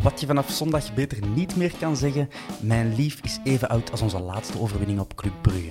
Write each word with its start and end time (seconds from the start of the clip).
Wat 0.00 0.20
je 0.20 0.26
vanaf 0.26 0.50
zondag 0.50 0.94
beter 0.94 1.26
niet 1.26 1.56
meer 1.56 1.72
kan 1.78 1.96
zeggen, 1.96 2.30
mijn 2.60 2.94
lief 2.94 3.20
is 3.22 3.38
even 3.44 3.68
oud 3.68 3.90
als 3.90 4.00
onze 4.00 4.18
laatste 4.18 4.60
overwinning 4.60 5.00
op 5.00 5.14
Club 5.14 5.32
Brugge. 5.42 5.70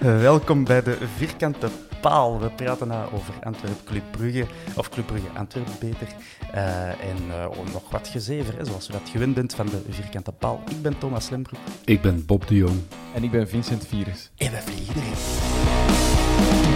Welkom 0.28 0.64
bij 0.64 0.82
de 0.82 0.98
Vierkante 1.16 1.68
Paal. 2.00 2.40
We 2.40 2.50
praten 2.50 2.88
na 2.88 3.04
over 3.12 3.34
Antwerp 3.42 3.84
Club 3.84 4.02
Brugge, 4.10 4.46
of 4.76 4.88
Club 4.88 5.06
Brugge 5.06 5.28
Antwerpen 5.34 5.74
beter. 5.80 6.08
Eh, 6.52 6.88
en 6.88 7.16
eh, 7.30 7.46
nog 7.72 7.90
wat 7.90 8.08
gezever, 8.08 8.56
hè, 8.56 8.64
zoals 8.64 8.88
u 8.88 8.92
dat 8.92 9.08
gewend 9.10 9.34
bent 9.34 9.54
van 9.54 9.66
de 9.66 9.82
Vierkante 9.88 10.32
Paal. 10.32 10.60
Ik 10.68 10.82
ben 10.82 10.98
Thomas 10.98 11.30
Lembroek. 11.30 11.60
Ik 11.84 12.00
ben 12.00 12.26
Bob 12.26 12.46
de 12.48 12.54
Jong. 12.54 12.80
En 13.14 13.24
ik 13.24 13.30
ben 13.30 13.48
Vincent 13.48 13.86
Virus. 13.86 14.30
En 14.36 14.50
we 14.50 14.58
vliegen 14.58 14.94
erin. 14.94 16.69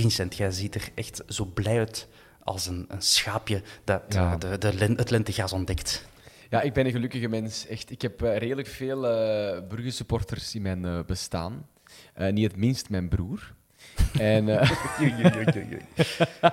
Vincent, 0.00 0.36
jij 0.36 0.50
ziet 0.50 0.74
er 0.74 0.88
echt 0.94 1.22
zo 1.28 1.44
blij 1.44 1.78
uit 1.78 2.08
als 2.44 2.66
een, 2.66 2.84
een 2.88 3.02
schaapje 3.02 3.62
dat 3.84 4.02
Ja. 4.08 4.32
eh, 4.32 4.38
de, 4.38 4.58
de, 4.58 4.74
len- 4.74 4.96
het 4.96 5.10
lentegas 5.10 5.52
ontdekt. 5.52 6.08
Ja, 6.50 6.60
ik 6.60 6.72
ben 6.72 6.84
een 6.86 6.90
gelukkige 6.92 7.28
mens. 7.28 7.66
Echt, 7.66 7.90
ik 7.90 8.02
heb 8.02 8.22
eh, 8.22 8.36
redelijk 8.36 8.68
veel 8.68 9.06
eh 9.06 9.62
Brugge 9.68 9.90
supporters 9.90 10.54
in 10.54 10.62
mijn 10.62 10.84
eh, 10.84 10.98
bestaan. 11.06 11.66
Eh, 12.14 12.32
niet 12.32 12.44
het 12.46 12.56
minst 12.56 12.90
mijn 12.90 13.08
broer. 13.08 13.52
en, 14.18 14.48
eh, 14.60 14.70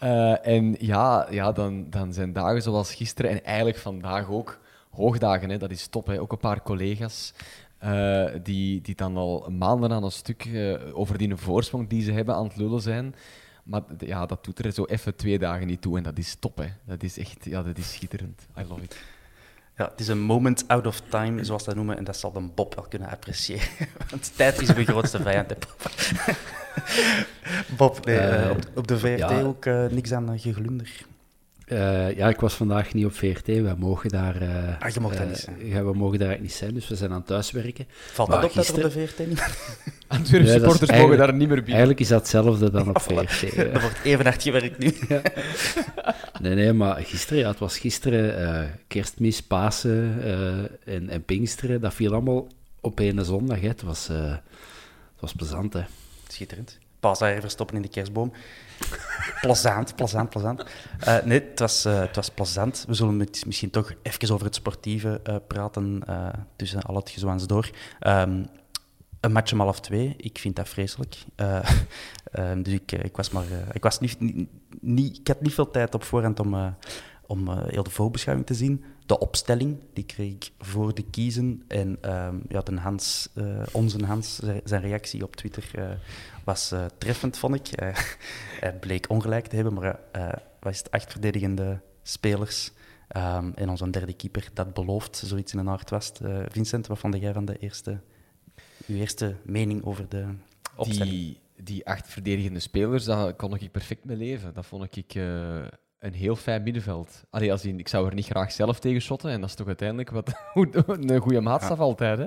eh, 0.00 0.46
en 0.46 0.76
ja, 0.78 1.26
ja 1.30 1.52
dan, 1.52 1.90
dan 1.90 2.12
zijn 2.12 2.32
dagen 2.32 2.62
zoals 2.62 2.94
gisteren 2.94 3.30
en 3.30 3.44
eigenlijk 3.44 3.78
vandaag 3.78 4.28
ook 4.30 4.58
hoogdagen. 4.90 5.50
Hè, 5.50 5.58
dat 5.58 5.70
is 5.70 5.86
top. 5.86 6.06
Hè. 6.06 6.20
Ook 6.20 6.32
een 6.32 6.38
paar 6.38 6.62
collega's 6.62 7.32
eh, 7.78 8.24
die, 8.42 8.80
die 8.80 8.94
dan 8.94 9.16
al 9.16 9.50
maanden 9.50 9.92
aan 9.92 10.04
een 10.04 10.10
stuk 10.10 10.44
eh, 10.44 10.98
over 10.98 11.18
die 11.18 11.36
voorsprong 11.36 11.88
die 11.88 12.02
ze 12.02 12.12
hebben 12.12 12.34
aan 12.34 12.46
het 12.46 12.56
lullen 12.56 12.80
zijn. 12.80 13.14
Maar 13.64 13.82
ja, 13.98 14.26
dat 14.26 14.44
doet 14.44 14.64
er 14.64 14.72
zo 14.72 14.84
even 14.84 15.16
twee 15.16 15.38
dagen 15.38 15.66
niet 15.66 15.80
toe 15.80 15.96
en 15.96 16.02
dat 16.02 16.18
is 16.18 16.34
top. 16.34 16.58
Hè. 16.58 16.68
Dat 16.84 17.02
is 17.02 17.18
echt 17.18 17.44
ja, 17.44 17.62
dat 17.62 17.78
is 17.78 17.92
schitterend. 17.92 18.46
I 18.58 18.64
love 18.68 18.82
it. 18.82 18.98
Ja, 19.76 19.88
het 19.90 20.00
is 20.00 20.08
een 20.08 20.20
moment 20.20 20.64
out 20.68 20.86
of 20.86 21.00
time, 21.00 21.44
zoals 21.44 21.62
ze 21.62 21.68
dat 21.68 21.76
noemen, 21.76 21.96
en 21.96 22.04
dat 22.04 22.16
zal 22.16 22.32
dan 22.32 22.52
Bob 22.54 22.74
wel 22.74 22.86
kunnen 22.88 23.08
appreciëren. 23.08 23.68
Want 24.10 24.36
tijd 24.36 24.60
is 24.60 24.68
de 24.68 24.84
grootste 24.84 25.22
vijand, 25.22 25.50
hè, 25.50 25.56
Bob. 25.56 25.90
Bob, 27.76 28.04
nee, 28.04 28.18
eh, 28.18 28.50
op, 28.50 28.58
op 28.74 28.86
de 28.86 28.98
VRT 28.98 29.18
ja. 29.18 29.40
ook 29.40 29.64
niks 29.90 30.12
aan 30.12 30.38
geglunder. 30.38 31.06
Eh, 31.66 32.16
ja, 32.16 32.28
ik 32.28 32.40
was 32.40 32.54
vandaag 32.54 32.94
niet 32.94 33.04
op 33.04 33.14
VRT. 33.14 33.46
Wij 33.46 33.74
mogen 33.78 34.10
daar... 34.10 34.34
Ah, 34.78 34.90
je 34.90 35.00
mag 35.00 35.12
daar 35.12 35.22
eh, 35.22 35.28
niet 35.28 35.38
zijn. 35.38 35.66
Ja, 35.66 35.84
we 35.84 35.92
mogen 35.92 36.18
daar 36.18 36.28
eigenlijk 36.28 36.40
niet 36.40 36.52
zijn, 36.52 36.74
dus 36.74 36.88
we 36.88 36.96
zijn 36.96 37.10
aan 37.10 37.16
het 37.16 37.26
thuiswerken. 37.26 37.86
Valt 38.12 38.28
Maar 38.28 38.40
dat 38.40 38.50
op 38.50 38.56
dat 38.56 38.68
er 38.68 38.74
op 38.74 38.82
de 38.82 38.90
VRT 38.90 39.26
niet 39.26 39.42
Antwerp 40.08 40.44
Ja, 40.44 40.52
supporters 40.52 40.80
mogen 40.80 40.94
eigenlijk- 40.94 41.20
daar 41.20 41.34
niet 41.34 41.48
meer 41.48 41.56
binnen. 41.56 41.74
Eigenlijk 41.74 42.00
is 42.00 42.08
dat 42.08 42.20
hetzelfde 42.20 42.70
dan 42.70 42.88
op. 42.88 43.00
VRT. 43.08 43.42
Er 43.56 43.72
ja. 43.72 43.80
wordt 43.80 44.02
even 44.04 44.24
hard 44.24 44.42
gewerkt 44.42 44.78
nu. 44.78 44.94
Nee, 46.40 46.54
nee, 46.54 46.72
maar 46.72 46.96
gisteren, 47.04 47.38
ja, 47.38 47.48
het 47.48 47.58
was 47.58 47.78
gisteren 47.78 48.38
eh, 48.38 48.68
kerstmis, 48.86 49.42
Pasen 49.42 50.22
eh, 50.22 50.94
en, 50.94 51.08
en 51.08 51.22
Pinksteren. 51.24 51.80
Dat 51.80 51.94
viel 51.94 52.12
allemaal 52.12 52.46
op 52.80 53.00
één 53.00 53.24
zondag. 53.24 53.60
Hè. 53.60 53.68
Het, 53.68 53.82
was, 53.82 54.08
eh, 54.08 54.30
het 54.30 55.20
was 55.20 55.32
plezant, 55.32 55.72
hè. 55.72 55.82
Schitterend. 56.28 56.78
Paas 57.00 57.18
daar 57.18 57.36
even 57.36 57.50
stoppen 57.50 57.76
in 57.76 57.82
de 57.82 57.88
kerstboom. 57.88 58.32
Plezant, 59.40 59.96
plezant, 59.96 60.30
plezant. 60.30 60.64
Eh, 61.00 61.22
nee, 61.24 61.40
het 61.40 61.58
was, 61.58 61.84
eh, 61.84 61.98
het 62.00 62.16
was 62.16 62.30
plezant. 62.30 62.84
We 62.88 62.94
zullen 62.94 63.28
misschien 63.46 63.70
toch 63.70 63.92
even 64.02 64.34
over 64.34 64.46
het 64.46 64.54
sportieve 64.54 65.20
eh, 65.22 65.36
praten 65.46 66.02
tussen 66.56 66.82
al 66.82 66.96
het 66.96 67.10
gezwans 67.10 67.46
door. 67.46 67.70
Ehm, 68.00 68.44
een 69.20 69.32
match 69.32 69.52
om 69.52 69.60
half 69.60 69.80
twee, 69.80 70.14
ik 70.16 70.38
vind 70.38 70.56
dat 70.56 70.68
vreselijk. 70.68 71.16
Eh, 71.36 71.70
ehm, 72.32 72.62
dus 72.62 72.72
ik, 72.72 72.92
ik, 72.92 73.16
was 73.16 73.30
maar, 73.30 73.44
ik, 73.72 73.82
was 73.82 74.00
niet, 74.00 74.16
niet, 74.80 75.18
ik 75.18 75.26
had 75.26 75.40
niet 75.40 75.54
veel 75.54 75.70
tijd 75.70 75.94
op 75.94 76.02
voorhand 76.02 76.40
om, 76.40 76.74
om 77.26 77.58
heel 77.58 77.82
de 77.82 77.90
voorbeschouwing 77.90 78.46
te 78.46 78.54
zien. 78.54 78.84
De 79.06 79.18
opstelling, 79.18 79.78
die 79.92 80.04
kreeg 80.04 80.32
ik 80.32 80.50
voor 80.58 80.94
de 80.94 81.04
kiezen. 81.10 81.62
En 81.68 81.98
ehm, 82.00 82.36
ja, 82.48 82.60
de 82.60 82.76
Hans, 82.76 83.28
onze 83.72 84.04
Hans, 84.04 84.40
zijn- 84.64 84.82
reactie 84.82 85.22
op 85.22 85.36
Twitter 85.36 85.98
was 86.46 86.72
eh, 86.72 86.84
treffend, 86.98 87.38
vond 87.38 87.54
ik. 87.54 87.66
Eh, 87.68 87.96
hij 88.60 88.78
bleek 88.78 89.10
ongelijk 89.10 89.46
te 89.46 89.54
hebben, 89.54 89.74
maar 89.74 90.00
eh 90.12 90.32
wat 90.60 90.72
is 90.72 90.78
het, 90.78 90.90
acht 90.90 91.12
verdedigende 91.12 91.80
spelers 92.02 92.72
ehm, 93.08 93.50
en 93.54 93.68
onze 93.68 93.90
derde 93.90 94.12
keeper, 94.12 94.48
dat 94.54 94.74
belooft 94.74 95.16
zoiets 95.16 95.52
in 95.52 95.58
een 95.58 95.68
aard 95.68 95.90
was. 95.90 96.12
Vincent, 96.48 96.86
wat 96.86 96.98
vond 96.98 97.20
jij 97.20 97.32
van 97.32 97.44
de 97.44 97.58
eerste, 97.58 98.00
uw 98.86 98.96
eerste 98.96 99.36
mening 99.44 99.84
over 99.84 100.08
de 100.08 100.26
opstelling? 100.76 101.14
Die, 101.14 101.40
die 101.56 101.86
acht 101.86 102.08
verdedigende 102.08 102.60
spelers, 102.60 103.04
daar 103.04 103.34
kon 103.34 103.54
ik 103.54 103.70
perfect 103.70 104.04
mee 104.04 104.16
leven. 104.16 104.54
Dat 104.54 104.66
vond 104.66 104.96
ik 104.96 105.14
een 105.98 106.14
heel 106.14 106.36
fijn 106.36 106.62
middenveld. 106.62 107.24
Allee, 107.30 107.52
als 107.52 107.64
in, 107.64 107.78
ik 107.78 107.88
zou 107.88 108.08
er 108.08 108.14
niet 108.14 108.26
graag 108.26 108.52
zelf 108.52 108.78
tegen 108.78 109.00
shotten, 109.00 109.30
en 109.30 109.40
dat 109.40 109.48
is 109.48 109.56
toch 109.56 109.66
uiteindelijk 109.66 110.10
wat, 110.10 110.34
een 110.54 111.20
goede 111.20 111.40
maatstaf 111.40 111.78
altijd. 111.78 112.18
Hè? 112.18 112.26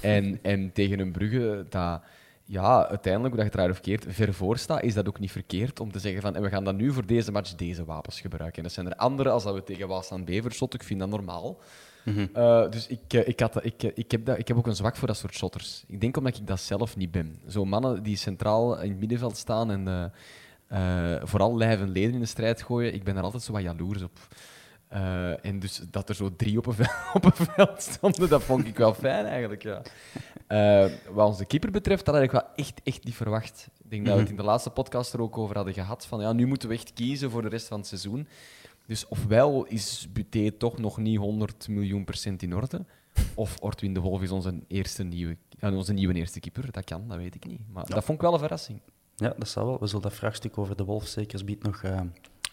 En, 0.00 0.38
en 0.42 0.72
tegen 0.72 0.98
een 0.98 1.12
Brugge 1.12 1.66
dat 1.68 2.02
ja, 2.50 2.88
uiteindelijk, 2.88 3.34
hoe 3.34 3.44
dat 3.44 3.52
je 3.52 3.60
het 3.60 3.70
of 3.70 3.80
keert, 3.80 4.04
ver 4.08 4.34
voor 4.34 4.58
staat, 4.58 4.82
is 4.82 4.94
dat 4.94 5.08
ook 5.08 5.18
niet 5.18 5.32
verkeerd 5.32 5.80
om 5.80 5.92
te 5.92 5.98
zeggen 5.98 6.22
van 6.22 6.36
en 6.36 6.42
we 6.42 6.48
gaan 6.48 6.64
dan 6.64 6.76
nu 6.76 6.92
voor 6.92 7.06
deze 7.06 7.32
match 7.32 7.54
deze 7.54 7.84
wapens 7.84 8.20
gebruiken. 8.20 8.56
En 8.56 8.62
dat 8.62 8.72
zijn 8.72 8.86
er 8.86 8.96
andere 8.96 9.30
als 9.30 9.42
dat 9.44 9.54
we 9.54 9.62
tegen 9.62 9.88
Waasland 9.88 10.24
Bever 10.24 10.52
shotten. 10.52 10.80
Ik 10.80 10.86
vind 10.86 11.00
dat 11.00 11.08
normaal. 11.08 11.58
Eh, 12.32 12.70
dus 12.70 12.86
ik, 12.86 13.12
eh, 13.12 13.28
ik, 13.28 13.40
had, 13.40 13.64
ik, 13.64 13.82
eh, 13.82 13.90
ik, 13.94 14.10
heb 14.10 14.24
dat, 14.24 14.38
ik 14.38 14.48
heb 14.48 14.56
ook 14.56 14.66
een 14.66 14.76
zwak 14.76 14.96
voor 14.96 15.08
dat 15.08 15.16
soort 15.16 15.34
shotters. 15.34 15.84
Ik 15.86 16.00
denk 16.00 16.16
omdat 16.16 16.36
ik 16.36 16.46
dat 16.46 16.60
zelf 16.60 16.96
niet 16.96 17.10
ben. 17.10 17.36
Zo 17.48 17.64
mannen 17.64 18.02
die 18.02 18.16
centraal 18.16 18.80
in 18.80 18.90
het 18.90 18.98
middenveld 18.98 19.36
staan 19.36 19.70
en 19.70 20.12
vooral 21.26 21.56
lijf 21.56 21.80
en 21.80 21.90
leden 21.90 22.14
in 22.14 22.20
de 22.20 22.26
strijd 22.26 22.62
gooien, 22.62 22.94
ik 22.94 23.04
ben 23.04 23.14
daar 23.14 23.24
altijd 23.24 23.42
zo 23.42 23.52
wat 23.52 23.62
jaloers 23.62 24.02
op. 24.02 24.18
En 25.42 25.58
dus 25.58 25.82
dat 25.90 26.08
er 26.08 26.14
zo 26.14 26.36
drie 26.36 26.58
op 26.58 26.66
een, 26.66 26.74
veld, 26.84 26.90
op 27.12 27.24
een 27.24 27.46
veld 27.46 27.82
stonden, 27.82 28.28
dat 28.28 28.42
vond 28.42 28.66
ik 28.66 28.76
wel 28.76 28.94
fijn 28.94 29.26
eigenlijk. 29.26 29.62
Ja. 29.62 29.82
Eh, 30.48 30.86
wat 31.10 31.26
onze 31.26 31.44
keeper 31.44 31.70
betreft, 31.70 32.04
dat 32.04 32.14
had 32.14 32.24
ik 32.24 32.30
wel 32.30 32.54
echt, 32.54 32.80
echt 32.84 33.04
niet 33.04 33.14
verwacht. 33.14 33.68
Ik 33.84 33.90
denk 33.90 34.06
dat 34.06 34.14
we 34.14 34.20
het 34.20 34.30
in 34.30 34.36
de 34.36 34.42
laatste 34.42 34.70
podcast 34.70 35.12
er 35.12 35.20
ook 35.20 35.38
over 35.38 35.56
hadden 35.56 35.74
gehad. 35.74 36.06
Van, 36.06 36.20
ja, 36.20 36.32
nu 36.32 36.46
moeten 36.46 36.68
we 36.68 36.74
echt 36.74 36.92
kiezen 36.92 37.30
voor 37.30 37.42
de 37.42 37.48
rest 37.48 37.66
van 37.66 37.78
het 37.78 37.86
seizoen. 37.86 38.28
Dus 38.86 39.08
ofwel 39.08 39.64
is 39.64 40.08
Buté 40.12 40.50
toch 40.50 40.78
nog 40.78 40.98
niet 40.98 41.18
100 41.18 41.68
miljoen 41.68 42.04
procent 42.04 42.42
in 42.42 42.54
orde, 42.54 42.84
Of 43.34 43.56
Ortwin 43.60 43.94
de 43.94 44.00
Wolf 44.00 44.22
is 44.22 44.30
onze 44.30 44.60
eerste 44.66 45.02
nieuwe, 45.02 45.36
ja, 45.58 45.72
onze 45.72 45.92
nieuwe 45.92 46.14
eerste 46.14 46.40
keeper. 46.40 46.72
Dat 46.72 46.84
kan, 46.84 47.08
dat 47.08 47.16
weet 47.16 47.34
ik 47.34 47.46
niet. 47.46 47.60
Maar 47.72 47.86
dat 47.86 48.04
vond 48.04 48.18
ik 48.18 48.24
wel 48.24 48.32
een 48.32 48.38
verrassing. 48.38 48.80
Ja, 49.16 49.34
dat 49.38 49.48
zal 49.48 49.66
wel. 49.66 49.78
We 49.78 49.86
zullen 49.86 50.02
dat 50.02 50.14
vraagstuk 50.14 50.58
over 50.58 50.76
de 50.76 50.84
Wolf 50.84 51.06
zeker 51.06 51.42
nog 51.60 51.82
eh, 51.82 52.00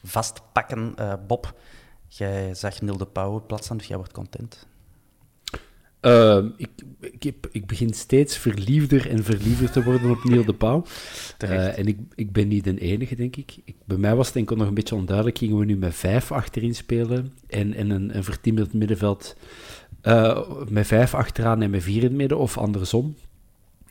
vastpakken. 0.03 0.93
Eh, 0.95 1.13
Bob, 1.27 1.59
jij 2.07 2.53
zag 2.53 2.81
Neil 2.81 2.97
de 2.97 3.05
Pauw 3.05 3.45
plaatsen, 3.45 3.77
dus 3.77 3.87
jij 3.87 3.97
wordt 3.97 4.13
content. 4.13 4.67
Ehm, 6.05 6.47
ik, 6.57 6.69
ik, 6.99 7.23
heb- 7.23 7.47
ik 7.51 7.65
begin 7.65 7.93
steeds 7.93 8.37
verliefder 8.37 9.09
en 9.09 9.23
verliefder 9.23 9.71
te 9.71 9.83
worden 9.83 10.09
op 10.11 10.23
Neil 10.23 10.45
de 10.45 10.53
Pauw. 10.53 10.85
Eh, 11.37 11.77
en 11.77 11.85
ik, 11.87 11.97
ik 12.15 12.31
ben 12.31 12.47
niet 12.47 12.63
de 12.63 12.79
enige, 12.79 13.15
denk 13.15 13.35
ik. 13.35 13.55
ik. 13.65 13.75
Bij 13.85 13.97
mij 13.97 14.15
was 14.15 14.27
het 14.27 14.35
enkel 14.35 14.55
nog 14.55 14.67
een 14.67 14.73
beetje 14.73 14.95
onduidelijk. 14.95 15.37
Gingen 15.37 15.57
we 15.57 15.65
nu 15.65 15.77
met 15.77 15.95
vijf 15.95 16.31
achterin 16.31 16.75
spelen 16.75 17.33
en, 17.47 17.73
en 17.73 17.89
een, 17.89 18.15
een 18.17 18.23
vertimmerd 18.23 18.73
middenveld 18.73 19.35
eh, 20.01 20.49
met 20.69 20.87
vijf 20.87 21.13
achteraan 21.13 21.61
en 21.61 21.69
met 21.69 21.83
vier 21.83 21.97
in 21.97 22.03
het 22.03 22.13
midden, 22.17 22.37
of 22.37 22.57
andersom. 22.57 23.15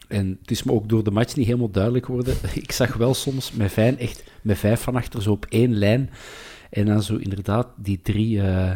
En 0.09 0.39
het 0.41 0.51
is 0.51 0.63
me 0.63 0.73
ook 0.73 0.89
door 0.89 1.05
de 1.05 1.11
match 1.11 1.37
niet 1.37 1.47
helemaal 1.47 1.71
duidelijk 1.71 2.05
geworden. 2.07 2.35
Ik 2.55 2.73
zag 2.73 2.95
wel 2.95 3.15
soms 3.15 3.53
met 3.53 3.71
Fijn 3.73 3.99
echt 3.99 4.25
met 4.43 4.59
vijf 4.59 4.81
van 4.81 4.97
achter 4.97 5.23
zo 5.23 5.31
op 5.31 5.47
één 5.49 5.75
lijn. 5.75 6.11
En 6.75 6.87
dan 6.87 7.03
zo 7.03 7.17
inderdaad 7.17 7.67
die 7.77 8.01
drie 8.03 8.41
eh, 8.41 8.71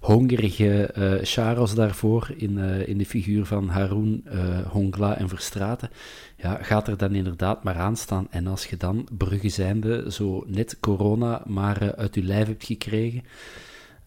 hongerige 0.00 0.86
eh 0.86 1.12
Charos 1.22 1.74
daarvoor 1.74 2.30
in, 2.36 2.58
eh, 2.58 2.88
in 2.88 2.98
de 2.98 3.06
figuur 3.06 3.44
van 3.46 3.68
Haroun, 3.68 4.24
Hongla 4.68 5.16
en 5.16 5.28
Verstraten. 5.28 5.90
Ja, 6.36 6.62
gaat 6.62 6.88
er 6.88 6.96
dan 6.96 7.14
inderdaad 7.14 7.64
maar 7.64 7.74
aan 7.74 7.96
staan. 7.96 8.26
En 8.30 8.46
als 8.46 8.66
je 8.66 8.76
dan, 8.76 9.08
Brugge 9.18 9.48
zijnde, 9.48 10.12
zo 10.12 10.44
net 10.46 10.80
corona 10.80 11.42
maar 11.46 11.94
uit 11.96 12.14
je 12.14 12.22
lijf 12.22 12.46
hebt 12.46 12.64
gekregen. 12.64 13.22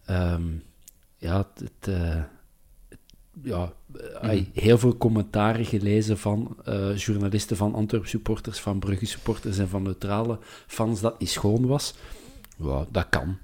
ehm, 0.05 0.43
ja, 1.17 1.47
het... 1.53 1.95
ja, 3.41 3.73
ai, 4.21 4.49
heel 4.53 4.77
veel 4.77 4.97
commentaren 4.97 5.65
gelezen 5.65 6.17
van 6.17 6.57
journalisten 6.95 7.57
van 7.57 7.73
Antwerp 7.73 8.05
supporters, 8.05 8.59
van 8.59 8.79
Brugge 8.79 9.05
supporters 9.05 9.57
en 9.57 9.69
van 9.69 9.83
neutrale 9.83 10.39
fans 10.67 11.01
dat 11.01 11.19
niet 11.19 11.29
schoon 11.29 11.65
was. 11.67 11.93
Ja, 12.57 12.85
dat 12.91 13.09
kan. 13.09 13.37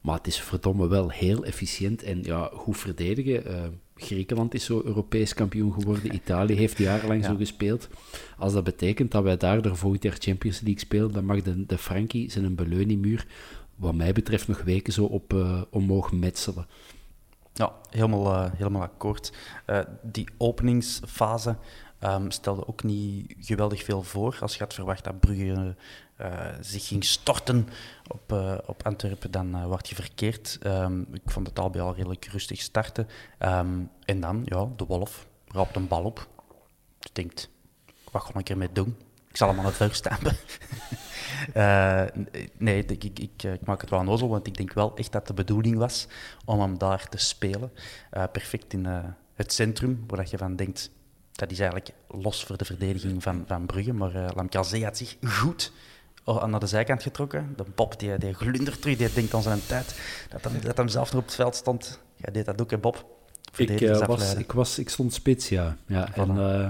Maar 0.00 0.16
het 0.16 0.26
is 0.26 0.40
verdomme 0.40 0.88
wel 0.88 1.10
heel 1.10 1.44
efficiënt 1.44 2.02
en 2.02 2.22
ja, 2.22 2.50
goed 2.52 2.78
verdedigen. 2.78 3.46
Eh, 3.46 3.62
Griekenland 3.94 4.54
is 4.54 4.64
zo 4.64 4.82
Europees 4.84 5.34
kampioen 5.34 5.72
geworden. 5.72 6.14
Italië 6.14 6.54
heeft 6.54 6.78
jarenlang 6.78 7.24
zo 7.24 7.36
gespeeld. 7.36 7.88
Als 8.38 8.52
dat 8.52 8.64
betekent 8.64 9.10
dat 9.10 9.22
wij 9.22 9.36
daardoor 9.36 9.76
volgend 9.76 10.02
jaar 10.02 10.16
Champions 10.18 10.60
League 10.60 10.80
spelen, 10.80 11.12
dan 11.12 11.24
mag 11.24 11.42
de, 11.42 11.66
de 11.66 11.78
Frankie 11.78 12.30
zijn 12.30 12.44
een 12.44 12.54
beleuningsmuur, 12.54 13.26
wat 13.76 13.94
mij 13.94 14.12
betreft, 14.12 14.48
nog 14.48 14.62
weken 14.62 14.92
zo 14.92 15.04
op 15.04 15.34
eh, 15.34 15.62
omhoog 15.70 16.12
metselen. 16.12 16.66
Ja, 17.54 17.72
helemaal, 17.90 18.34
eh, 18.34 18.52
helemaal 18.56 18.82
akkoord. 18.82 19.32
Die 20.02 20.28
openingsfase 20.36 21.56
ehm, 22.00 22.30
stelde 22.30 22.66
ook 22.66 22.82
niet 22.82 23.34
geweldig 23.40 23.84
veel 23.84 24.02
voor. 24.02 24.38
Als 24.40 24.52
je 24.52 24.62
had 24.62 24.74
verwacht 24.74 25.04
dat 25.04 25.20
Brugge 25.20 25.74
eh, 26.20 26.48
zich 26.60 26.86
ging 26.86 27.04
storten 27.04 27.68
op, 28.08 28.32
eh, 28.32 28.58
op 28.66 28.86
Antwerpen, 28.86 29.30
dan 29.30 29.66
word 29.66 29.88
je 29.88 29.94
verkeerd. 29.94 30.58
Ehm, 30.62 31.00
ik 31.00 31.22
vond 31.24 31.46
het 31.46 31.58
al 31.58 31.70
bij 31.70 31.80
al 31.80 31.94
redelijk 31.94 32.24
rustig 32.24 32.60
starten. 32.60 33.08
Ehm, 33.38 33.78
en 34.04 34.20
dan, 34.20 34.42
ja, 34.44 34.68
de 34.76 34.84
Wolf 34.84 35.26
raapt 35.46 35.76
een 35.76 35.88
bal 35.88 36.04
op. 36.04 36.28
Je 36.98 37.08
denkt, 37.12 37.48
wat 38.10 38.22
ga 38.22 38.38
ik 38.38 38.48
ermee 38.48 38.72
doen? 38.72 38.96
Ik 39.28 39.36
zal 39.36 39.48
hem 39.48 39.58
aan 39.58 39.64
het 39.64 39.74
vuur 39.74 39.94
stampen. 39.94 40.36
Nee, 42.58 42.84
ik, 42.84 43.18
ik, 43.18 43.66
maak 43.66 43.80
het 43.80 43.90
wel 43.90 43.98
onnozel, 43.98 44.28
want 44.28 44.46
ik 44.46 44.56
denk 44.56 44.72
wel 44.72 44.96
echt 44.96 45.12
dat 45.12 45.26
de 45.26 45.34
bedoeling 45.34 45.76
was 45.76 46.06
om 46.44 46.60
hem 46.60 46.78
daar 46.78 47.08
te 47.08 47.18
spelen. 47.18 47.72
Perfect 48.10 48.72
in 48.72 48.84
het 49.34 49.52
centrum, 49.52 50.04
waar 50.06 50.26
je 50.30 50.38
van 50.38 50.56
denkt, 50.56 50.90
dat 51.32 51.50
is 51.50 51.58
eigenlijk 51.58 51.90
los 52.08 52.44
voor 52.44 52.56
de 52.56 52.64
verdediging 52.64 53.22
van, 53.22 53.44
van 53.46 53.66
Brugge. 53.66 53.92
Maar 53.92 54.14
uh, 54.14 54.28
Lamkelzee 54.34 54.84
had 54.84 54.96
zich 54.96 55.16
goed 55.26 55.72
oh, 56.24 56.44
naar 56.44 56.60
de 56.60 56.66
zijkant 56.66 57.02
getrokken. 57.02 57.52
De 57.56 57.64
Bob 57.74 57.98
die, 57.98 58.18
die 58.18 58.34
glundert 58.34 58.80
terug, 58.82 58.96
die 58.96 59.12
denkt 59.12 59.34
aan 59.34 59.42
zijn 59.42 59.60
tijd 59.66 60.00
dat 60.30 60.44
hem, 60.44 60.60
dat 60.60 60.76
hem 60.76 60.88
zelf 60.88 61.12
nog 61.12 61.20
op 61.20 61.26
het 61.26 61.36
veld 61.36 61.54
stond. 61.54 62.00
Jij 62.16 62.32
deed 62.32 62.44
dat 62.46 62.60
ook, 62.60 62.70
hè 62.70 62.78
Bob? 62.78 63.04
Ik, 63.56 63.80
eh, 63.80 64.06
was, 64.06 64.34
ik, 64.34 64.52
was, 64.52 64.78
ik 64.78 64.88
stond 64.88 65.12
spits, 65.12 65.48
ja. 65.48 65.76
ja 65.86 66.14
en, 66.14 66.38
eh, 66.38 66.68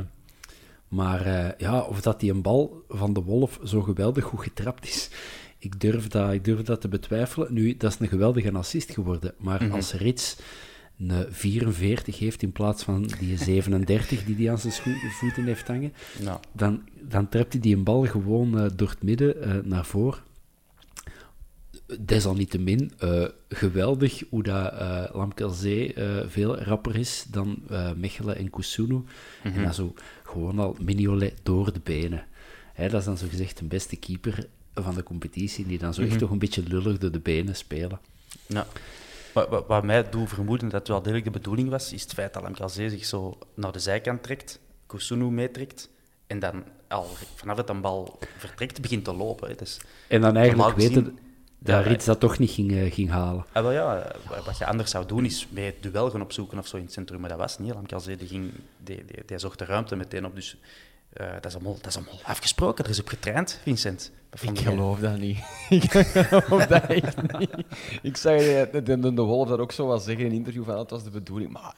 maar 0.89 1.27
eh, 1.27 1.59
ja, 1.59 1.81
of 1.81 2.01
dat 2.01 2.21
die 2.21 2.33
een 2.33 2.43
bal 2.43 2.85
van 2.89 3.13
de 3.13 3.23
Wolf 3.23 3.59
zo 3.65 3.83
geweldig 3.83 4.25
goed 4.25 4.43
getrapt 4.43 4.89
is, 4.89 5.11
ik 5.59 5.81
durf 5.81 6.09
dat, 6.09 6.33
ik 6.33 6.45
durf 6.45 6.63
dat 6.63 6.81
te 6.81 6.89
betwijfelen. 6.89 7.53
Nu, 7.53 7.77
dat 7.77 7.93
is 7.93 7.99
een 7.99 8.09
geweldige 8.09 8.53
assist 8.53 8.91
geworden. 8.93 9.35
Maar 9.39 9.65
Mhm. 9.65 9.75
als 9.75 9.93
Rits 9.93 10.37
een 11.01 11.27
44 11.31 12.19
heeft 12.19 12.43
in 12.43 12.53
plaats 12.53 12.83
van 12.83 13.11
die 13.19 13.39
37 13.39 14.25
die 14.25 14.37
hij 14.37 14.51
aan 14.51 14.59
zijn 14.59 14.73
voeten 15.21 15.45
heeft 15.45 15.67
hangen, 15.67 15.93
dan, 16.53 16.83
dan 17.01 17.29
trapt 17.29 17.53
hij 17.53 17.63
die 17.63 17.77
een 17.77 17.85
bal 17.85 18.07
gewoon 18.07 18.59
eh, 18.59 18.67
door 18.77 18.89
het 18.89 19.03
midden 19.03 19.43
eh, 19.43 19.55
naar 19.65 19.85
voren. 19.85 20.19
Desalniettemin, 22.01 22.93
eh 22.99 23.25
geweldig 23.49 24.23
hoe 24.29 24.43
dat 24.43 24.73
eh 24.73 25.05
Lamkelzee 25.13 25.95
eh, 25.95 26.29
veel 26.29 26.59
rapper 26.59 26.97
is 26.97 27.25
dan 27.31 27.63
eh, 27.71 27.93
Mechelen 27.93 28.37
en 28.37 28.51
Kusunu. 28.51 29.03
En 29.43 29.63
dan 29.63 29.75
zo 29.75 29.95
gewoon 30.23 30.59
al 30.59 30.77
Mignolet 30.81 31.35
door 31.43 31.73
de 31.73 31.81
benen. 31.83 32.25
Hè, 32.75 32.89
dat 32.89 33.01
is 33.01 33.07
dan 33.07 33.19
zo 33.19 33.27
gezegd 33.29 33.59
de 33.59 33.65
beste 33.65 33.97
keeper 33.97 34.47
van 34.75 34.95
de 34.95 35.03
competitie, 35.03 35.67
die 35.67 35.79
dan 35.79 35.95
zo 35.95 36.03
echt 36.03 36.19
toch 36.19 36.31
een 36.31 36.39
beetje 36.39 36.63
lullig 36.63 36.99
door 36.99 37.13
de 37.13 37.21
benen 37.21 37.57
spelen. 37.57 38.01
Wat, 39.33 39.83
mij 39.85 40.09
doet 40.11 40.29
vermoeden 40.29 40.69
dat 40.69 40.79
het 40.79 40.89
wel 40.89 41.03
degelijk 41.03 41.25
de 41.25 41.31
bedoeling 41.31 41.69
was, 41.71 41.93
is 41.93 42.03
het 42.03 42.13
feit 42.13 42.35
dat 42.35 42.43
Lamkelzee 42.43 42.91
zich 42.91 43.05
zo 43.05 43.39
naar 43.55 43.73
de 43.73 43.79
zijkant 43.79 44.23
trekt, 44.23 44.59
Kusunu 44.87 45.25
meetrekt, 45.25 45.91
en 46.27 46.39
dan 46.39 46.65
al 46.89 47.07
vanaf 47.35 47.57
dat 47.57 47.69
een 47.69 47.81
bal 47.81 48.19
vertrekt, 48.39 48.81
begint 48.81 49.05
te 49.05 49.15
lopen. 49.15 49.49
Hè. 49.49 49.55
Dus, 49.55 49.81
En 50.09 50.21
dan 50.21 50.37
eigenlijk 50.37 50.75
gezien- 50.75 50.95
weten 50.95 51.19
dat 51.59 51.85
Ja, 51.85 51.91
Rits 51.91 52.05
dat 52.05 52.21
toch 52.21 52.39
niet 52.39 52.51
ging, 52.51 52.73
eh, 52.73 52.93
ging 52.93 53.11
halen. 53.11 53.45
ah, 53.53 53.63
wel 53.63 53.73
ja, 53.73 53.97
eh, 53.99 54.45
wat 54.47 54.59
je 54.59 54.67
anders 54.67 54.91
zou 54.91 55.07
doen, 55.07 55.25
is 55.25 55.47
bij 55.51 55.65
het 55.65 55.83
duel 55.83 56.11
gaan 56.11 56.23
opzoeken 56.23 56.59
of 56.59 56.67
zo 56.67 56.77
in 56.77 56.83
het 56.83 56.93
centrum, 56.93 57.21
maar 57.21 57.29
dat 57.29 57.39
was 57.39 57.59
niet. 57.59 57.75
Lamkelzee 57.75 58.17
die, 58.17 58.29
ging, 58.29 58.53
die, 58.85 59.05
die, 59.05 59.23
die 59.27 59.39
zocht 59.39 59.59
de 59.59 59.65
ruimte 59.65 59.97
meteen 59.97 60.25
op, 60.27 60.35
dus 60.35 60.57
eh, 61.13 61.33
dat, 61.33 61.47
is 61.47 61.55
allemaal, 61.55 61.75
dat 61.75 61.87
is 61.87 61.97
allemaal 61.97 62.21
afgesproken. 62.23 62.85
Er 62.85 62.91
is 62.91 63.01
op 63.01 63.09
getraind, 63.09 63.61
Vincent. 63.63 64.11
Ik 64.41 64.59
geloof 64.59 64.99
dat 64.99 65.19
niet. 65.19 65.39
ik 65.69 65.93
geloof 65.93 66.67
dat 66.67 66.83
echt 66.83 67.39
niet. 67.39 67.51
Ik 68.03 68.17
zag 68.17 68.39
de, 68.39 68.69
de, 68.73 68.83
de, 68.83 69.15
de 69.15 69.23
Wolf 69.23 69.49
dat 69.49 69.59
ook 69.59 69.73
zo 69.73 69.87
was 69.87 70.05
zeggen 70.05 70.25
in 70.25 70.31
een 70.31 70.37
interview 70.37 70.65
van 70.65 70.75
dat 70.75 70.91
was 70.91 71.05
de 71.05 71.11
bedoeling. 71.11 71.53
Maar 71.53 71.77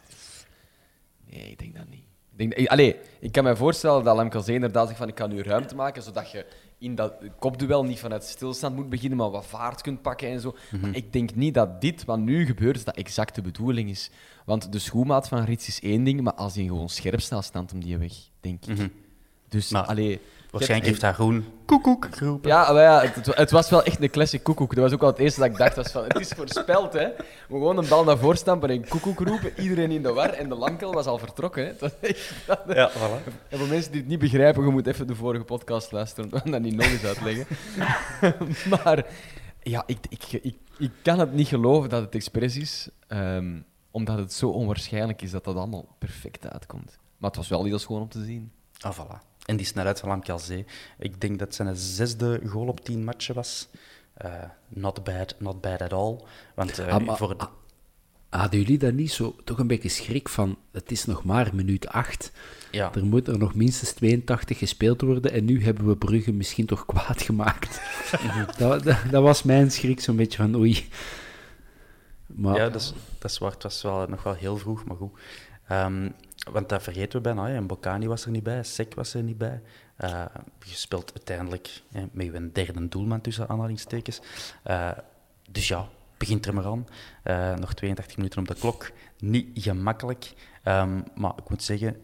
nee, 1.30 1.50
ik 1.50 1.58
denk 1.58 1.76
dat 1.76 1.88
niet. 1.88 2.04
Ik, 2.36 2.56
denk, 2.56 2.68
allee, 2.68 2.96
ik 3.20 3.32
kan 3.32 3.44
me 3.44 3.56
voorstellen 3.56 4.04
dat 4.04 4.16
Lemkelzee 4.16 4.54
inderdaad 4.54 4.86
zegt 4.86 4.98
van 4.98 5.08
ik 5.08 5.14
kan 5.14 5.30
nu 5.30 5.42
ruimte 5.42 5.74
maken, 5.74 6.02
zodat 6.02 6.30
je 6.30 6.46
in 6.78 6.94
dat 6.94 7.14
kopduel 7.38 7.84
niet 7.84 7.98
vanuit 7.98 8.24
stilstand 8.24 8.76
moet 8.76 8.88
beginnen, 8.88 9.18
maar 9.18 9.30
wat 9.30 9.46
vaart 9.46 9.80
kunt 9.80 10.02
pakken 10.02 10.28
en 10.28 10.40
zo. 10.40 10.56
Maar 10.80 10.96
ik 10.96 11.12
denk 11.12 11.34
niet 11.34 11.54
dat 11.54 11.80
dit, 11.80 12.04
wat 12.04 12.18
nu 12.18 12.46
gebeurt, 12.46 12.84
dat 12.84 12.96
exact 12.96 13.34
de 13.34 13.42
bedoeling 13.42 13.90
is. 13.90 14.10
Want 14.44 14.72
de 14.72 14.78
schoenmaat 14.78 15.28
van 15.28 15.44
Rits 15.44 15.68
is 15.68 15.80
één 15.80 16.04
ding, 16.04 16.20
maar 16.20 16.34
als 16.34 16.54
hij 16.54 16.64
gewoon 16.64 16.88
scherp 16.88 17.20
staat, 17.20 17.44
staat 17.44 17.70
hem 17.70 17.80
die 17.80 17.98
weg, 17.98 18.12
denk 18.40 18.66
ik. 18.66 18.90
Dus, 19.52 19.70
Maar 19.70 19.82
allee... 19.84 20.20
Waarschijnlijk 20.50 20.90
heeft 20.90 21.02
hij 21.02 21.12
groen 21.12 21.44
koekoek 21.66 22.08
geroepen. 22.10 22.50
Ja, 22.50 22.72
maar 22.72 22.82
ja 22.82 23.04
het, 23.34 23.50
was 23.50 23.70
wel 23.70 23.82
echt 23.82 24.02
een 24.02 24.10
classic 24.10 24.42
koekoek. 24.42 24.74
Dat 24.74 24.84
was 24.84 24.92
ook 24.92 25.02
al 25.02 25.06
het 25.08 25.18
eerste 25.18 25.40
dat 25.40 25.48
ik 25.50 25.56
dacht. 25.56 25.76
Was 25.76 25.90
van, 25.92 26.04
het 26.04 26.20
is 26.20 26.28
voorspeld, 26.28 26.92
hè. 26.92 27.08
We 27.08 27.14
gewoon 27.48 27.76
een 27.78 27.88
bal 27.88 28.04
naar 28.04 28.18
voren 28.18 28.36
stampen 28.36 28.70
en 28.70 28.88
koekoek 28.88 29.18
roepen. 29.20 29.60
Iedereen 29.60 29.90
in 29.90 30.02
de 30.02 30.12
war. 30.12 30.28
En 30.30 30.48
de 30.48 30.54
lamkel 30.54 30.92
was 30.92 31.06
al 31.06 31.18
vertrokken, 31.18 31.62
hè. 31.62 31.68
Het 31.68 31.80
was 31.80 31.90
echt- 32.00 32.32
dat- 32.46 32.62
Ja, 32.74 32.90
voilà. 32.90 33.32
En 33.48 33.58
voor 33.58 33.68
mensen 33.68 33.90
die 33.92 34.00
het 34.00 34.10
niet 34.10 34.18
begrijpen, 34.18 34.64
je 34.64 34.70
moet 34.70 34.86
even 34.86 35.06
de 35.06 35.14
vorige 35.14 35.44
podcast 35.44 35.92
luisteren. 35.92 36.30
We 36.30 36.38
gaan 36.38 36.50
dat 36.50 36.60
niet 36.60 36.76
nog 36.76 36.86
eens 36.86 37.04
uitleggen. 37.04 37.46
maar 38.84 39.06
ja, 39.62 39.82
ik, 39.86 39.98
ik, 40.08 40.32
ik, 40.42 40.56
ik 40.78 40.90
kan 41.02 41.18
het 41.18 41.32
niet 41.32 41.48
geloven 41.48 41.88
dat 41.90 42.02
het 42.02 42.14
expres 42.14 42.56
is. 42.56 42.88
ehm, 43.08 43.60
omdat 43.90 44.18
het 44.18 44.32
zo 44.32 44.48
onwaarschijnlijk 44.48 45.22
is 45.22 45.30
dat 45.30 45.44
dat 45.44 45.56
allemaal 45.56 45.86
perfect 45.98 46.48
uitkomt. 46.52 46.98
Maar 47.18 47.30
het 47.30 47.38
was 47.38 47.48
wel 47.48 47.64
heel 47.64 47.78
schoon 47.78 48.00
om 48.00 48.08
te 48.08 48.24
zien. 48.24 48.52
Ah, 48.80 48.98
voilà. 48.98 49.30
En 49.46 49.56
die 49.56 49.66
snelheid 49.66 50.00
van 50.00 50.08
Lamkelzee. 50.08 50.64
Ik 50.98 51.20
denk 51.20 51.38
dat 51.38 51.46
het 51.48 51.56
zijn 51.56 51.76
zesde 51.76 52.40
goal 52.46 52.66
op 52.66 52.80
tien 52.84 53.04
matchen 53.04 53.34
was. 53.34 53.68
Eh, 54.14 54.30
not 54.68 55.04
bad, 55.04 55.34
not 55.38 55.60
bad 55.60 55.80
at 55.82 55.92
all. 55.92 56.16
Want 56.54 56.78
eh, 56.78 56.86
Ah, 56.94 57.04
maar- 57.06 57.16
voor 57.16 57.38
de- 57.38 57.46
Hadden 58.28 58.60
jullie 58.60 58.78
daar 58.78 58.92
niet 58.92 59.12
zo 59.12 59.36
toch 59.44 59.58
een 59.58 59.66
beetje 59.66 59.88
schrik 59.88 60.28
van? 60.28 60.58
Het 60.70 60.90
is 60.90 61.04
nog 61.04 61.24
maar 61.24 61.50
minuut 61.54 61.88
8. 61.88 62.32
ja, 62.70 62.94
Er 62.94 63.04
moet 63.04 63.28
er 63.28 63.38
nog 63.38 63.54
minstens 63.54 63.92
82 63.92 64.58
gespeeld 64.58 65.00
worden 65.00 65.32
en 65.32 65.44
nu 65.44 65.64
hebben 65.64 65.86
we 65.86 65.96
Brugge 65.96 66.32
misschien 66.32 66.66
toch 66.66 66.86
kwaad 66.86 67.22
gemaakt. 67.22 67.80
dat, 68.58 68.82
dat, 68.84 68.96
dat 69.10 69.22
was 69.22 69.42
mijn 69.42 69.70
schrik, 69.70 70.00
zo'n 70.00 70.16
beetje 70.16 70.36
van 70.38 70.54
oei. 70.56 70.88
Maar 72.26 72.56
ja 72.56 72.68
dat, 72.68 72.80
is, 72.80 72.92
dat 73.18 73.30
is 73.30 73.38
waar. 73.38 73.50
Het 73.50 73.62
was 73.62 73.82
wel, 73.82 74.06
nog 74.08 74.22
wel 74.22 74.34
heel 74.34 74.56
vroeg, 74.56 74.84
maar 74.84 74.96
goed. 74.96 75.18
Ehm, 75.68 76.08
want 76.50 76.68
dat 76.68 76.82
vergeten 76.82 77.12
we 77.16 77.20
bijna. 77.20 77.48
hè. 77.48 77.62
Bocani 77.62 78.06
was 78.08 78.24
er 78.24 78.30
niet 78.30 78.42
bij, 78.42 78.62
Sek 78.62 78.94
was 78.94 79.14
er 79.14 79.22
niet 79.22 79.38
bij. 79.38 79.62
Eh, 79.96 80.24
je 80.58 80.74
speelt 80.74 81.12
uiteindelijk 81.14 81.82
hè, 81.92 82.04
met 82.12 82.26
je 82.26 82.50
derde 82.52 82.88
doelman 82.88 83.20
tussen 83.20 83.48
aanhalingstekens. 83.48 84.20
Eh, 84.62 84.90
dus 85.50 85.68
ja, 85.68 85.88
begint 86.16 86.46
er 86.46 86.54
maar 86.54 86.66
aan. 86.66 86.86
Eh, 87.22 87.54
nog 87.54 87.74
82 87.74 88.16
minuten 88.16 88.40
op 88.40 88.48
de 88.48 88.54
klok. 88.54 88.90
Niet 89.18 89.62
gemakkelijk. 89.62 90.32
Ehm, 90.62 91.00
maar 91.14 91.32
ik 91.36 91.48
moet 91.48 91.62
zeggen, 91.62 91.96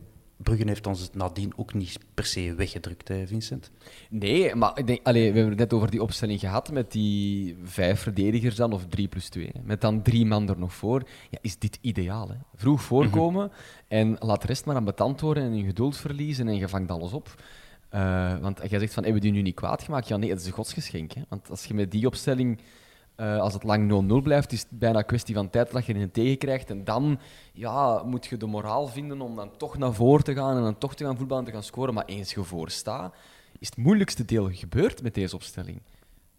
Brugge 0.42 0.66
heeft 0.66 0.86
ons 0.86 1.10
nadien 1.12 1.52
ook 1.56 1.74
niet 1.74 1.98
per 2.14 2.24
se 2.24 2.54
weggedrukt, 2.54 3.08
hè, 3.08 3.26
Vincent. 3.26 3.70
Nee, 4.10 4.54
maar 4.54 4.78
ik 4.78 4.86
denk, 4.86 5.06
allee, 5.06 5.32
we 5.32 5.38
hebben 5.38 5.58
het 5.58 5.58
net 5.58 5.72
over 5.72 5.90
die 5.90 6.02
opstelling 6.02 6.40
gehad 6.40 6.72
met 6.72 6.92
die 6.92 7.56
vijf 7.62 8.00
verdedigers 8.00 8.56
dan, 8.56 8.72
of 8.72 8.86
drie 8.86 9.08
plus 9.08 9.28
twee. 9.28 9.52
Met 9.62 9.80
dan 9.80 10.02
drie 10.02 10.26
man 10.26 10.48
er 10.48 10.58
nog 10.58 10.74
voor. 10.74 11.02
Ja, 11.30 11.38
is 11.40 11.58
dit 11.58 11.78
ideaal? 11.80 12.28
Hè? 12.28 12.34
Vroeg 12.54 12.82
voorkomen 12.82 13.50
en 13.88 14.16
laat 14.18 14.40
de 14.40 14.46
rest 14.46 14.64
maar 14.64 14.76
aan 14.76 14.84
betand 14.84 15.20
worden 15.20 15.42
en 15.42 15.56
je 15.56 15.64
geduld 15.64 15.96
verliezen 15.96 16.48
en 16.48 16.56
je 16.56 16.68
vangt 16.68 16.90
alles 16.90 17.12
op. 17.12 17.34
Eh, 17.88 18.38
want 18.38 18.60
jij 18.68 18.78
zegt 18.78 18.94
van, 18.94 19.02
hebben 19.02 19.22
we 19.22 19.28
die 19.28 19.36
nu 19.36 19.42
niet 19.42 19.54
kwaad 19.54 19.82
gemaakt? 19.82 20.08
Ja, 20.08 20.16
nee, 20.16 20.30
het 20.30 20.40
is 20.40 20.46
een 20.46 20.52
godsgeschenk. 20.52 21.12
Hè? 21.12 21.22
Want 21.28 21.50
als 21.50 21.64
je 21.64 21.74
met 21.74 21.90
die 21.90 22.06
opstelling, 22.06 22.60
eh, 23.18 23.38
als 23.38 23.52
het 23.52 23.62
lang 23.62 24.06
0-0 24.20 24.22
blijft, 24.22 24.52
is 24.52 24.60
het 24.60 24.78
bijna 24.78 24.98
een 24.98 25.04
kwestie 25.04 25.34
van 25.34 25.50
tijd 25.50 25.72
dat 25.72 25.86
je 25.86 25.94
een 25.94 26.10
tegen 26.10 26.38
krijgt. 26.38 26.70
En 26.70 26.84
dan 26.84 27.18
ja, 27.52 28.02
moet 28.02 28.26
je 28.26 28.36
de 28.36 28.46
moraal 28.46 28.86
vinden 28.86 29.20
om 29.20 29.36
dan 29.36 29.56
toch 29.56 29.78
naar 29.78 29.92
voren 29.92 30.24
te 30.24 30.34
gaan 30.34 30.56
en 30.56 30.62
dan 30.62 30.78
toch 30.78 30.94
te 30.94 31.04
gaan 31.04 31.16
voetballen 31.16 31.44
en 31.44 31.50
te 31.50 31.56
gaan 31.56 31.66
scoren. 31.66 31.94
Maar 31.94 32.04
eens 32.04 32.34
je 32.34 32.44
voor 32.44 32.70
staat, 32.70 33.14
is 33.58 33.68
het 33.68 33.76
moeilijkste 33.76 34.24
deel 34.24 34.50
gebeurd 34.52 35.02
met 35.02 35.14
deze 35.14 35.34
opstelling. 35.34 35.82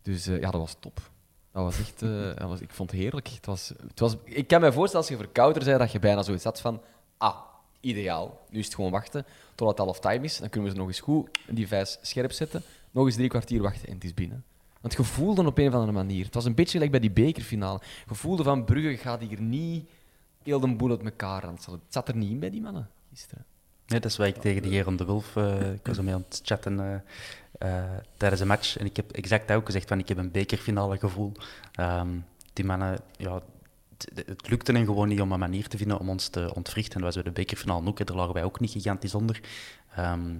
Dus 0.01 0.27
eh, 0.27 0.39
ja, 0.39 0.51
dat 0.51 0.61
was 0.61 0.75
top. 0.79 1.11
Dat 1.51 1.63
was 1.63 1.79
echt, 1.79 2.01
eh, 2.01 2.35
dat 2.35 2.49
was, 2.49 2.59
ik 2.59 2.71
vond 2.71 2.91
het 2.91 2.99
heerlijk. 2.99 3.27
Het 3.27 3.45
was, 3.45 3.73
het 3.87 3.99
was, 3.99 4.15
ik 4.23 4.47
kan 4.47 4.61
me 4.61 4.71
voorstellen 4.71 5.07
als 5.07 5.17
je 5.17 5.23
verkouder 5.23 5.63
zei 5.63 5.77
dat 5.77 5.91
je 5.91 5.99
bijna 5.99 6.23
zoiets 6.23 6.43
had 6.43 6.61
van, 6.61 6.81
ah, 7.17 7.37
ideaal. 7.79 8.45
Nu 8.49 8.59
is 8.59 8.65
het 8.65 8.75
gewoon 8.75 8.91
wachten 8.91 9.25
totdat 9.55 9.77
het 9.77 9.85
half 9.85 9.99
time 9.99 10.25
is. 10.25 10.37
Dan 10.37 10.49
kunnen 10.49 10.69
we 10.69 10.75
ze 10.75 10.81
nog 10.81 10.89
eens 10.89 10.99
goed 10.99 11.39
die 11.49 11.67
vijs 11.67 11.97
scherp 12.01 12.31
zetten. 12.31 12.63
Nog 12.91 13.05
eens 13.05 13.15
drie 13.15 13.29
kwartier 13.29 13.61
wachten 13.61 13.87
en 13.87 13.93
het 13.93 14.03
is 14.03 14.13
binnen. 14.13 14.43
Want 14.81 14.93
je 14.93 15.03
voelde 15.03 15.45
op 15.45 15.57
een 15.57 15.67
of 15.67 15.73
andere 15.73 15.91
manier. 15.91 16.25
Het 16.25 16.33
was 16.33 16.45
een 16.45 16.55
beetje 16.55 16.71
gelijk 16.71 16.91
bij 16.91 16.99
die 16.99 17.11
bekerfinale. 17.11 17.79
Je 18.07 18.15
voelde 18.15 18.43
van 18.43 18.65
Brugge 18.65 18.97
gaat 18.97 19.21
hier 19.21 19.41
niet 19.41 19.89
heel 20.43 20.59
de 20.59 20.75
boel 20.75 20.89
uit 20.89 21.03
elkaar 21.03 21.43
ranselen. 21.43 21.79
Het 21.83 21.93
zat 21.93 22.07
er 22.07 22.15
niet 22.15 22.29
in 22.29 22.39
bij 22.39 22.49
die 22.49 22.61
mannen 22.61 22.89
gisteren. 23.09 23.45
Nee, 23.87 23.99
dat 23.99 24.11
is 24.11 24.17
wat 24.17 24.27
ik 24.27 24.35
tegen 24.35 24.61
de 24.61 24.69
Jeroen 24.69 24.95
de 24.95 25.05
Wulf... 25.05 25.35
eh, 25.35 25.71
ik 25.73 25.87
was 25.87 25.97
ermee 25.97 26.13
aan 26.13 26.25
het 26.27 26.41
chatten 26.43 26.79
eh, 26.79 27.83
eh, 27.83 27.97
tijdens 28.17 28.41
een 28.41 28.47
match. 28.47 28.77
En 28.77 28.85
ik 28.85 28.95
heb 28.95 29.11
exact 29.11 29.47
dat 29.47 29.57
ook 29.57 29.65
gezegd, 29.65 29.87
van 29.87 29.99
ik 29.99 30.07
heb 30.07 30.17
een 30.17 30.31
bekerfinale 30.31 30.97
gevoel. 30.97 31.31
Ehm, 31.73 32.09
die 32.53 32.65
mannen, 32.65 32.99
ja, 33.17 33.41
het, 34.15 34.49
lukte 34.49 34.71
hen 34.71 34.85
gewoon 34.85 35.07
niet 35.07 35.21
om 35.21 35.31
een 35.31 35.39
manier 35.39 35.67
te 35.67 35.77
vinden 35.77 35.99
om 35.99 36.09
ons 36.09 36.27
te 36.27 36.51
ontwrichten. 36.55 36.93
En 36.93 37.01
dat 37.01 37.13
was 37.13 37.23
bij 37.23 37.33
de 37.33 37.39
bekerfinale 37.39 37.87
ook. 37.87 38.05
Daar 38.05 38.17
lagen 38.17 38.33
wij 38.33 38.43
ook 38.43 38.59
niet 38.59 38.71
gigantisch 38.71 39.15
onder. 39.15 39.41
Ehm, 39.95 40.35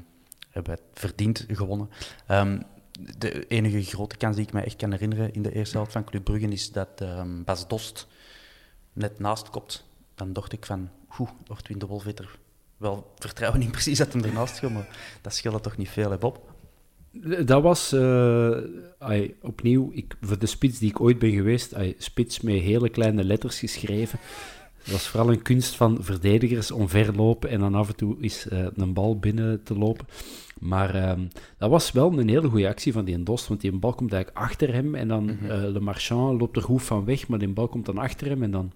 hebben 0.50 0.76
wij 0.76 0.84
verdiend 0.94 1.46
gewonnen. 1.48 1.90
Ehm, 2.28 2.62
de 3.18 3.48
enige 3.48 3.84
grote 3.84 4.18
kans 4.18 4.36
die 4.36 4.46
ik 4.46 4.54
me 4.54 4.62
echt 4.62 4.76
kan 4.76 4.92
herinneren 4.92 5.34
in 5.34 5.42
de 5.42 5.54
eerste 5.54 5.78
helft 5.78 5.92
van 5.92 6.04
Club 6.04 6.24
Brugge 6.24 6.48
is 6.48 6.72
dat 6.72 6.90
ehm, 6.96 7.44
Bas 7.44 7.68
Dost 7.68 8.08
net 8.94 9.20
naast 9.20 9.50
kopt. 9.50 9.88
Dan 10.16 10.34
dacht 10.34 10.52
ik 10.52 10.66
van, 10.66 10.90
oeh, 11.20 11.30
wordt 11.46 11.68
Wim 11.68 11.80
de 11.80 11.86
Wolf 11.86 12.06
wel 12.78 13.14
vertrouwen 13.16 13.62
in 13.62 13.72
precies 13.72 13.98
dat 13.98 14.14
hem 14.14 14.24
ernaast 14.24 14.60
gaat, 14.60 14.72
maar 14.72 15.18
dat 15.22 15.34
scheelt 15.34 15.64
toch 15.64 15.78
niet 15.78 15.90
veel, 15.90 16.12
hè? 16.12 16.18
Dat 17.46 17.62
was 17.62 17.92
eh, 17.92 19.30
opnieuw, 19.42 19.92
ik, 19.94 20.16
voor 20.22 20.40
de 20.40 20.46
spits 20.46 20.80
die 20.80 20.90
ik 20.90 21.00
ooit 21.00 21.20
ben 21.20 21.32
geweest, 21.32 21.76
ai, 21.76 21.96
spits 21.98 22.42
met 22.42 22.62
hele 22.62 22.90
kleine 22.90 23.24
letters 23.24 23.60
geschreven. 23.60 24.20
Dat 24.84 24.92
was 24.92 25.08
vooral 25.08 25.32
een 25.32 25.42
kunst 25.42 25.76
van 25.76 25.98
verdedigers 26.02 26.72
om 26.72 26.90
ver 26.90 27.16
lopen 27.16 27.50
en 27.50 27.60
dan 27.60 27.76
af 27.76 27.88
en 27.88 27.96
toe 27.96 28.16
is 28.20 28.48
eh, 28.48 28.66
een 28.76 28.94
bal 28.94 29.20
binnen 29.20 29.64
te 29.64 29.78
lopen. 29.78 30.08
Maar 30.60 30.96
ehm, 30.96 31.28
dat 31.58 31.70
was 31.70 31.92
wel 31.92 32.20
een 32.20 32.30
hele 32.30 32.50
goede 32.50 32.68
actie 32.68 32.94
van 32.94 33.06
die 33.06 33.24
Dost, 33.24 33.48
want 33.48 33.62
die 33.62 33.72
bal 33.72 33.94
komt 33.94 34.14
eigenlijk 34.14 34.46
achter 34.46 34.74
hem 34.74 34.96
en 34.96 35.08
dan 35.08 35.30
eh, 35.30 35.48
Le 35.48 35.80
Marchand 35.80 36.40
loopt 36.40 36.56
er 36.56 36.62
goed 36.62 36.84
van 36.84 37.06
weg, 37.06 37.28
maar 37.28 37.40
die 37.40 37.48
bal 37.48 37.68
komt 37.68 37.86
dan 37.86 37.98
achter 37.98 38.28
hem 38.28 38.44
en 38.44 38.52
dan... 38.52 38.72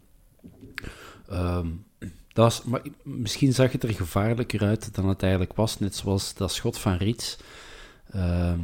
ehm, 1.27 1.67
dat 2.33 2.43
was, 2.45 2.63
maar 2.63 2.81
misschien 3.03 3.53
zag 3.53 3.71
het 3.71 3.83
er 3.83 3.93
gevaarlijker 3.93 4.63
uit 4.63 4.95
dan 4.95 5.07
het 5.07 5.21
eigenlijk 5.21 5.53
was, 5.53 5.79
net 5.79 5.95
zoals 5.95 6.33
dat 6.33 6.51
schot 6.51 6.77
van 6.77 6.93
Rits. 6.93 7.37
Ehm, 8.11 8.59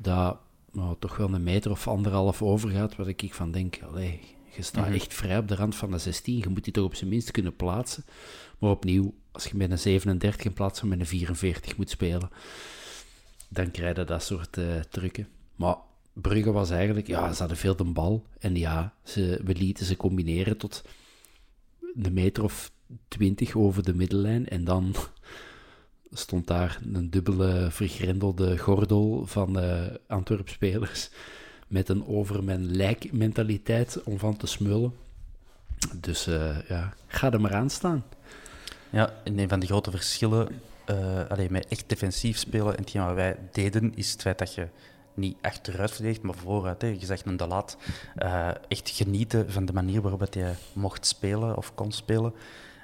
dat 0.00 0.36
nou, 0.72 0.96
toch 0.98 1.16
wel 1.16 1.34
een 1.34 1.42
meter 1.42 1.70
of 1.70 1.88
anderhalf 1.88 2.42
overgaat, 2.42 2.96
waar 2.96 3.08
ik 3.08 3.34
van 3.34 3.50
denk, 3.50 3.78
allee, 3.90 4.20
je 4.56 4.62
staat 4.62 4.90
echt 4.90 5.14
vrij 5.14 5.38
op 5.38 5.48
de 5.48 5.54
rand 5.54 5.74
van 5.74 5.90
de 5.90 5.98
16, 5.98 6.38
je 6.38 6.48
moet 6.48 6.64
die 6.64 6.72
toch 6.72 6.84
op 6.84 6.94
zijn 6.94 7.10
minst 7.10 7.30
kunnen 7.30 7.56
plaatsen. 7.56 8.04
Maar 8.58 8.70
opnieuw, 8.70 9.14
als 9.38 9.46
je 9.46 9.56
met 9.56 9.70
een 9.70 9.78
37 9.78 10.44
in 10.44 10.52
plaats 10.52 10.78
van 10.78 10.88
met 10.88 11.00
een 11.00 11.06
44 11.06 11.76
moet 11.76 11.90
spelen, 11.90 12.30
dan 13.48 13.70
krijg 13.70 13.96
je 13.96 14.04
dat 14.04 14.22
soort 14.22 14.56
eh, 14.56 14.64
trucken. 14.90 15.28
Maar 15.56 15.76
Brugge 16.12 16.52
was 16.52 16.70
eigenlijk, 16.70 17.06
ja, 17.06 17.32
ze 17.32 17.38
hadden 17.38 17.56
veel 17.56 17.76
de 17.76 17.84
bal. 17.84 18.24
En 18.38 18.56
ja, 18.56 18.94
ze, 19.02 19.40
we 19.44 19.54
lieten 19.54 19.86
ze 19.86 19.96
combineren 19.96 20.56
tot 20.56 20.84
een 22.02 22.12
meter 22.12 22.42
of 22.42 22.70
20 23.08 23.56
over 23.56 23.82
de 23.82 23.94
middellijn. 23.94 24.48
En 24.48 24.64
dan 24.64 24.94
stond 26.12 26.46
daar 26.46 26.80
een 26.92 27.10
dubbele 27.10 27.68
vergrendelde 27.70 28.58
gordel 28.58 29.26
van 29.26 29.52
de 29.52 30.00
Antwerp-spelers 30.06 31.10
met 31.68 31.88
een 31.88 32.06
over 32.06 32.44
mijn 32.44 32.76
lijk 32.76 33.12
mentaliteit 33.12 34.02
om 34.02 34.18
van 34.18 34.36
te 34.36 34.46
smullen. 34.46 34.92
Dus 35.96 36.26
eh, 36.26 36.68
ja, 36.68 36.94
ga 37.06 37.32
er 37.32 37.40
maar 37.40 37.54
aan 37.54 37.70
staan. 37.70 38.04
Ja, 38.90 39.12
en 39.24 39.38
een 39.38 39.48
van 39.48 39.60
de 39.60 39.66
grote 39.66 39.90
verschillen 39.90 40.48
eh 40.88 41.28
allee, 41.28 41.50
met 41.50 41.66
echt 41.68 41.84
defensief 41.86 42.38
spelen 42.38 42.76
en 42.76 42.80
hetgeen 42.80 43.04
wat 43.04 43.14
wij 43.14 43.36
deden, 43.52 43.92
is 43.94 44.12
het 44.12 44.20
feit 44.20 44.38
dat 44.38 44.54
je 44.54 44.68
niet 45.14 45.36
achteruit 45.40 45.90
verdedigt, 45.90 46.22
maar 46.22 46.34
vooruit. 46.34 46.82
Hè. 46.82 46.88
Je 46.88 47.06
zegt 47.06 47.26
een 47.26 47.36
de 47.36 47.46
laat. 47.46 47.76
eh, 48.16 48.48
echt 48.68 48.90
genieten 48.90 49.52
van 49.52 49.64
de 49.64 49.72
manier 49.72 50.00
waarop 50.00 50.34
hij 50.34 50.54
mocht 50.72 51.06
spelen 51.06 51.56
of 51.56 51.74
kon 51.74 51.92
spelen. 51.92 52.32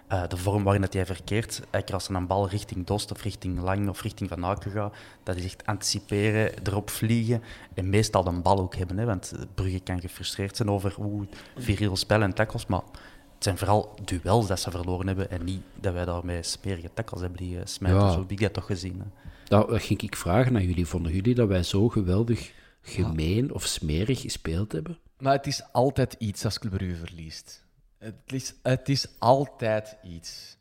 Eh, 0.09 0.29
de 0.29 0.37
vorm 0.37 0.63
waarin 0.65 0.83
dat 0.83 0.93
hij 0.93 1.07
verkeert. 1.07 1.59
Eigenlijk 1.59 1.93
als 1.93 2.09
er 2.09 2.15
een 2.15 2.27
bal 2.27 2.49
richting 2.49 2.87
Dost 2.87 3.11
of 3.11 3.23
richting 3.23 3.61
Lang 3.61 3.89
of 3.89 4.03
richting 4.03 4.29
Van 4.29 4.45
Aken 4.45 4.71
gaat, 4.71 4.95
dat 5.23 5.37
is 5.37 5.45
echt 5.45 5.67
anticiperen, 5.67 6.53
erop 6.65 6.91
vliegen 6.91 7.43
en 7.75 7.89
meestal 7.89 8.25
de 8.25 8.31
bal 8.31 8.59
ook 8.59 8.77
hebben. 8.77 8.99
Hè, 8.99 9.05
want 9.05 9.33
Brugge 9.55 9.81
kan 9.81 10.01
gefrustreerd 10.01 10.57
zijn 10.57 10.71
over 10.71 10.95
oeh, 10.99 11.27
viriel 11.57 11.97
spel 11.97 12.23
en 12.23 12.35
tackles, 12.35 12.67
maar 12.67 12.83
zijn 13.45 13.59
vooral 13.59 13.99
duels 14.05 14.47
dat 14.47 14.61
ze 14.61 14.71
verloren 14.71 15.07
hebben 15.07 15.31
en 15.31 15.45
niet 15.45 15.63
dat 15.81 15.93
wij 15.93 16.05
daarmee 16.05 16.43
smerige 16.43 16.91
tackles 16.95 17.21
hebben 17.21 17.39
die 17.39 17.59
smijten. 17.65 18.01
Ja. 18.01 18.13
Zo 18.13 18.21
heb 18.21 18.31
ik 18.31 18.41
dat 18.41 18.53
toch 18.53 18.67
gezien. 18.67 19.01
Hè. 19.01 19.07
Dat, 19.45 19.69
dat 19.69 19.83
ging 19.83 20.01
ik 20.03 20.17
vragen 20.17 20.57
aan 20.57 20.67
jullie. 20.67 20.87
Vonden 20.87 21.13
jullie 21.13 21.35
dat 21.35 21.49
wij 21.49 21.63
zo 21.63 21.89
geweldig 21.89 22.53
gemeen 22.81 23.53
of 23.53 23.65
smerig 23.65 24.21
gespeeld 24.21 24.73
hebben? 24.73 24.99
Maar 25.19 25.33
het 25.33 25.47
is 25.47 25.73
altijd 25.73 26.17
iets 26.19 26.45
als 26.45 26.59
Club 26.59 26.73
Brugge 26.73 26.97
verliest. 26.97 27.65
Het 27.99 28.15
is, 28.27 28.55
het 28.63 28.89
is 28.89 29.09
altijd 29.19 29.97
iets. 30.03 30.59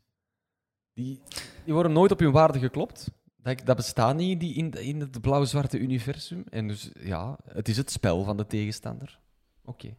Die, 0.93 1.21
die 1.63 1.73
worden 1.73 1.91
nooit 1.91 2.11
op 2.11 2.19
hun 2.19 2.31
waarde 2.31 2.59
geklopt. 2.59 3.11
Dat, 3.37 3.61
dat 3.65 3.75
bestaat 3.75 4.15
niet 4.15 4.39
die 4.39 4.53
in, 4.53 4.71
in 4.71 4.99
het 4.99 5.21
blauw-zwarte 5.21 5.77
universum. 5.77 6.43
En 6.49 6.67
dus 6.67 6.89
ja, 6.99 7.37
het 7.47 7.67
is 7.67 7.77
het 7.77 7.91
spel 7.91 8.23
van 8.23 8.37
de 8.37 8.47
tegenstander. 8.47 9.19
Oké. 9.65 9.95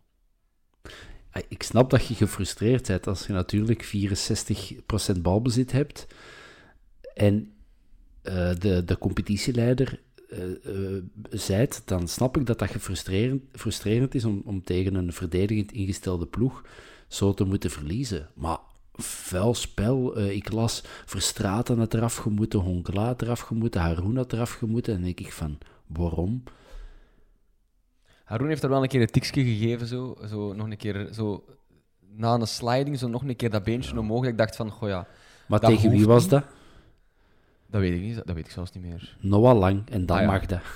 Ik 1.49 1.63
snap 1.63 1.91
dat 1.91 2.07
je 2.07 2.15
gefrustreerd 2.15 2.87
bent 2.87 3.07
als 3.07 3.27
je 3.27 3.33
natuurlijk 3.33 3.93
64% 5.17 5.21
balbezit 5.21 5.73
hebt 5.73 6.07
en 7.15 7.53
eh, 8.23 8.51
de, 8.59 8.85
de 8.85 8.99
competitieleider 8.99 10.01
eh, 10.29 10.39
zijt, 11.31 11.83
dan 11.85 12.09
snap 12.09 12.37
ik 12.37 12.47
dat 12.47 12.59
dat 12.59 12.71
gefrustrerend 12.71 13.43
frustrerend 13.53 14.15
is 14.15 14.25
om, 14.25 14.43
om 14.45 14.65
tegen 14.65 14.95
een 14.95 15.13
verdedigend 15.13 15.73
ingestelde 15.73 16.27
ploeg 16.27 16.65
zo 17.09 17.35
te 17.35 17.45
moeten 17.45 17.71
verliezen. 17.71 18.29
Maar 18.35 18.59
vuil 18.95 19.55
spel, 19.55 20.19
ik 20.19 20.53
las 20.53 20.83
Verstraten 21.07 21.79
had 21.79 21.95
eraf 21.95 22.17
gemoeten, 22.17 22.61
Honkla 22.61 23.05
had 23.05 23.23
eraf 23.23 23.41
gemoeten, 23.41 23.81
Haroun 23.81 24.17
had 24.17 24.33
eraf 24.33 24.53
gemoeten, 24.53 24.95
en 24.95 25.03
denk 25.03 25.21
ik 25.21 25.33
van, 25.33 25.59
waarom? 25.87 26.43
Haroon 28.25 28.49
heeft 28.49 28.63
er 28.63 28.69
wel 28.69 28.83
een 28.83 28.89
keer 28.89 29.01
een 29.01 29.07
tikje 29.11 29.45
gegeven, 29.45 29.87
zo, 29.87 30.17
zo 30.29 30.53
nog 30.53 30.67
een 30.71 30.77
keer, 30.77 31.09
zo, 31.13 31.45
na 32.17 32.35
een 32.35 32.47
sliding, 32.47 32.99
zo 32.99 33.09
nog 33.09 33.23
een 33.23 33.37
keer 33.37 33.51
dat 33.51 33.63
beentje 33.65 33.99
omhoog. 33.99 34.21
dat 34.23 34.31
Ik 34.31 34.39
dacht 34.39 34.57
van, 34.57 34.71
goh 34.71 34.89
ja, 34.89 35.07
Maar 35.49 35.61
Dat 35.61 35.71
tegen 35.71 35.91
wie 35.91 36.07
was 36.07 36.23
niet. 36.23 36.31
dat? 36.31 36.45
dat 37.67 37.81
weet 37.81 37.93
ik 37.93 38.01
niet, 38.01 38.15
dat 38.17 38.35
weet 38.35 38.47
ik 38.47 38.51
zelfs 38.53 38.73
niet 38.73 38.85
meer. 38.85 39.17
Noah 39.21 39.59
Lang, 39.59 39.83
en 39.91 40.07
dan 40.07 40.17
Ah, 40.17 40.23
ja. 40.23 40.31
mag 40.31 40.47
dat. 40.47 40.61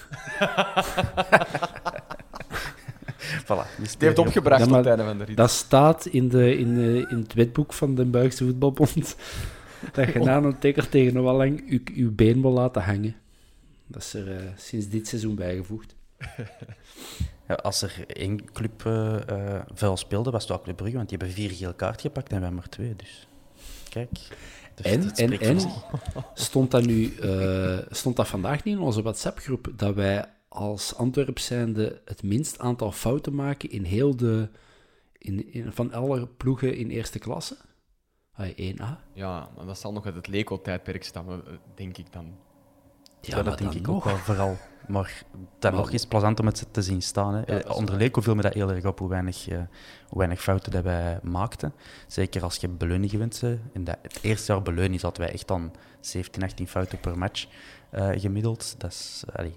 Voilà, 3.45 3.67
Die 3.81 3.89
heeft 3.99 4.19
opgebracht 4.19 4.61
Ja, 4.65 4.71
op 4.71 4.77
het 4.77 4.87
einde 4.87 5.05
van 5.05 5.19
de 5.19 5.25
rit. 5.25 5.37
Dat 5.37 5.51
staat 5.51 6.07
in, 6.07 6.29
de, 6.29 6.59
in, 6.59 6.75
de, 6.75 7.07
in 7.11 7.17
het 7.19 7.35
wetboek 7.35 7.73
van 7.73 7.95
de 7.95 8.05
Belgische 8.05 8.45
Voetbalbond. 8.45 9.17
dat 9.93 10.13
je 10.13 10.19
na 10.19 10.37
een 10.37 10.59
tekker 10.59 10.89
tegen 10.89 11.15
Noah 11.15 11.37
Lang 11.37 11.63
je, 11.71 11.81
je 11.95 12.05
been 12.11 12.41
wil 12.43 12.51
laten 12.53 12.83
hangen. 12.83 13.17
Dat 13.87 14.03
is 14.03 14.15
er 14.15 14.37
eh, 14.37 14.43
sinds 14.57 14.89
dit 14.89 15.09
seizoen 15.09 15.35
bijgevoegd. 15.35 15.95
Ja, 17.49 17.55
als 17.55 17.83
er 17.83 18.05
één 18.07 18.53
club 18.53 18.87
eh 18.87 19.29
eh, 19.29 19.63
vuil 19.75 19.97
speelde, 19.97 20.31
was 20.31 20.41
het 20.41 20.51
wel 20.51 20.61
Club 20.61 20.77
Brugge, 20.77 20.97
want 20.97 21.09
die 21.09 21.19
hebben 21.19 21.37
vier 21.37 21.51
geel 21.51 21.75
kaart 21.75 22.01
gepakt 22.01 22.33
en 22.33 22.41
wij 22.41 22.51
maar 22.51 22.69
twee. 22.69 22.97
Dus 22.97 23.29
kijk. 23.89 24.11
Dus 24.75 24.87
En, 24.87 25.15
en, 25.15 25.41
en 25.41 25.59
stond 26.35 26.71
dat 26.71 26.87
nu 26.87 27.15
eh, 27.15 27.79
stond 27.91 28.17
dat 28.17 28.29
vandaag 28.29 28.65
niet 28.65 28.77
in 28.77 28.83
onze 28.83 29.03
WhatsApp-groep 29.03 29.73
dat 29.77 29.95
wij 29.95 30.25
als 30.49 30.95
Antwerp 30.95 31.39
zijnde 31.39 32.01
het 32.05 32.23
minst 32.23 32.59
aantal 32.59 32.93
fouten 32.93 33.35
maken 33.35 33.71
in 33.71 33.85
heel 33.85 34.17
de, 34.17 34.49
In, 35.19 35.53
in, 35.53 35.73
van 35.73 35.93
alle 35.93 36.27
ploegen 36.27 36.77
in 36.77 36.91
eerste 36.91 37.19
klasse? 37.19 37.57
Ah, 38.33 38.49
1A? 38.49 39.13
Ja, 39.13 39.49
maar 39.57 39.67
dat 39.67 39.79
zal 39.79 39.93
nog 39.93 40.07
uit 40.07 40.15
het 40.15 40.27
Leco-tijdperk 40.27 41.05
stammen, 41.05 41.47
eh, 41.47 41.53
denk 41.75 41.97
ik 41.97 42.13
dan. 42.13 42.37
Ja, 43.21 43.43
dat 43.43 43.59
denk 43.59 43.71
dan 43.71 43.81
ik 43.81 43.87
nog. 43.87 43.97
ook 43.97 44.05
wel 44.05 44.17
vooral. 44.17 44.57
Maar 44.89 45.23
Maar- 45.61 45.73
nog 45.73 45.91
is 45.91 46.07
plezant 46.07 46.41
om 46.41 46.47
het 46.47 46.67
te 46.71 46.83
zien 46.83 47.03
staan. 47.03 47.35
Hè. 47.35 47.45
dat 47.45 47.65
Eh, 47.65 47.77
Onder 47.77 47.97
Leco 47.97 48.21
viel 48.21 48.35
me 48.35 48.43
dat 48.43 48.55
heel 48.55 48.71
erg 48.71 48.85
op 48.85 48.99
hoe 48.99 49.09
weinig, 49.09 49.49
eh, 49.49 49.59
hoe 50.09 50.19
weinig 50.19 50.43
fouten 50.43 50.73
dat 50.73 50.83
wij 50.83 51.19
maakten. 51.23 51.73
Zeker 52.07 52.43
als 52.43 52.57
je 52.57 52.69
Beleunie 52.69 53.09
gewint. 53.09 53.43
In 53.73 53.85
dat, 53.85 53.97
het 54.03 54.19
eerste 54.23 54.53
jaar 54.53 54.63
Beleunie 54.63 54.99
zaten 54.99 55.23
wij 55.23 55.33
echt 55.33 55.49
dan 55.49 55.73
17, 56.01 56.43
18 56.43 56.69
fouten 56.69 57.01
per 57.01 57.19
match 57.19 57.47
eh, 57.91 58.09
gemiddeld. 58.15 58.75
Dat 58.81 58.91
is, 58.91 59.25
allee, 59.35 59.55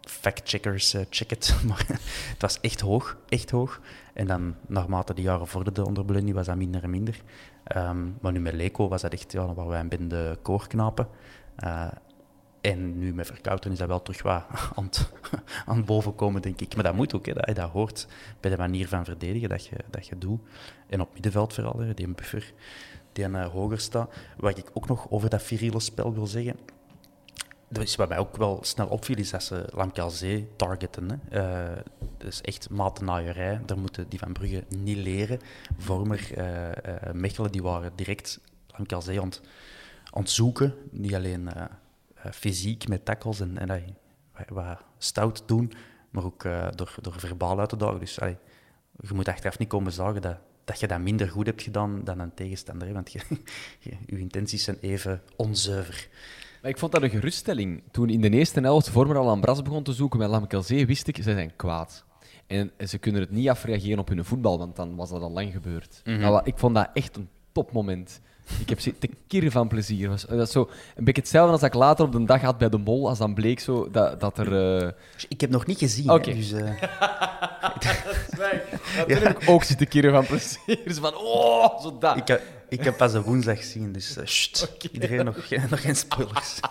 fact-checkers, 0.00 0.96
check 1.10 1.30
it. 1.30 1.54
Maar 1.68 1.84
het 2.32 2.40
was 2.40 2.60
echt 2.60 2.80
hoog, 2.80 3.16
echt 3.28 3.50
hoog. 3.50 3.80
En 4.14 4.26
dan, 4.26 4.54
naarmate 4.66 5.14
de 5.14 5.22
jaren 5.22 5.46
vorderden 5.46 5.84
onder 5.86 6.04
Beleunie, 6.04 6.34
was 6.34 6.46
dat 6.46 6.56
minder 6.56 6.82
en 6.82 6.90
minder. 6.90 7.22
Ehm, 7.64 7.98
maar 8.20 8.32
nu 8.32 8.40
met 8.40 8.54
Leco 8.54 8.88
was 8.88 9.02
dat 9.02 9.12
echt, 9.12 9.32
ja, 9.32 9.54
waren 9.54 9.70
wij 9.70 9.80
een 9.80 9.88
bende 9.88 10.38
koorknapen. 10.42 11.08
Eh, 11.56 11.86
en 12.62 12.98
nu 12.98 13.14
met 13.14 13.26
Verkouteren 13.26 13.72
is 13.72 13.78
dat 13.78 13.88
wel 13.88 14.02
terug 14.02 14.22
wat 14.22 14.44
aan 15.66 15.76
het, 15.76 15.86
boven 15.86 16.14
komen, 16.14 16.42
denk 16.42 16.60
ik. 16.60 16.74
Maar 16.74 16.84
dat 16.84 16.94
moet 16.94 17.14
ook, 17.14 17.26
hè. 17.26 17.32
Dat, 17.32 17.56
dat 17.56 17.70
hoort 17.70 18.06
bij 18.40 18.50
de 18.50 18.56
manier 18.56 18.88
van 18.88 19.04
verdedigen 19.04 19.48
dat 19.48 19.66
je, 19.66 19.76
dat 19.90 20.06
je 20.06 20.18
doet. 20.18 20.40
En 20.88 21.00
op 21.00 21.12
middenveld 21.12 21.54
vooral, 21.54 21.78
hè, 21.78 21.94
die 21.94 22.08
buffer 22.08 22.52
die 23.12 23.24
eh, 23.24 23.46
hoger 23.46 23.80
staat. 23.80 24.14
Wat 24.36 24.58
ik 24.58 24.70
ook 24.72 24.88
nog 24.88 25.10
over 25.10 25.30
dat 25.30 25.42
viriele 25.42 25.80
spel 25.80 26.14
wil 26.14 26.26
zeggen... 26.26 26.56
Is 27.80 27.96
wat 27.96 28.08
mij 28.08 28.18
ook 28.18 28.36
wel 28.36 28.58
snel 28.62 28.86
opviel, 28.86 29.16
is 29.16 29.30
dat 29.30 29.42
ze 29.42 29.64
Lamkelzee 29.74 30.48
targeten. 30.56 31.10
Hè. 31.10 31.74
Dat 32.18 32.28
is 32.28 32.40
echt 32.40 32.70
matennaaierij. 32.70 33.60
Daar 33.66 33.78
moeten 33.78 34.08
die 34.08 34.18
van 34.18 34.32
Brugge 34.32 34.64
niet 34.68 34.96
leren. 34.96 35.40
Vormer, 35.78 36.32
eh, 36.36 37.12
Mechelen, 37.12 37.52
die 37.52 37.62
waren 37.62 37.92
direct 37.94 38.40
Lamkelzee 38.66 39.20
aan 39.20 39.32
aan 40.10 40.22
het 40.22 40.30
zoeken. 40.30 40.74
Niet 40.90 41.14
alleen 41.14 41.48
fysiek 42.30 42.88
met 42.88 43.04
tackles 43.04 43.40
en, 43.40 43.58
en 43.58 43.96
wat, 44.48 44.78
stout 44.98 45.42
doen, 45.46 45.72
maar 46.10 46.24
ook 46.24 46.44
eh, 46.44 46.68
door, 46.74 46.94
door 47.00 47.14
verbaal 47.16 47.60
uit 47.60 47.68
te 47.68 47.76
dagen. 47.76 48.00
Dus 48.00 48.20
allee, 48.20 48.36
je 49.00 49.14
moet 49.14 49.28
achteraf 49.28 49.58
niet 49.58 49.68
komen 49.68 49.92
zeggen 49.92 50.22
dat, 50.22 50.36
dat 50.64 50.80
je 50.80 50.86
dat 50.86 51.00
minder 51.00 51.28
goed 51.28 51.46
hebt 51.46 51.62
gedaan 51.62 52.04
dan 52.04 52.18
een 52.18 52.34
tegenstander. 52.34 52.88
hè, 52.88 52.94
Want 52.94 53.12
je, 53.12 53.20
je, 53.80 53.96
je 54.06 54.18
intenties 54.18 54.64
zijn 54.64 54.78
even 54.80 55.22
onzuiver. 55.36 56.08
Maar 56.62 56.70
ik 56.70 56.78
vond 56.78 56.92
dat 56.92 57.02
een 57.02 57.10
geruststelling. 57.10 57.82
Toen 57.90 58.08
in 58.08 58.20
de 58.20 58.30
eerste 58.30 58.60
helft 58.60 58.88
Vormer 58.88 59.16
al 59.16 59.30
aan 59.30 59.40
Bras 59.40 59.62
begon 59.62 59.82
te 59.82 59.92
zoeken 59.92 60.18
met 60.18 60.28
Lamkelzee, 60.28 60.86
wist 60.86 61.06
ik, 61.06 61.16
zij 61.22 61.34
zijn 61.34 61.56
kwaad. 61.56 62.04
En 62.46 62.72
ze 62.86 62.98
kunnen 62.98 63.20
het 63.20 63.30
niet 63.30 63.48
afreageren 63.48 63.98
op 63.98 64.08
hun 64.08 64.24
voetbal, 64.24 64.58
want 64.58 64.76
dan 64.76 64.96
was 64.96 65.10
dat 65.10 65.22
al 65.22 65.30
lang 65.30 65.52
gebeurd. 65.52 66.00
Nou, 66.04 66.40
ik 66.44 66.58
vond 66.58 66.74
dat 66.74 66.90
echt 66.94 67.16
een 67.16 67.28
topmoment. 67.52 68.20
Ik 68.60 68.68
heb 68.68 68.78
te 68.78 69.08
kirren 69.26 69.50
van 69.50 69.68
plezier. 69.68 70.08
Was- 70.08 70.24
Dat 70.28 70.46
is 70.46 70.52
zo 70.52 70.70
een 70.96 71.04
beetje 71.04 71.20
hetzelfde 71.20 71.52
als 71.52 71.60
dat 71.60 71.74
ik 71.74 71.80
later 71.80 72.04
op 72.04 72.12
de 72.12 72.24
dag 72.24 72.40
had 72.40 72.58
bij 72.58 72.68
de 72.68 72.78
mol, 72.78 73.08
als 73.08 73.18
dan 73.18 73.34
bleek 73.34 73.60
zo 73.60 73.88
dat, 73.90 74.20
dat 74.20 74.38
er... 74.38 74.78
eh, 74.82 74.88
Ik 75.28 75.40
heb 75.40 75.50
nog 75.50 75.66
niet 75.66 75.78
gezien, 75.78 76.10
Oké. 76.10 76.30
hè, 76.30 76.36
dus... 76.36 76.52
eh, 76.52 76.70
Natuurlijk 78.96 79.42
ook 79.46 79.64
zitten 79.64 79.88
kirren 79.88 80.12
van 80.12 80.26
plezier. 80.26 80.78
Zo 80.94 81.00
van, 81.00 81.16
oh, 81.16 81.80
zo 81.82 81.98
dat. 81.98 82.16
ik, 82.16 82.28
heb, 82.28 82.42
ik 82.72 82.84
heb 82.84 82.96
pas 82.96 83.12
een 83.12 83.22
woensdag 83.22 83.56
gezien, 83.58 83.92
dus 83.92 84.16
eh, 84.16 84.26
sst, 84.26 84.72
iedereen 84.92 85.24
nog, 85.24 85.46
geen- 85.48 85.66
nog 85.70 85.80
geen 85.80 85.96
spoilers. 85.96 86.60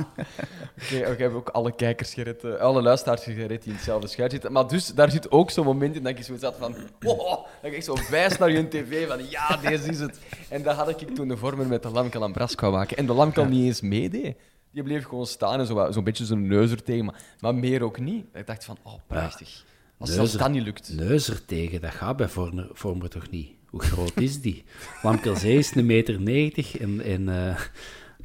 Oké, 0.83 0.97
oké, 0.99 1.15
we 1.15 1.21
hebben 1.21 1.35
ook 1.39 1.49
alle 1.49 1.75
kijkers 1.75 2.13
gered, 2.13 2.43
eh, 2.43 2.55
alle 2.55 2.81
luisteraars 2.81 3.23
gered 3.23 3.61
die 3.61 3.69
in 3.71 3.75
hetzelfde 3.75 4.07
schuit 4.07 4.31
zitten. 4.31 4.51
Maar 4.51 4.67
dus, 4.67 4.87
daar 4.87 5.11
zit 5.11 5.31
ook 5.31 5.51
zo'n 5.51 5.65
moment 5.65 5.95
in 5.95 6.03
dat 6.03 6.17
ik 6.17 6.23
zo 6.23 6.37
zat 6.37 6.55
van... 6.59 6.75
Dat 7.61 7.71
ik 7.71 7.83
zo 7.83 7.95
wijs 8.09 8.37
naar 8.37 8.51
je 8.51 8.67
tv 8.67 9.07
van... 9.07 9.29
Ja, 9.29 9.57
deze 9.57 9.89
is 9.89 9.99
het. 9.99 10.19
En 10.49 10.63
dat 10.63 10.75
had 10.75 10.89
ik 11.01 11.15
toen 11.15 11.27
de 11.27 11.37
vormer 11.37 11.67
met 11.67 11.83
de 11.83 11.89
lamkel 11.89 12.23
aan 12.23 12.31
Bras 12.31 12.55
kwam 12.55 12.71
maken. 12.71 12.97
En 12.97 13.05
de 13.05 13.13
lamkel 13.13 13.45
niet 13.45 13.65
eens 13.65 13.81
meedeed. 13.81 14.35
Die 14.71 14.83
bleef 14.83 15.03
gewoon 15.05 15.25
staan 15.25 15.59
en 15.59 15.65
zo 15.65 15.87
zo'n 15.91 16.03
beetje 16.03 16.25
zo'n 16.25 16.47
neuzer 16.47 16.83
tegen. 16.83 17.05
Maar, 17.05 17.21
maar 17.39 17.55
meer 17.55 17.83
ook 17.83 17.99
niet. 17.99 18.25
Ik 18.33 18.47
dacht 18.47 18.65
van, 18.65 18.77
oh, 18.83 18.93
prachtig. 19.07 19.63
Als 19.97 20.15
Neuzer. 20.15 20.39
dat 20.39 20.49
niet 20.51 20.63
lukt. 20.63 20.93
Neuzer 20.93 21.45
tegen, 21.45 21.81
dat 21.81 21.91
gaat 21.91 22.17
bij 22.17 22.27
Vormer, 22.27 22.67
Vormer 22.71 23.09
toch 23.09 23.29
niet? 23.29 23.51
Hoe 23.71 23.81
groot 23.81 24.19
is 24.21 24.41
die? 24.41 24.63
Lamkelzee 25.01 25.57
is 25.57 25.75
een 25.75 25.85
meter 25.85 26.21
90 26.21 26.77
en, 26.77 27.01
en 27.01 27.29
eh, 27.29 27.59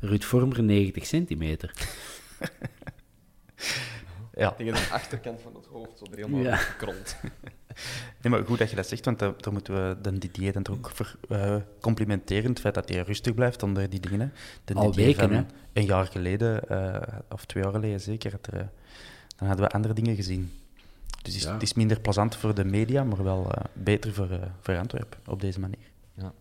Ruud 0.01 0.23
Vormer 0.25 0.63
90 0.63 1.07
centimeter. 1.07 1.73
Ja. 4.35 4.51
Tegen 4.51 4.75
de 4.75 4.89
achterkant 4.91 5.41
van 5.41 5.55
het 5.55 5.67
hoofd, 5.67 5.99
zo 5.99 6.05
er 6.11 6.17
helemaal 6.17 6.41
Ja. 6.41 6.57
gekrond. 6.57 7.17
Nee, 8.23 8.33
maar 8.33 8.45
goed 8.47 8.59
dat 8.59 8.71
je 8.71 8.77
dat 8.77 8.87
zegt, 8.87 9.05
want 9.05 9.19
daar, 9.19 9.33
daar 9.37 9.53
moeten 9.53 9.75
we 9.89 10.01
de 10.01 10.19
Didier 10.19 10.53
dan 10.53 10.67
ook 10.71 10.91
voor 10.95 11.17
eh, 11.29 11.57
complimenteren. 11.81 12.51
Het 12.51 12.61
feit 12.61 12.75
dat 12.75 12.89
hij 12.89 13.01
rustig 13.01 13.35
blijft 13.35 13.63
onder 13.63 13.91
die 13.91 14.01
dingen. 14.01 14.33
De 14.65 14.75
Al 14.75 14.91
Didier 14.91 15.05
weken, 15.07 15.21
van 15.29 15.33
hè? 15.33 15.45
Een 15.73 15.85
jaar 15.85 16.07
geleden, 16.07 16.69
eh, 16.69 17.19
of 17.29 17.45
twee 17.45 17.63
jaar 17.63 17.73
geleden 17.73 18.01
zeker, 18.01 18.33
dan 19.37 19.49
hadden 19.49 19.67
we 19.67 19.73
andere 19.73 19.95
dingen 19.95 20.17
gezien. 20.17 20.53
Dus 21.27 21.35
het 21.35 21.43
is, 21.43 21.49
Ja. 21.49 21.53
het 21.55 21.63
is 21.63 21.75
minder 21.75 22.01
plezant 22.01 22.37
voor 22.37 22.55
de 22.55 22.65
media, 22.65 23.05
maar 23.05 23.25
wel 23.25 23.51
eh, 23.51 23.65
beter 23.73 24.13
voor, 24.15 24.31
eh, 24.31 24.39
voor 24.61 24.79
Antwerpen 24.79 25.19
op 25.27 25.41
deze 25.41 25.61
manier. 25.61 25.91
Ja. 26.15 26.33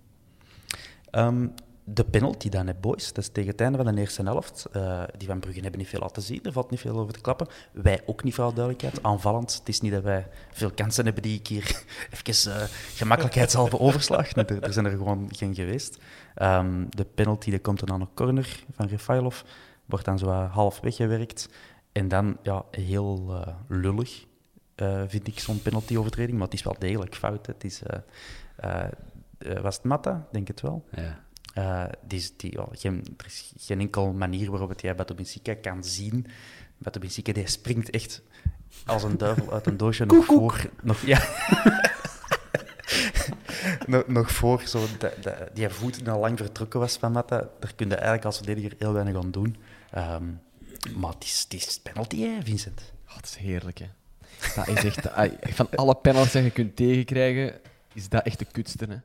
Ehm, 1.11 1.47
de 1.83 2.03
penalty 2.03 2.49
dan, 2.49 2.67
hè, 2.67 2.73
boys. 2.73 3.07
Dat 3.07 3.17
is 3.23 3.29
tegen 3.29 3.51
het 3.51 3.61
einde 3.61 3.83
van 3.83 3.95
de 3.95 4.01
eerste 4.01 4.23
helft. 4.23 4.67
Eh, 4.71 5.03
die 5.17 5.27
van 5.27 5.39
Brugge 5.39 5.59
hebben 5.59 5.79
niet 5.79 5.89
veel 5.89 5.99
laten 5.99 6.21
zien. 6.21 6.43
Er 6.43 6.51
valt 6.51 6.69
niet 6.69 6.79
veel 6.79 6.97
over 6.99 7.13
te 7.13 7.21
klappen. 7.21 7.47
Wij 7.71 8.01
ook 8.05 8.23
niet, 8.23 8.33
voor 8.33 8.43
alle 8.43 8.53
duidelijkheid. 8.53 9.03
Aanvallend. 9.03 9.53
Het 9.53 9.67
is 9.69 9.81
niet 9.81 9.91
dat 9.91 10.03
wij 10.03 10.27
veel 10.51 10.71
kansen 10.71 11.05
hebben 11.05 11.23
die 11.23 11.39
ik 11.39 11.47
hier 11.47 11.83
even 12.25 12.51
uh, 12.51 12.63
gemakkelijkheidshalve 12.95 13.79
overslag. 13.87 14.35
Nee, 14.35 14.45
er, 14.45 14.73
zijn 14.73 14.85
er 14.85 14.97
gewoon 14.97 15.29
geen 15.31 15.55
geweest. 15.55 15.97
Ehm, 16.35 16.85
de 16.89 17.05
penalty 17.05 17.49
die 17.49 17.59
komt 17.59 17.79
dan 17.79 17.91
aan 17.91 18.01
een 18.01 18.13
corner 18.13 18.63
van 18.71 18.87
Refailov. 18.87 19.41
Wordt 19.85 20.05
dan 20.05 20.19
zo 20.19 20.29
half 20.29 20.79
weggewerkt. 20.79 21.49
En 21.91 22.07
dan, 22.07 22.37
ja, 22.43 22.63
heel 22.71 23.43
lullig, 23.67 24.25
eh, 24.75 25.01
vind 25.07 25.27
ik, 25.27 25.39
zo'n 25.39 25.61
penalty-overtreding. 25.61 26.37
Maar 26.37 26.47
het 26.47 26.53
is 26.55 26.63
wel 26.63 26.75
degelijk 26.79 27.15
fout. 27.15 27.45
hè. 27.45 27.53
Het 27.53 27.63
is... 27.63 27.81
eh, 27.83 27.99
eh, 28.55 29.59
was 29.61 29.75
het 29.75 29.83
Matta? 29.83 30.27
Denk 30.31 30.47
het 30.47 30.61
wel. 30.61 30.85
Ja. 30.91 31.23
Uh, 31.57 31.83
die, 32.07 32.19
is- 32.19 32.37
die, 32.37 32.59
geen, 32.71 33.03
er 33.17 33.25
is 33.25 33.53
geen 33.57 33.79
enkel 33.79 34.13
manier 34.13 34.49
waarop 34.51 34.69
het 34.69 34.81
jij 34.81 34.95
Bato 34.95 35.15
Benfica 35.15 35.53
kan 35.55 35.83
zien. 35.83 36.25
Bato 36.77 36.99
Benfica 36.99 37.31
die 37.33 37.47
springt 37.47 37.89
echt 37.89 38.21
als 38.85 39.03
een 39.03 39.17
duivel 39.17 39.53
uit 39.53 39.65
een 39.67 39.77
doosje 39.77 40.05
nog 40.15 40.25
voor... 40.25 40.69
Nog, 40.83 41.01
ja. 41.01 41.19
nog, 43.87 44.07
nog 44.07 44.31
voor 44.31 44.61
zo 44.61 44.85
de, 44.99 45.13
de, 45.21 45.49
die 45.53 45.69
voet 45.69 45.95
die 45.95 46.09
al 46.09 46.19
lang 46.19 46.37
vertrokken 46.37 46.79
was 46.79 46.97
van 46.97 47.11
Matta. 47.11 47.49
Daar 47.59 47.73
kun 47.75 47.87
je 47.87 47.93
eigenlijk 47.95 48.25
als 48.25 48.35
verdediger 48.37 48.73
heel 48.79 48.93
weinig 48.93 49.15
aan 49.15 49.31
doen. 49.31 49.55
Ehm, 49.91 50.23
maar 50.95 51.11
het 51.13 51.23
is, 51.23 51.41
het 51.49 51.53
is 51.53 51.79
penalty, 51.79 52.21
hè, 52.21 52.37
Vincent. 52.43 52.93
Oh, 53.07 53.15
dat 53.15 53.25
is 53.25 53.35
heerlijk, 53.35 53.77
hè. 53.77 53.85
Dat 54.55 54.67
is 54.67 54.83
echt... 54.83 55.07
Van 55.41 55.67
alle 55.75 55.95
penalties 55.95 56.31
die 56.31 56.43
je 56.43 56.51
kunt 56.51 56.75
tegenkrijgen, 56.75 57.53
is 57.93 58.09
dat 58.09 58.23
echt 58.25 58.39
de 58.39 58.45
kutste, 58.51 58.85
hè. 58.89 58.95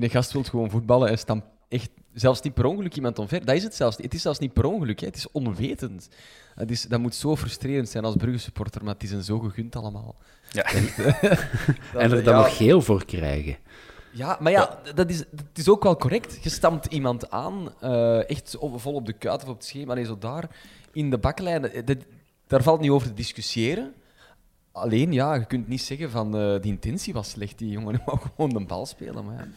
Die 0.00 0.08
gast 0.10 0.32
wil 0.32 0.42
gewoon 0.42 0.70
voetballen 0.70 1.08
en 1.08 1.18
stampt 1.18 1.46
echt... 1.68 1.90
Zelfs 2.14 2.40
niet 2.40 2.54
per 2.54 2.64
ongeluk 2.64 2.94
iemand 2.96 3.18
omver. 3.18 3.44
Dat 3.44 3.54
is 3.56 3.62
het 3.62 3.74
zelfs 3.74 3.96
niet. 3.96 4.04
Het 4.06 4.14
is 4.14 4.22
zelfs 4.22 4.38
niet 4.38 4.52
per 4.52 4.64
ongeluk, 4.64 5.00
hè. 5.00 5.06
Het 5.06 5.16
is 5.16 5.30
onwetend. 5.30 6.08
Dat, 6.54 6.70
is, 6.70 6.82
dat 6.82 7.00
moet 7.00 7.14
zo 7.14 7.36
frustrerend 7.36 7.88
zijn 7.88 8.04
als 8.04 8.14
Brugge-supporter, 8.16 8.84
maar 8.84 8.94
het 8.94 9.02
is 9.02 9.10
een 9.10 9.22
zo 9.24 9.38
gegund 9.38 9.76
allemaal. 9.76 10.16
Ja. 10.52 10.64
En 11.94 12.12
er 12.12 12.22
dan 12.24 12.34
ja, 12.34 12.40
nog 12.40 12.56
geel 12.56 12.82
voor 12.82 13.04
krijgen. 13.04 13.56
Ja, 14.12 14.36
maar 14.40 14.52
ja, 14.52 14.78
dat 14.94 15.10
is, 15.10 15.18
dat 15.18 15.44
is 15.54 15.68
ook 15.68 15.82
wel 15.82 15.96
correct. 15.96 16.38
Je 16.42 16.50
stamt 16.50 16.86
iemand 16.86 17.30
aan, 17.30 17.72
eh, 17.80 18.30
echt 18.30 18.56
op- 18.58 18.80
vol 18.80 18.94
op 18.94 19.06
de 19.06 19.12
kuit 19.12 19.42
of 19.42 19.48
op 19.48 19.54
het 19.56 19.64
schema, 19.64 19.94
nee, 19.94 20.04
zo 20.04 20.18
daar, 20.18 20.48
in 20.92 21.10
de 21.10 21.18
baklijn. 21.18 21.62
Dat- 21.62 21.86
dat- 21.86 22.04
daar 22.46 22.62
valt 22.62 22.80
niet 22.80 22.90
over 22.90 23.08
te 23.08 23.14
discussiëren. 23.14 23.94
Alleen, 24.80 25.12
ja, 25.12 25.34
je 25.34 25.46
kunt 25.46 25.68
niet 25.68 25.82
zeggen 25.82 26.10
van, 26.10 26.36
eh 26.36 26.60
die 26.60 26.72
intentie 26.72 27.12
was 27.12 27.30
slecht. 27.30 27.58
Die 27.58 27.70
jongen 27.70 28.00
wou 28.04 28.18
gewoon 28.18 28.50
de 28.50 28.64
bal 28.64 28.86
spelen, 28.86 29.24
maar 29.24 29.34
ja, 29.34 29.48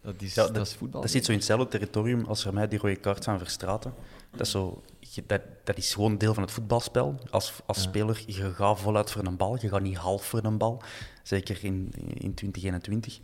dat 0.00 0.22
is, 0.22 0.34
Ja, 0.34 0.46
dat, 0.48 0.66
is 0.66 0.74
voetbal. 0.74 1.00
Dat 1.00 1.10
zit 1.10 1.24
zo 1.24 1.32
in 1.32 1.38
hetzelfde 1.38 1.68
territorium 1.68 2.24
als 2.24 2.42
voor 2.42 2.54
mij 2.54 2.68
die 2.68 2.78
rode 2.78 2.96
kaart 2.96 3.24
van 3.24 3.38
Verstraten. 3.38 3.94
Dat 4.30 4.40
is, 4.40 4.50
zo, 4.50 4.82
dat, 5.26 5.40
dat 5.64 5.76
is 5.76 5.94
gewoon 5.94 6.18
deel 6.18 6.34
van 6.34 6.42
het 6.42 6.52
voetbalspel. 6.52 7.14
Als, 7.30 7.52
als 7.66 7.82
speler, 7.82 8.22
je 8.26 8.52
gaat 8.52 8.80
voluit 8.80 9.10
voor 9.10 9.24
een 9.24 9.36
bal, 9.36 9.58
je 9.60 9.68
gaat 9.68 9.80
niet 9.82 9.96
half 9.96 10.24
voor 10.24 10.44
een 10.44 10.58
bal. 10.58 10.82
Zeker 11.22 11.64
in, 11.64 11.92
in 12.14 12.34
2021. 12.34 13.18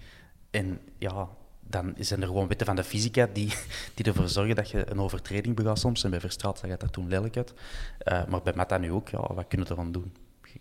En 0.51 0.81
ja, 0.99 1.29
dan 1.61 1.95
zijn 1.99 2.21
er 2.21 2.27
gewoon 2.27 2.49
wetten 2.49 2.67
van 2.67 2.77
de 2.77 2.85
fysica 2.85 3.29
die, 3.33 3.55
die 3.95 4.05
ervoor 4.05 4.29
zorgen 4.29 4.55
dat 4.55 4.71
je 4.71 4.91
een 4.91 5.01
overtreding 5.01 5.57
begaat 5.57 5.79
soms. 5.79 6.05
En 6.05 6.11
bij 6.11 6.21
Verstraten 6.21 6.69
zag 6.69 6.79
dat 6.79 6.93
toen 6.93 7.09
lelijk 7.09 7.37
uit. 7.37 7.55
Eh, 7.99 8.27
maar 8.27 8.43
bij 8.43 8.53
Mata 8.57 8.79
nu 8.79 8.93
ook, 8.93 9.09
ja, 9.09 9.35
wat 9.35 9.45
kunnen 9.49 9.67
we 9.67 9.73
ervan 9.75 9.93
doen? 9.93 10.13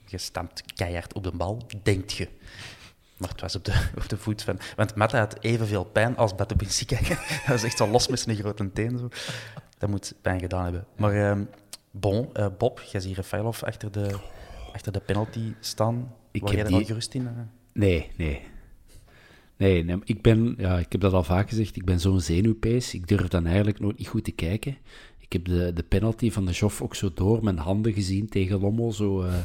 Je- 0.05 0.17
stampt 0.17 0.63
keihard 0.75 1.13
op 1.13 1.23
de 1.23 1.31
bal, 1.31 1.61
denkt 1.83 2.13
je. 2.13 2.27
Maar 3.17 3.29
het 3.29 3.41
was 3.41 3.55
op 3.55 3.65
de, 3.65 3.89
op 3.97 4.09
de 4.09 4.17
voet 4.17 4.41
van... 4.41 4.59
Want 4.75 4.95
Matta 4.95 5.19
had 5.19 5.37
evenveel 5.43 5.83
pijn 5.83 6.17
als 6.17 6.35
Bato 6.35 6.55
Benfica. 6.55 6.97
dat 7.47 7.55
is 7.55 7.63
echt 7.63 7.77
zo 7.77 7.87
los 7.87 8.07
met 8.07 8.19
zijn 8.19 8.35
grote 8.37 8.71
teen. 8.71 8.97
Zo. 8.97 9.09
Dat 9.77 9.89
moet 9.89 10.13
pijn 10.21 10.39
gedaan 10.39 10.63
hebben. 10.63 10.85
Maar 10.97 11.13
ehm, 11.29 11.43
bon, 11.91 12.29
eh, 12.33 12.47
Bob, 12.57 12.79
jij 12.91 13.01
ziet 13.01 13.15
Rafailov 13.15 13.63
achter 13.63 13.91
de, 13.91 14.19
achter 14.73 14.91
de 14.91 14.99
penalty 14.99 15.53
staan. 15.59 16.13
Ik 16.31 16.41
Waar 16.41 16.49
heb 16.53 16.59
jij 16.59 16.69
er 16.75 16.79
al 16.79 16.85
gerust 16.85 17.13
in? 17.13 17.27
eh? 17.27 17.33
Nee, 17.73 18.11
nee. 18.17 18.41
Nee, 19.57 19.83
nee, 19.83 19.97
ik 20.03 20.21
ben, 20.21 20.55
ja, 20.57 20.79
ik 20.79 20.91
heb 20.91 21.01
dat 21.01 21.13
al 21.13 21.23
vaak 21.23 21.49
gezegd, 21.49 21.75
ik 21.75 21.85
ben 21.85 21.99
zo'n 21.99 22.21
zenuwpees. 22.21 22.93
Ik 22.93 23.07
durf 23.07 23.27
dan 23.27 23.45
eigenlijk 23.45 23.79
nooit 23.79 23.97
niet 23.97 24.07
goed 24.07 24.23
te 24.23 24.31
kijken. 24.31 24.77
Ik 25.33 25.45
heb 25.45 25.57
de, 25.57 25.73
de 25.73 25.83
penalty 25.83 26.31
van 26.31 26.45
de 26.45 26.51
Joff 26.51 26.81
ook 26.81 26.95
zo 26.95 27.11
door 27.13 27.43
mijn 27.43 27.57
handen 27.57 27.93
gezien 27.93 28.29
tegen 28.29 28.59
Lommel. 28.59 28.91
Zo, 28.91 29.23
eh. 29.23 29.33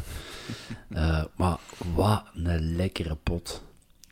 Eh, 0.88 1.24
maar 1.36 1.58
wat 1.94 2.24
een 2.34 2.76
lekkere 2.76 3.16
pot. 3.22 3.62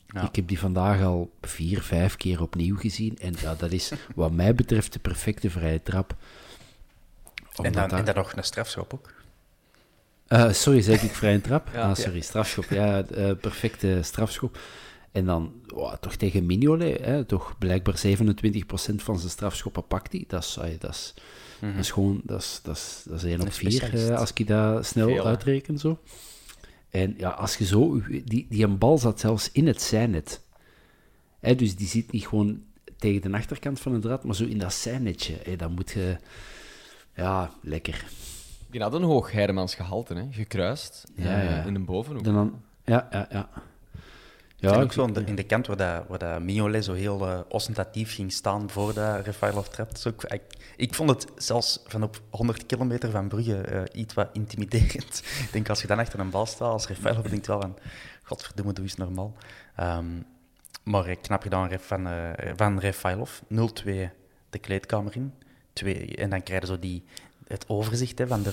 Ja. 0.06 0.22
Ik 0.22 0.36
heb 0.36 0.48
die 0.48 0.58
vandaag 0.58 1.02
al 1.02 1.30
vier, 1.40 1.82
vijf 1.82 2.16
keer 2.16 2.42
opnieuw 2.42 2.76
gezien. 2.76 3.18
En 3.18 3.34
ja, 3.40 3.54
dat 3.54 3.72
is 3.72 3.92
wat 4.14 4.32
mij 4.32 4.54
betreft 4.54 4.92
de 4.92 4.98
perfecte 4.98 5.50
vrije 5.50 5.82
trap. 5.82 6.14
En 7.62 7.72
dan, 7.72 7.90
en 7.90 8.04
dan 8.04 8.14
nog 8.14 8.32
een 8.32 8.44
strafschop 8.44 8.94
ook. 8.94 9.12
eh, 10.26 10.52
sorry, 10.52 10.80
zeg 10.80 11.02
ik 11.02 11.14
vrije 11.14 11.40
trap? 11.40 11.68
Ja. 11.74 11.88
ah, 11.88 11.94
sorry, 11.94 12.20
strafschop. 12.20 12.64
Ja, 12.64 13.02
perfecte 13.40 13.98
strafschop. 14.02 14.58
En 15.16 15.24
dan 15.24 15.52
toch 16.00 16.14
tegen 16.16 16.46
Mignolet, 16.46 17.04
hè, 17.04 17.24
toch 17.24 17.58
blijkbaar 17.58 17.98
27% 17.98 19.02
van 19.02 19.18
zijn 19.18 19.30
strafschoppen 19.30 19.86
pakt 19.86 20.12
hij. 20.12 20.24
Dat 20.28 20.42
is, 20.42 20.58
ai, 20.60 20.76
dat 20.78 20.90
is, 20.90 21.14
dat 21.60 21.74
is 21.78 21.90
gewoon, 21.90 22.20
dat 22.24 22.40
is, 22.40 22.60
dat 22.62 22.76
is, 22.76 23.02
dat 23.08 23.16
is 23.16 23.24
1 23.24 23.40
op 23.40 23.46
Een 23.46 23.52
4 23.52 23.72
specialist. 23.72 24.10
als 24.10 24.32
ik 24.34 24.46
dat 24.46 24.86
snel 24.86 25.08
Veel, 25.08 25.16
hè? 25.16 25.28
uitreken. 25.28 25.78
Zo. 25.78 25.98
En 26.90 27.14
ja, 27.18 27.30
als 27.30 27.56
je 27.56 27.64
zo, 27.64 28.02
die, 28.24 28.46
die 28.48 28.64
een 28.64 28.78
bal 28.78 28.98
zat 28.98 29.20
zelfs 29.20 29.52
in 29.52 29.66
het 29.66 29.82
zijnet. 29.82 30.40
Hè, 31.40 31.54
dus 31.54 31.76
die 31.76 31.88
zit 31.88 32.12
niet 32.12 32.26
gewoon 32.26 32.62
tegen 32.96 33.30
de 33.30 33.36
achterkant 33.36 33.80
van 33.80 33.92
het 33.92 34.02
draad, 34.02 34.24
maar 34.24 34.34
zo 34.34 34.44
in 34.44 34.58
dat 34.58 34.72
zijnetje. 34.72 35.36
Hè, 35.42 35.56
dan 35.56 35.72
moet 35.72 35.90
je, 35.90 36.16
ja, 37.14 37.50
lekker. 37.62 38.04
Die 38.70 38.80
had 38.80 38.94
een 38.94 39.02
hoog 39.02 39.32
Heidemans 39.32 39.74
gehalte, 39.74 40.14
hè? 40.14 40.26
gekruist 40.30 41.04
Ja, 41.14 41.42
eh, 41.42 41.50
ja. 41.50 41.64
in 41.64 41.74
een 41.74 41.84
bovenhoek. 41.84 42.24
Dan, 42.24 42.62
ja, 42.84 43.08
ja, 43.10 43.26
ja. 43.30 43.48
Ja, 44.66 44.72
en 44.72 44.78
ik- 44.78 44.84
ook 44.84 44.92
zo 44.92 45.04
in 45.06 45.12
de, 45.12 45.22
in 45.24 45.34
de 45.34 45.42
kant 45.42 45.66
waar, 45.66 45.76
dat, 45.76 46.04
waar 46.08 46.18
dat 46.18 46.40
Mignolet 46.42 46.84
zo 46.84 46.92
heel 46.92 47.26
eh, 47.28 47.40
ostentatief 47.48 48.14
ging 48.14 48.32
staan 48.32 48.70
voor 48.70 48.94
dat 48.94 49.24
Refailov. 49.24 49.66
Dus 49.68 50.06
ook, 50.06 50.24
ik, 50.24 50.42
ik 50.76 50.94
vond 50.94 51.10
het 51.10 51.26
zelfs 51.36 51.82
van 51.86 52.02
op 52.02 52.20
100 52.30 52.66
kilometer 52.66 53.10
van 53.10 53.28
Brugge 53.28 53.60
eh, 53.60 54.00
iets 54.00 54.14
wat 54.14 54.28
intimiderend. 54.32 55.22
ik 55.44 55.48
denk 55.52 55.68
als 55.68 55.80
je 55.80 55.86
dan 55.86 55.98
achter 55.98 56.18
een 56.20 56.30
bal 56.30 56.46
staat 56.46 56.70
als 56.72 56.86
Refailov, 56.86 57.24
denkt 57.26 57.46
wel 57.46 57.60
van, 57.60 57.76
godverdomme, 58.22 58.72
doe 58.72 58.84
eens 58.84 58.94
normaal. 58.96 59.34
Ehm, 59.76 60.06
maar 60.82 61.06
eh, 61.06 61.16
knap 61.20 61.42
gedaan 61.42 61.68
Ref- 61.68 61.86
van, 61.86 62.06
eh 62.06 62.52
van 62.56 62.78
Refailov. 62.78 63.40
0-2 63.48 64.10
de 64.50 64.58
kleedkamer 64.60 65.16
in. 65.16 65.32
Twee, 65.72 66.16
en 66.16 66.30
dan 66.30 66.42
krijg 66.42 66.60
je 66.60 66.66
zo 66.66 66.78
die, 66.78 67.04
het 67.46 67.68
overzicht 67.68 68.18
hè, 68.18 68.26
van, 68.26 68.42
de, 68.42 68.50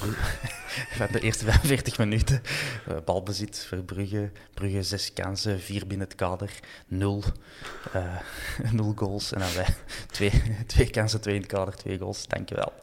van 0.98 1.08
de 1.12 1.20
eerste 1.20 1.46
45 1.46 1.98
minuten. 1.98 2.42
Eh, 2.88 2.98
balbezit 3.06 3.66
voor 3.70 3.78
Brugge. 3.78 4.32
Brugge 4.54 4.84
zes 4.84 5.14
kansen, 5.14 5.60
vier 5.60 5.88
binnen 5.88 6.08
het 6.08 6.16
kader. 6.16 6.60
Nul, 6.88 7.24
eh, 7.94 8.16
nul 8.72 8.94
goals. 8.96 9.34
En 9.34 9.40
dan 9.40 9.54
wij 9.54 9.76
twee, 10.12 10.32
twee 10.66 10.90
kansen, 10.90 11.22
twee 11.22 11.36
in 11.36 11.42
het 11.42 11.50
kader, 11.50 11.76
twee 11.76 11.98
goals. 11.98 12.28
Dankjewel. 12.28 12.74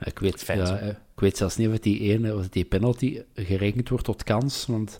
Ik 0.00 0.18
weet, 0.18 0.42
Fijn, 0.42 0.58
ja, 0.58 0.78
eh, 0.78 0.88
ik 0.88 1.20
weet 1.20 1.36
zelfs 1.36 1.56
niet 1.56 1.68
of 1.68 1.78
die, 1.78 2.00
ene, 2.00 2.36
of 2.36 2.48
die 2.48 2.64
penalty 2.64 3.22
gerekend 3.34 3.88
wordt 3.88 4.04
tot 4.04 4.22
kans. 4.22 4.66
Want, 4.66 4.98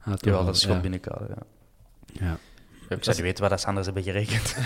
ah, 0.00 0.14
wel, 0.18 0.44
dat 0.44 0.56
is 0.56 0.60
gewoon 0.60 0.76
ja. 0.76 0.82
binnen 0.82 1.00
kader. 1.00 1.28
Ja. 1.28 1.42
Ja. 2.12 2.38
Ik 2.96 3.04
zou 3.04 3.16
niet 3.16 3.24
weten 3.24 3.40
wat 3.40 3.50
dat 3.50 3.60
ze 3.60 3.66
anders 3.66 3.86
hebben 3.86 4.02
gerekend. 4.02 4.56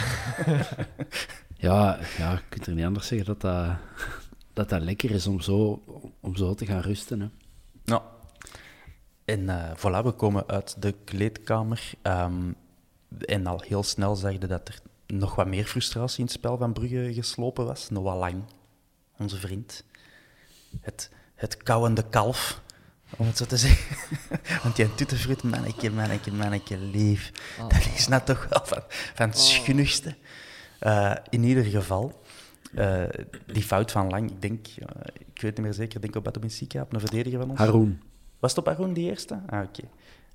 Ja, 1.64 1.98
ja, 2.18 2.30
je 2.32 2.38
kunt 2.48 2.66
er 2.66 2.74
niet 2.74 2.84
anders 2.84 3.06
zeggen 3.06 3.26
dat 3.26 3.40
dat, 3.40 3.76
dat, 4.54 4.68
dat 4.68 4.82
lekker 4.82 5.10
is 5.10 5.26
om 5.26 5.40
zo, 5.40 5.82
om 6.20 6.36
zo 6.36 6.54
te 6.54 6.66
gaan 6.66 6.80
rusten. 6.80 7.20
Hè. 7.20 7.28
Nou, 7.84 8.02
en 9.24 9.48
eh 9.48 9.76
voilà, 9.76 10.04
we 10.04 10.12
komen 10.12 10.46
uit 10.46 10.82
de 10.82 10.94
kleedkamer. 11.04 11.92
ehm, 12.02 12.52
en 13.20 13.46
al 13.46 13.60
heel 13.66 13.82
snel 13.82 14.16
zag 14.16 14.32
je 14.32 14.38
dat 14.38 14.68
er 14.68 14.80
nog 15.06 15.34
wat 15.34 15.46
meer 15.46 15.64
frustratie 15.64 16.18
in 16.18 16.24
het 16.24 16.32
spel 16.34 16.56
van 16.56 16.72
Brugge 16.72 17.14
geslopen 17.14 17.66
was. 17.66 17.90
Noah 17.90 18.18
Lang, 18.18 18.42
onze 19.18 19.36
vriend. 19.36 19.84
Het, 20.80 21.10
het 21.34 21.56
kauwende 21.56 22.04
kalf, 22.08 22.60
om 23.16 23.26
het 23.26 23.36
zo 23.36 23.44
te 23.44 23.56
zeggen. 23.66 23.96
Want 24.62 24.76
die 24.76 24.94
tuttenfruit, 24.94 25.42
manneke, 25.42 25.90
manneke, 25.90 26.32
manneke, 26.32 26.78
lief. 26.78 27.32
Dat 27.68 27.86
is 27.94 28.08
nou 28.08 28.22
toch 28.22 28.46
wel 28.50 28.60
van, 28.64 28.82
van 29.14 29.28
het 29.28 29.38
schunnigste. 29.38 30.16
Eh, 30.78 31.14
in 31.30 31.44
ieder 31.44 31.64
geval, 31.64 32.22
eh, 32.76 33.24
die 33.46 33.62
fout 33.62 33.90
van 33.90 34.10
Lang, 34.10 34.30
ik 34.30 34.42
denk, 34.42 34.66
ik 35.34 35.40
weet 35.40 35.56
niet 35.56 35.58
meer 35.58 35.72
zeker, 35.72 35.96
ik 35.96 36.02
denk 36.02 36.16
op 36.16 36.24
Batominsika, 36.24 36.82
op 36.82 36.92
een 36.92 37.00
verdediger 37.00 37.38
van 37.40 37.50
ons. 37.50 37.58
Haroon. 37.58 38.00
Was 38.38 38.54
het 38.54 38.66
op 38.66 38.72
Arun 38.72 38.92
die 38.92 39.10
eerste? 39.10 39.40
Ah, 39.46 39.62
oké. 39.62 39.82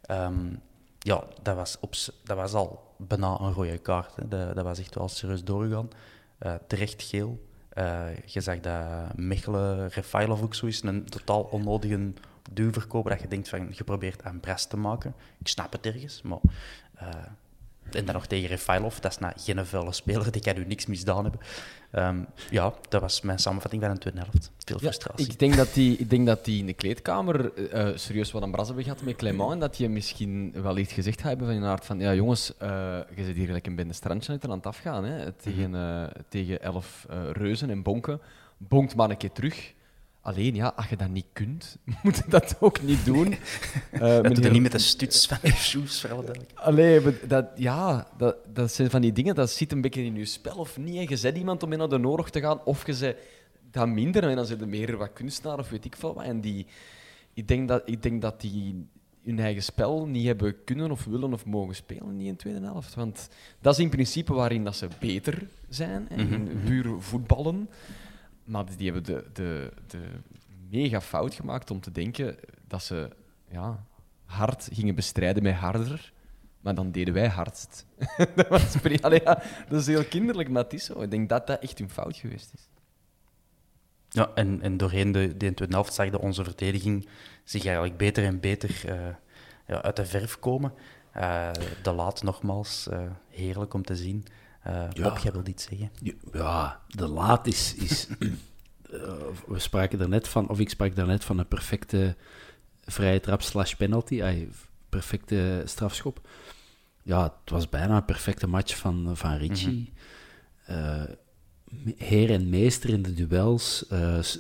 Ehm, 0.02 0.56
ja, 1.00 1.24
dat 1.42 1.56
was, 1.56 1.78
op, 1.80 1.96
dat 2.24 2.38
was 2.38 2.54
al 2.54 2.94
bijna 2.98 3.40
een 3.40 3.54
rode 3.54 3.78
kaart. 3.78 4.16
Hè. 4.16 4.28
Dat, 4.28 4.56
dat 4.56 4.64
was 4.64 4.80
echt 4.80 4.96
wel 4.96 5.08
serieus 5.08 5.44
doorgegaan. 5.44 5.90
Eh, 6.38 6.54
terecht 6.68 7.04
geel. 7.04 7.48
Eh, 7.70 8.18
je 8.26 8.42
zag 8.42 8.60
dat 8.60 9.16
Mechelen, 9.16 9.88
Refailov 9.88 10.42
ook 10.42 10.56
zo 10.56 10.66
is, 10.66 10.84
een 10.84 11.06
totaal 11.06 11.42
onnodige 11.42 12.14
duw 12.52 12.72
verkopen, 12.72 13.12
dat 13.12 13.22
je 13.22 13.28
denkt 13.28 13.50
van, 13.50 13.68
je 13.72 13.84
probeert 13.84 14.24
aan 14.24 14.40
Brest 14.40 14.70
te 14.70 14.78
maken. 14.78 15.14
Ik 15.38 15.48
snap 15.48 15.72
het 15.72 15.86
ergens, 15.86 16.22
maar... 16.22 16.40
en 17.96 18.06
dan 18.06 18.14
nog 18.16 18.26
tegen 18.26 18.48
Refailov, 18.48 18.98
dat 18.98 19.12
is 19.12 19.18
nou 19.18 19.34
geen 19.38 19.66
vuile 19.66 19.92
speler, 19.92 20.32
die 20.32 20.42
kan 20.42 20.58
u 20.58 20.66
niks 20.66 20.86
misdaan 20.86 21.24
hebben. 21.24 21.42
Ehm, 21.92 22.18
ja, 22.50 22.74
dat 22.90 23.02
was 23.02 23.22
mijn 23.22 23.40
samenvatting 23.40 23.82
van 23.82 23.92
een 23.92 23.98
tweede 23.98 24.20
helft. 24.20 24.52
Veel 24.58 24.78
Ja, 24.80 24.88
frustratie. 24.88 25.26
ik, 25.28 25.40
denk 25.40 25.56
dat 25.56 25.74
die, 25.74 25.98
ik 25.98 26.10
denk 26.10 26.26
dat 26.26 26.46
die 26.46 26.60
in 26.60 26.66
de 26.66 26.74
kleedkamer 26.74 27.54
eh, 27.54 27.88
eh, 27.88 27.98
serieus 27.98 28.32
wat 28.32 28.44
aan 28.44 28.52
bras 28.52 28.68
hebben 28.68 28.84
gehad 28.84 29.02
met 29.02 29.16
Clement. 29.16 29.52
En 29.52 29.60
dat 29.60 29.76
die 29.76 29.90
misschien 29.90 30.52
wel 30.62 30.78
iets 30.78 30.94
gezegd 30.94 31.22
hebben 31.22 31.48
van 31.48 31.60
de 31.60 31.66
aard 31.66 31.86
van... 31.86 32.00
Ja, 32.00 32.14
jongens, 32.14 32.58
eh, 32.58 32.98
je 33.16 33.24
zit 33.24 33.36
hier 33.36 33.60
een 33.64 33.76
bende 33.76 33.94
strandje 33.94 34.32
uit 34.32 34.44
aan 34.44 34.52
het 34.52 34.66
afgaan. 34.66 35.04
Hè, 35.04 35.32
tegen, 35.32 35.76
eh, 35.76 36.04
tegen 36.30 36.62
elf 36.62 37.06
reuzen 37.32 37.70
en 37.70 37.84
bonken. 37.84 38.22
Bonkt 38.58 38.96
maar 38.96 39.10
een 39.10 39.18
keer 39.18 39.32
terug. 39.32 39.74
Alleen, 40.22 40.56
ja, 40.56 40.74
als 40.76 40.88
je 40.88 40.96
dat 40.96 41.10
niet 41.10 41.26
kunt, 41.34 41.78
moet 42.04 42.16
je 42.18 42.24
dat 42.28 42.56
ook 42.60 42.82
niet 42.82 43.06
doen. 43.06 43.36
Eh, 43.92 44.00
Dat 44.00 44.36
doe 44.36 44.50
niet 44.50 44.62
met 44.62 44.72
de 44.72 44.78
stuts 44.78 45.28
van 45.28 45.38
je 45.42 45.52
shoes, 45.52 46.02
voor 46.02 46.12
alle 46.12 46.24
duidelijkheid. 46.24 46.68
Allee, 46.68 47.02
maar 47.02 47.14
dat, 47.28 47.46
ja, 47.56 48.08
dat, 48.18 48.36
dat 48.54 48.72
zijn 48.74 48.90
van 48.90 49.02
die 49.02 49.12
dingen, 49.12 49.36
dat 49.36 49.52
zit 49.52 49.72
een 49.72 49.82
beetje 49.82 50.04
in 50.04 50.16
je 50.16 50.26
spel 50.26 50.56
of 50.58 50.78
niet. 50.78 50.96
hè. 50.96 51.02
Je 51.08 51.18
zet 51.18 51.38
iemand 51.38 51.64
om 51.64 51.72
in 51.72 51.78
naar 51.78 51.90
de 51.90 52.08
oorlog 52.08 52.30
te 52.30 52.40
gaan, 52.40 52.64
of 52.66 52.86
je 52.86 52.94
zet 52.94 53.18
dat 53.72 53.88
minder, 53.88 54.24
en 54.24 54.36
dan 54.36 54.46
zit 54.46 54.62
er 54.62 54.68
meer 54.68 54.98
wat 54.98 55.14
kunstenaar 55.14 55.60
of 55.60 55.70
weet 55.70 55.86
ik 55.86 55.96
veel 55.96 56.14
wat. 56.14 56.24
En 56.24 56.42
die, 56.42 56.66
ik, 57.34 57.48
denk 57.48 57.68
dat, 57.68 57.82
ik 57.86 58.04
denk 58.04 58.22
dat 58.22 58.42
die 58.42 58.86
hun 59.24 59.40
eigen 59.40 59.64
spel 59.64 60.06
niet 60.06 60.26
hebben 60.26 60.56
kunnen 60.64 60.92
of 60.92 61.06
willen 61.06 61.34
of 61.34 61.46
mogen 61.46 61.76
spelen 61.76 62.18
niet 62.18 62.26
in 62.28 62.32
de 62.34 62.38
tweede 62.40 62.66
helft. 62.66 62.96
Want 62.96 63.30
dat 63.62 63.74
is 63.74 63.80
in 63.84 63.90
principe 63.90 64.34
waarin 64.34 64.64
dat 64.64 64.76
ze 64.76 64.88
beter 65.00 65.48
zijn, 65.70 66.08
hè, 66.10 66.16
in 66.22 66.62
puur 66.66 66.96
voetballen. 67.00 67.70
Maar 68.50 68.66
die 68.78 68.92
hebben 68.92 69.04
de, 69.04 69.26
de, 69.34 69.74
de 69.88 70.00
mega 70.70 71.02
fout 71.02 71.34
gemaakt 71.34 71.72
om 71.72 71.80
te 71.80 71.92
denken 71.92 72.36
dat 72.68 72.84
ze 72.84 73.10
ja, 73.52 73.86
hard 74.26 74.70
gingen 74.72 74.96
bestrijden 74.96 75.44
met 75.44 75.56
harder. 75.56 76.14
Maar 76.62 76.76
dan 76.76 76.92
deden 76.92 77.14
wij 77.14 77.28
hardst. 77.28 77.86
dat, 78.36 78.48
was 78.48 79.02
Allee, 79.02 79.22
ja, 79.24 79.44
dat 79.70 79.80
is 79.80 79.88
heel 79.88 80.06
kinderlijk, 80.06 80.50
maar 80.50 80.64
het 80.64 80.74
is 80.74 80.86
zo. 80.86 81.02
Ik 81.02 81.12
denk 81.12 81.30
dat 81.30 81.48
dat 81.48 81.60
echt 81.60 81.80
een 81.80 81.90
fout 81.90 82.18
geweest 82.18 82.54
is. 82.54 82.70
Ja, 84.10 84.32
en, 84.36 84.62
en 84.62 84.78
doorheen 84.78 85.12
de, 85.12 85.38
de 85.38 85.54
tweede 85.54 85.74
helft 85.74 85.94
zag 85.94 86.18
onze 86.18 86.44
verdediging 86.44 87.08
zich 87.44 87.66
eigenlijk 87.66 87.98
beter 87.98 88.24
en 88.24 88.40
beter 88.40 88.82
eh, 88.86 89.16
ja, 89.68 89.82
uit 89.82 89.96
de 89.96 90.06
verf 90.06 90.40
komen. 90.40 90.74
Eh, 91.12 91.52
de 91.84 91.92
laat 91.92 92.24
nogmaals, 92.24 92.88
eh, 92.88 93.02
heerlijk 93.28 93.74
om 93.74 93.84
te 93.84 93.96
zien. 93.96 94.26
Eh 94.60 94.86
Ja. 94.94 95.04
Bob, 95.04 95.18
jij 95.18 95.32
wilde 95.32 95.50
iets 95.50 95.64
zeggen? 95.64 95.92
Ja, 96.34 96.82
de 96.88 97.08
laat 97.08 97.48
is... 97.48 97.76
is 97.76 98.08
eh, 98.92 99.14
we 99.48 99.60
spraken 99.60 100.00
er 100.00 100.10
net 100.10 100.28
van, 100.28 100.50
of 100.50 100.60
ik 100.60 100.70
sprak 100.70 100.96
daar 100.96 101.08
net 101.08 101.24
van 101.24 101.40
een 101.40 101.48
perfecte 101.48 102.16
vrije 102.82 103.20
trap 103.20 103.42
slash 103.42 103.74
penalty. 103.74 104.22
ay, 104.22 104.50
perfecte 104.90 105.62
strafschop. 105.66 106.28
Ja, 107.04 107.24
het 107.24 107.50
was 107.50 107.70
bijna 107.70 107.96
een 107.96 108.06
perfecte 108.06 108.48
match 108.48 108.78
van, 108.78 109.18
van 109.18 109.36
Ricci. 109.36 109.94
Eh, 110.66 111.04
heer 111.98 112.32
en 112.32 112.50
meester 112.50 112.90
in 112.90 113.02
de 113.02 113.14
duels, 113.14 113.86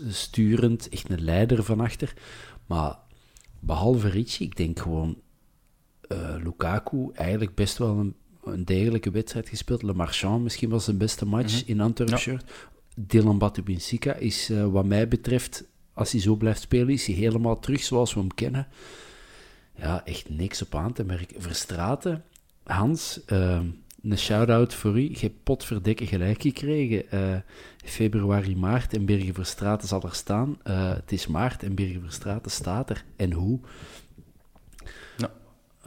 sturend, 0.09 0.89
echt 0.89 1.09
een 1.09 1.21
leider 1.21 1.63
van 1.63 1.79
achter. 1.79 2.13
Maar 2.65 2.97
behalve 3.59 4.09
Ricci, 4.09 4.43
ik 4.43 4.57
denk 4.57 4.79
gewoon 4.79 5.21
Lukaku 6.43 7.11
eigenlijk 7.13 7.55
best 7.55 7.77
wel 7.77 7.97
een, 7.97 8.15
een 8.53 8.65
degelijke 8.65 9.11
wedstrijd 9.11 9.49
gespeeld. 9.49 9.83
Le 9.83 9.93
Marchand 9.93 10.43
misschien 10.43 10.69
wel 10.69 10.79
zijn 10.79 10.97
beste 10.97 11.25
match 11.25 11.65
in 11.65 11.81
Antwerp 11.81 12.17
Ja. 12.17 12.39
Dylan 12.95 13.37
Batubinsika 13.37 14.13
is 14.13 14.49
eh, 14.49 14.65
wat 14.65 14.85
mij 14.85 15.07
betreft, 15.07 15.63
als 15.93 16.11
hij 16.11 16.21
zo 16.21 16.35
blijft 16.35 16.61
spelen, 16.61 16.89
is 16.89 17.05
hij 17.05 17.15
helemaal 17.15 17.59
terug 17.59 17.83
zoals 17.83 18.13
we 18.13 18.19
hem 18.19 18.33
kennen. 18.33 18.67
Ja, 19.75 20.05
echt 20.05 20.29
niks 20.29 20.61
op 20.61 20.75
aan 20.75 20.93
te 20.93 21.03
merken. 21.03 21.41
Verstraten, 21.41 22.23
Hans, 22.63 23.25
eh, 23.25 23.59
een 24.03 24.17
shout-out 24.17 24.73
voor 24.73 24.99
u. 24.99 25.01
Je 25.01 25.17
hebt 25.19 25.43
potverdikke 25.43 26.05
gelijk 26.05 26.41
gekregen. 26.41 27.11
Eh, 27.11 27.35
februari, 27.83 28.57
maart 28.57 28.93
en 28.93 29.05
Birger 29.05 29.33
Verstraten 29.33 29.87
zal 29.87 30.01
er 30.01 30.15
staan. 30.15 30.57
Eh, 30.63 30.93
het 30.93 31.11
is 31.11 31.27
maart 31.27 31.63
en 31.63 31.75
Birger 31.75 32.01
Verstraten 32.01 32.51
staat 32.51 32.89
er. 32.89 33.03
En 33.15 33.31
hoe? 33.31 33.59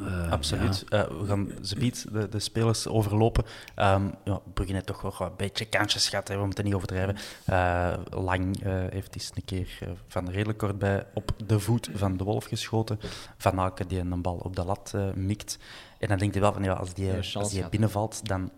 Eh, 0.07 0.31
Absoluut. 0.31 0.85
ja. 0.88 1.05
Eh, 1.05 1.19
we 1.21 1.27
gaan 1.27 1.51
ze 1.62 1.77
biedt 1.79 2.12
de, 2.12 2.29
de 2.29 2.38
spelers 2.38 2.87
overlopen. 2.88 3.45
Ehm 3.75 4.09
ja, 4.25 4.41
Brugge 4.55 4.73
heeft 4.73 4.87
toch 4.87 5.19
wel 5.19 5.29
een 5.29 5.37
beetje 5.37 5.65
kansjes 5.65 6.09
gehad, 6.09 6.29
hè, 6.29 6.37
we 6.37 6.45
moeten 6.45 6.65
niet 6.65 6.75
overdrijven. 6.75 7.17
Eh, 7.45 7.93
Lang 8.11 8.62
eh, 8.62 8.73
heeft 8.91 9.15
eens 9.15 9.31
een 9.35 9.45
keer 9.45 9.79
van 10.07 10.31
redelijk 10.31 10.59
kort 10.59 10.79
bij 10.79 11.07
op 11.15 11.33
de 11.47 11.61
voet 11.61 11.88
van 11.95 12.17
de 12.17 12.25
Wolf 12.25 12.45
geschoten. 12.45 12.99
Van 13.37 13.61
Aken 13.61 13.88
die 13.88 13.99
een 13.99 14.23
bal 14.23 14.37
op 14.37 14.57
de 14.57 14.65
lat 14.65 14.93
eh, 14.95 15.12
mikt. 15.12 15.59
En 15.99 16.09
dan 16.09 16.19
denk 16.19 16.35
je 16.35 16.41
wel 16.41 16.53
van, 16.53 16.62
ja, 16.62 16.73
als 16.73 16.95
die, 16.95 17.12
als 17.35 17.51
die 17.51 17.69
binnenvalt, 17.69 18.29
dan 18.29 18.51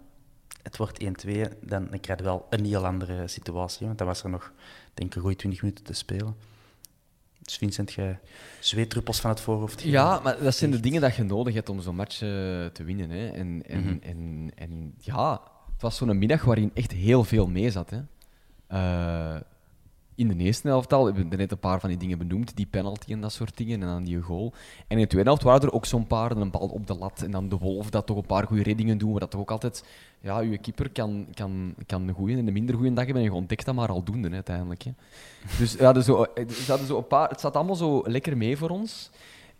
het 0.62 0.76
wordt 0.76 1.04
1-2, 1.04 1.06
dan, 1.60 1.86
dan 1.90 2.00
krijg 2.00 2.18
je 2.18 2.24
wel 2.24 2.46
een 2.50 2.64
heel 2.64 2.86
andere 2.86 3.28
situatie. 3.28 3.86
Want 3.86 3.98
dan 3.98 4.06
was 4.06 4.22
er 4.22 4.30
nog, 4.30 4.52
denk 4.94 5.08
ik, 5.08 5.14
een 5.14 5.22
goede 5.22 5.36
20 5.36 5.62
minuten 5.62 5.84
te 5.84 5.92
spelen. 5.92 6.36
Dus 7.44 7.56
Vincent, 7.56 7.92
jij 7.92 8.18
zweetdruppels 8.60 9.20
van 9.20 9.30
het 9.30 9.40
voorhoofd. 9.40 9.82
Ja, 9.82 10.20
maar 10.22 10.42
dat 10.42 10.54
zijn 10.54 10.70
de 10.70 10.80
dingen 10.80 11.00
dat 11.00 11.16
je 11.16 11.22
nodig 11.22 11.54
hebt 11.54 11.68
om 11.68 11.80
zo'n 11.80 11.94
match 11.96 12.14
eh, 12.22 12.28
te 12.66 12.84
winnen. 12.84 13.10
Hè. 13.10 13.28
En, 13.28 13.62
en, 13.66 13.80
Mhm. 13.80 13.96
en, 14.02 14.50
en 14.54 14.94
ja, 14.98 15.32
het 15.72 15.82
was 15.82 15.96
zo'n 15.96 16.18
middag 16.18 16.44
waarin 16.44 16.70
echt 16.74 16.92
heel 16.92 17.24
veel 17.24 17.46
mee 17.46 17.70
zat. 17.70 17.90
Hè. 17.90 18.00
Eh, 18.66 19.40
in 20.14 20.28
de 20.28 20.44
eerste 20.44 20.68
helft 20.68 20.92
al, 20.92 21.04
we 21.12 21.18
hebben 21.18 21.38
net 21.38 21.50
een 21.50 21.58
paar 21.58 21.80
van 21.80 21.88
die 21.88 21.98
dingen 21.98 22.18
benoemd, 22.18 22.56
die 22.56 22.66
penalty 22.66 23.12
en 23.12 23.20
dat 23.20 23.32
soort 23.32 23.56
dingen, 23.56 23.82
en 23.82 23.88
dan 23.88 24.04
die 24.04 24.20
goal. 24.20 24.52
En 24.76 24.96
in 24.96 25.02
de 25.02 25.06
tweede 25.06 25.28
helft 25.28 25.42
waren 25.42 25.62
er 25.62 25.72
ook 25.72 25.86
zo'n 25.86 26.06
paar, 26.06 26.30
een 26.30 26.50
bal 26.50 26.68
op 26.68 26.86
de 26.86 26.94
lat, 26.94 27.22
en 27.22 27.30
dan 27.30 27.48
de 27.48 27.58
Wolf 27.58 27.90
dat 27.90 28.06
toch 28.06 28.16
een 28.16 28.26
paar 28.26 28.46
goede 28.46 28.62
reddingen 28.62 28.98
doen, 28.98 29.10
maar 29.10 29.20
dat 29.20 29.30
toch 29.30 29.40
ook 29.40 29.50
altijd, 29.50 29.84
ja, 30.20 30.40
je 30.40 30.58
keeper 30.58 30.90
kan, 30.90 31.26
kan, 31.34 31.74
kan 31.86 32.08
een 32.08 32.14
goede 32.14 32.32
en 32.32 32.46
een 32.46 32.52
minder 32.52 32.74
goede 32.74 32.92
dag 32.92 33.04
hebben, 33.04 33.22
en 33.22 33.28
je 33.28 33.34
ontdekt 33.34 33.64
dat 33.64 33.74
maar 33.74 33.88
aldoende 33.88 34.28
hè, 34.28 34.34
uiteindelijk. 34.34 34.84
Dus 35.58 35.72
ja, 35.72 35.92
dus 35.92 36.04
zo, 36.04 36.22
eh, 36.22 36.78
zo 36.86 36.96
een 36.96 37.06
paar, 37.06 37.28
het 37.28 37.40
zat 37.40 37.56
allemaal 37.56 37.76
zo 37.76 38.02
lekker 38.06 38.36
mee 38.36 38.56
voor 38.56 38.70
ons. 38.70 39.10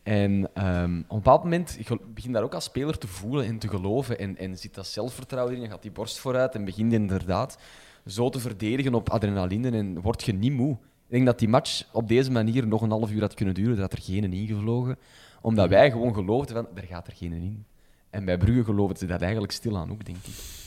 En 0.03 0.51
ehm, 0.55 0.99
op 0.99 1.11
een 1.11 1.17
bepaald 1.17 1.43
moment 1.43 1.79
begin 2.14 2.33
daar 2.33 2.43
ook 2.43 2.55
als 2.55 2.64
speler 2.64 2.99
te 2.99 3.07
voelen 3.07 3.47
en 3.47 3.59
te 3.59 3.69
geloven. 3.69 4.19
En, 4.19 4.37
en 4.37 4.59
zit 4.59 4.75
dat 4.75 4.87
zelfvertrouwen 4.87 5.57
in, 5.57 5.62
en 5.62 5.71
gaat 5.71 5.83
die 5.83 5.90
borst 5.90 6.19
vooruit 6.19 6.55
en 6.55 6.64
begint 6.64 6.93
inderdaad 6.93 7.59
zo 8.07 8.29
te 8.29 8.40
verdedigen 8.40 8.95
op 8.95 9.11
adrenaline 9.11 9.71
en 9.71 10.01
word 10.01 10.23
je 10.23 10.33
niet 10.33 10.53
moe. 10.53 10.73
Ik 11.07 11.11
denk 11.11 11.27
dat 11.27 11.38
die 11.38 11.49
match 11.49 11.85
op 11.93 12.09
deze 12.09 12.31
manier 12.31 12.67
nog 12.67 12.83
een 12.83 12.90
half 12.90 13.11
uur 13.11 13.21
had 13.21 13.35
kunnen 13.35 13.55
duren, 13.55 13.77
dat 13.77 13.93
er 13.93 14.03
geen 14.03 14.33
ingevlogen. 14.33 14.99
Omdat 15.40 15.69
wij 15.69 15.90
gewoon 15.90 16.14
geloofden 16.14 16.57
van, 16.57 16.77
er 16.77 16.87
gaat 16.87 17.07
er 17.07 17.12
geen 17.12 17.33
in. 17.33 17.67
En 18.11 18.25
bij 18.25 18.38
Brugge 18.38 18.64
geloofden 18.64 18.99
ze 18.99 19.07
dat 19.07 19.21
eigenlijk 19.21 19.53
stilaan 19.53 19.90
ook, 19.90 20.05
denk 20.05 20.17
ik. 20.17 20.62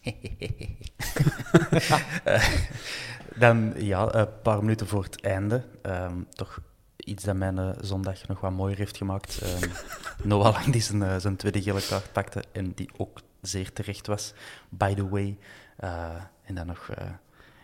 Dan, 3.36 3.72
ja, 3.76 4.14
een 4.14 4.40
paar 4.42 4.58
minuten 4.58 4.86
voor 4.86 5.02
het 5.02 5.20
einde. 5.20 5.64
ehm, 5.82 6.14
toch 6.30 6.60
iets 6.96 7.24
dat 7.24 7.36
mijn 7.36 7.58
eh, 7.58 7.70
zondag 7.80 8.28
nog 8.28 8.40
wat 8.40 8.52
mooier 8.52 8.78
heeft 8.78 8.96
gemaakt. 8.96 9.40
Ehm 9.40 9.68
Noah 10.28 10.52
Lang 10.52 10.72
die 10.72 10.82
zijn, 10.82 11.02
eh, 11.02 11.16
zijn 11.16 11.36
tweede 11.36 11.62
gele 11.62 11.80
kaart 11.88 12.12
pakte 12.12 12.44
en 12.52 12.72
die 12.74 12.90
ook 12.96 13.20
zeer 13.40 13.72
terecht 13.72 14.06
was, 14.06 14.32
by 14.68 14.94
the 14.94 15.08
way. 15.08 15.38
Eh, 15.76 16.14
en 16.44 16.54
dan 16.54 16.66
nog 16.66 16.88
eh, 16.88 17.06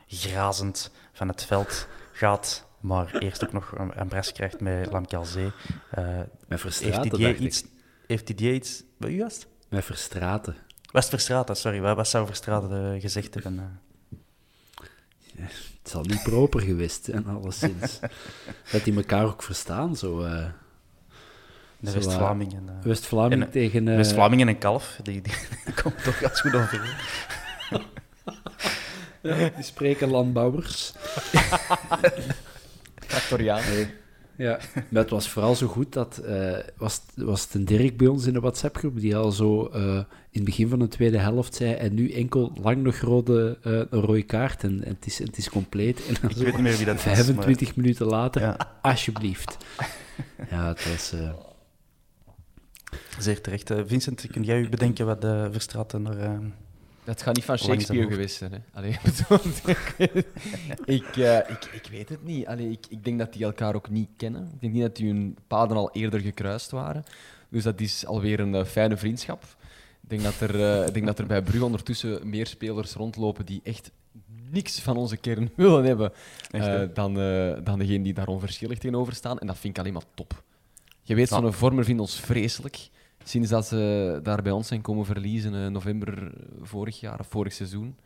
grazend 0.07 0.91
van 1.13 1.29
het 1.29 1.45
veld 1.45 1.89
gaat, 2.13 2.67
maar 2.81 3.15
eerst 3.19 3.45
ook 3.45 3.53
nog 3.53 3.73
een, 3.79 4.01
een 4.01 4.09
bres 4.09 4.33
krijgt 4.33 4.61
met 4.61 4.93
Lamkelzee. 4.93 5.53
Eh 5.91 6.07
Met 6.19 6.27
heeft 6.49 6.63
Verstraten, 6.63 7.21
ik. 7.21 7.39
iets... 7.39 7.65
Heeft 8.07 8.27
Didier 8.27 8.55
iets... 8.55 8.83
Wat 8.97 9.11
u 9.11 9.23
was? 9.23 9.47
Met 9.69 9.85
Verstraten. 9.85 10.57
Was 10.93 11.05
het 11.05 11.15
Verstraeten, 11.15 11.57
sorry. 11.57 11.81
Wat, 11.81 11.97
wat 11.97 12.09
zou 12.09 12.27
Verstraeten 12.27 12.95
eh, 12.95 13.01
gezegd 13.01 13.35
hebben? 13.35 13.59
eh? 13.59 15.45
Het 15.83 15.91
zal 15.91 16.03
niet 16.03 16.23
proper 16.23 16.61
geweest 16.61 17.05
zijn, 17.05 17.27
alleszins. 17.27 17.99
dat 18.73 18.85
die 18.85 18.97
elkaar 18.97 19.25
ook 19.25 19.43
verstaan, 19.43 19.97
zo... 19.97 20.25
eh 21.85 21.93
West-Vlamingen. 21.93 22.69
eh. 22.69 22.85
West-Vlaming 22.85 23.41
En, 23.43 23.47
eh, 23.47 23.53
tegen... 23.53 23.89
eh, 23.89 23.97
West-Vlamingen 23.97 24.49
en 24.49 24.59
Kalf, 24.59 24.99
die, 25.03 25.21
die, 25.23 25.33
komt 25.83 26.05
toch 26.05 26.23
als 26.31 26.41
goed 26.41 26.55
over. 26.55 26.97
die 29.57 29.65
spreken 29.65 30.09
landbouwers. 30.11 30.93
Tractoriaan. 33.09 33.63
Ja, 34.39 34.59
maar 34.89 35.03
het 35.03 35.11
was 35.11 35.29
vooral 35.29 35.55
zo 35.55 35.67
goed 35.67 35.93
dat... 35.93 36.19
eh, 36.19 36.57
was, 36.77 37.01
was 37.15 37.43
het 37.43 37.55
een 37.55 37.65
Dirk 37.65 37.97
bij 37.97 38.07
ons 38.07 38.27
in 38.27 38.33
de 38.33 38.41
WhatsApp-groep, 38.41 39.01
die 39.01 39.17
al 39.17 39.31
zo 39.33 39.67
eh, 39.67 39.83
in 39.95 40.05
het 40.31 40.45
begin 40.45 40.69
van 40.69 40.79
de 40.79 40.89
tweede 40.89 41.19
helft 41.19 41.55
zei 41.55 41.73
en 41.73 41.95
nu 41.95 42.11
enkel 42.13 42.53
lang 42.63 42.83
nog 42.83 42.97
rode, 42.99 43.59
eh, 43.63 43.73
een 43.73 44.01
rode 44.01 44.23
kaart 44.23 44.63
en, 44.63 44.85
en 44.85 44.91
het, 44.95 45.07
is, 45.07 45.19
het 45.19 45.37
is 45.37 45.49
compleet. 45.51 46.07
En 46.07 46.15
dan 46.21 46.31
Ik 46.31 46.37
zo 46.37 46.43
weet 46.43 46.53
niet 46.53 46.63
meer 46.63 46.77
wie 46.77 46.87
dat 46.87 46.95
was. 46.95 47.03
25 47.05 47.77
minuten 47.77 48.07
later, 48.07 48.43
Ja. 48.43 48.57
alsjeblieft. 48.83 49.57
Ja, 50.51 50.69
het 50.69 50.89
was... 50.89 51.13
eh, 53.17 53.23
Zeer 53.23 53.41
terecht. 53.41 53.71
Eh, 53.71 53.81
Vincent, 53.87 54.27
kun 54.31 54.43
jij 54.43 54.59
je 54.61 54.69
bedenken 54.69 55.07
wat 55.07 55.21
de 55.21 55.49
Verstraeten 55.53 56.03
naar... 56.03 56.19
eh, 56.19 56.39
Dat 57.05 57.23
gaat 57.23 57.35
niet 57.35 57.45
van 57.45 57.59
Shakespeare 57.59 58.09
geweest 58.09 58.37
zijn. 58.37 58.53
Hè? 58.53 58.59
Allee, 58.73 58.91
ik, 59.67 59.95
ik, 60.85 61.17
eh, 61.17 61.37
ik, 61.73 61.89
weet 61.91 62.09
het 62.09 62.25
niet. 62.25 62.47
Allee, 62.47 62.71
ik, 62.71 62.87
ik 62.89 63.05
denk 63.05 63.19
dat 63.19 63.33
die 63.33 63.45
elkaar 63.45 63.75
ook 63.75 63.91
niet 63.91 64.09
kennen. 64.17 64.51
Ik 64.55 64.61
denk 64.61 64.73
niet 64.73 64.83
dat 64.83 64.97
die 64.97 65.07
hun 65.07 65.37
paden 65.47 65.77
al 65.77 65.91
eerder 65.93 66.21
gekruist 66.21 66.71
waren. 66.71 67.05
Dus 67.49 67.63
dat 67.63 67.81
is 67.81 68.07
alweer 68.07 68.41
een 68.41 68.55
eh, 68.55 68.65
fijne 68.65 68.97
vriendschap. 68.97 69.43
Ik 70.03 70.09
denk, 70.09 70.23
dat 70.23 70.41
er, 70.41 70.81
eh, 70.81 70.87
ik 70.87 70.95
denk 70.95 71.07
dat 71.07 71.19
er 71.19 71.27
bij 71.27 71.43
Brugge 71.43 71.65
ondertussen 71.65 72.29
meer 72.29 72.47
spelers 72.47 72.93
rondlopen 72.93 73.47
die 73.47 73.61
echt 73.65 73.91
niks 74.51 74.81
van 74.81 74.97
onze 74.97 75.17
kern 75.17 75.51
willen 75.57 75.85
hebben 75.85 76.13
Echt, 76.51 76.67
eh, 76.67 76.83
dan, 76.95 77.21
eh, 77.21 77.53
dan 77.65 77.79
degene 77.79 78.03
die 78.03 78.15
daar 78.15 78.27
onverschillig 78.29 78.79
tegenover 78.79 79.15
staan. 79.15 79.39
En 79.39 79.47
dat 79.47 79.59
vind 79.59 79.75
ik 79.77 79.81
alleen 79.81 79.93
maar 79.93 80.03
top. 80.15 80.43
Je 81.03 81.15
weet, 81.15 81.29
Ja. 81.29 81.41
zo'n 81.41 81.53
vormer 81.53 81.85
vindt 81.85 82.01
ons 82.01 82.21
vreselijk. 82.21 82.89
Sinds 83.29 83.49
dat 83.49 83.67
ze 83.67 84.21
daar 84.23 84.43
bij 84.43 84.53
ons 84.53 84.69
zijn 84.69 84.81
komen 84.81 85.05
verliezen, 85.05 85.55
in 85.55 85.73
november 85.73 86.33
vorig 86.63 87.01
jaar 87.01 87.25
vorig 87.25 87.53
seizoen. 87.53 87.97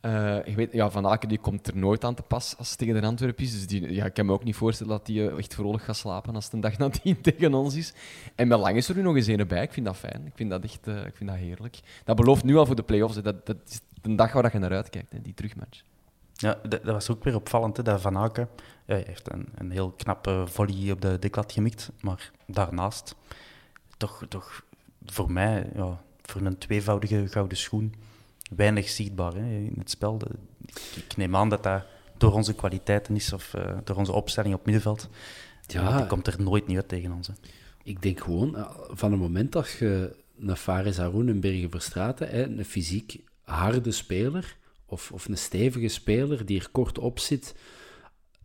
Eh, 0.00 0.44
je 0.44 0.54
weet, 0.54 0.72
ja, 0.72 0.90
Van 0.90 1.06
Aken 1.06 1.28
die 1.28 1.38
komt 1.38 1.66
er 1.66 1.76
nooit 1.76 2.04
aan 2.04 2.14
te 2.14 2.22
pas 2.22 2.54
als 2.58 2.68
het 2.68 2.78
tegen 2.78 3.00
de 3.00 3.06
Antwerpen 3.06 3.44
is. 3.44 3.52
Dus 3.52 3.66
die, 3.66 3.92
ja, 3.92 4.04
ik 4.04 4.14
kan 4.14 4.26
me 4.26 4.32
ook 4.32 4.44
niet 4.44 4.56
voorstellen 4.56 4.92
dat 4.92 5.06
hij 5.06 5.28
echt 5.28 5.54
vrolijk 5.54 5.84
gaat 5.84 5.96
slapen 5.96 6.34
als 6.34 6.44
het 6.44 6.52
een 6.52 6.60
dag 6.60 6.78
nadien 6.88 7.20
tegen 7.20 7.54
ons 7.54 7.74
is. 7.74 7.92
En 8.34 8.48
met 8.48 8.58
Lang 8.58 8.76
is 8.76 8.88
er 8.88 8.96
nu 8.96 9.02
nog 9.02 9.16
eens 9.16 9.26
een 9.26 9.46
bij. 9.46 9.62
Ik 9.62 9.72
vind 9.72 9.86
dat 9.86 9.96
fijn. 9.96 10.26
Ik 10.26 10.32
vind 10.34 10.50
dat 10.50 10.64
echt 10.64 10.86
eh, 10.86 11.06
ik 11.06 11.16
vind 11.16 11.30
dat 11.30 11.38
heerlijk. 11.38 11.80
Dat 12.04 12.16
belooft 12.16 12.44
nu 12.44 12.56
al 12.56 12.66
voor 12.66 12.76
de 12.76 12.82
play-offs. 12.82 13.22
Dat, 13.22 13.46
dat 13.46 13.56
is 13.68 13.80
een 14.02 14.16
dag 14.16 14.32
waar 14.32 14.52
je 14.52 14.58
naar 14.58 14.72
uitkijkt, 14.72 15.12
hè, 15.12 15.22
die 15.22 15.34
terugmatch. 15.34 15.82
Ja, 16.32 16.58
dat, 16.68 16.82
was 16.82 17.10
ook 17.10 17.24
weer 17.24 17.34
opvallend, 17.34 17.76
hè, 17.76 17.82
dat 17.82 18.00
Van 18.00 18.16
Aken 18.18 18.48
hij 18.86 19.04
heeft 19.06 19.32
een, 19.32 19.48
een 19.54 19.70
heel 19.70 19.90
knappe 19.90 20.44
volley 20.46 20.90
op 20.92 21.00
de 21.00 21.18
deklat 21.18 21.52
gemikt, 21.52 21.90
maar 22.00 22.30
daarnaast 22.46 23.14
toch, 23.96 24.22
toch 24.28 24.64
voor 25.04 25.32
mij, 25.32 25.70
ja, 25.74 26.02
voor 26.22 26.40
een 26.40 26.58
tweevoudige 26.58 27.28
gouden 27.28 27.58
schoen, 27.58 27.94
weinig 28.56 28.88
zichtbaar 28.88 29.34
hè, 29.34 29.56
in 29.56 29.74
het 29.78 29.90
spel. 29.90 30.20
Ik, 30.94 31.16
neem 31.16 31.36
aan 31.36 31.48
dat 31.48 31.62
dat 31.62 31.84
door 32.16 32.32
onze 32.32 32.54
kwaliteiten 32.54 33.16
is 33.16 33.32
of 33.32 33.54
eh, 33.54 33.76
door 33.84 33.96
onze 33.96 34.12
opstelling 34.12 34.54
op 34.54 34.64
middenveld. 34.64 35.08
Ja. 35.66 35.96
Die 35.96 36.06
komt 36.06 36.26
er 36.26 36.42
nooit 36.42 36.66
niet 36.66 36.76
uit 36.76 36.88
tegen 36.88 37.12
ons. 37.12 37.26
Hè. 37.26 37.32
Ik 37.82 38.02
denk 38.02 38.20
gewoon, 38.20 38.56
eh, 38.56 38.70
van 38.88 39.10
het 39.10 39.20
moment 39.20 39.52
dat 39.52 39.70
je 39.70 40.16
een 40.38 40.56
Fares 40.56 40.96
Haroun 40.96 41.28
en 41.28 41.40
Bergen 41.40 41.70
Verstraten, 41.70 42.58
een 42.58 42.64
fysiek 42.64 43.20
harde 43.42 43.90
speler, 43.90 44.56
of, 44.86 45.12
of 45.12 45.28
een 45.28 45.38
stevige 45.38 45.88
speler 45.88 46.46
die 46.46 46.60
er 46.60 46.68
kort 46.70 46.98
op 46.98 47.18
zit, 47.18 47.54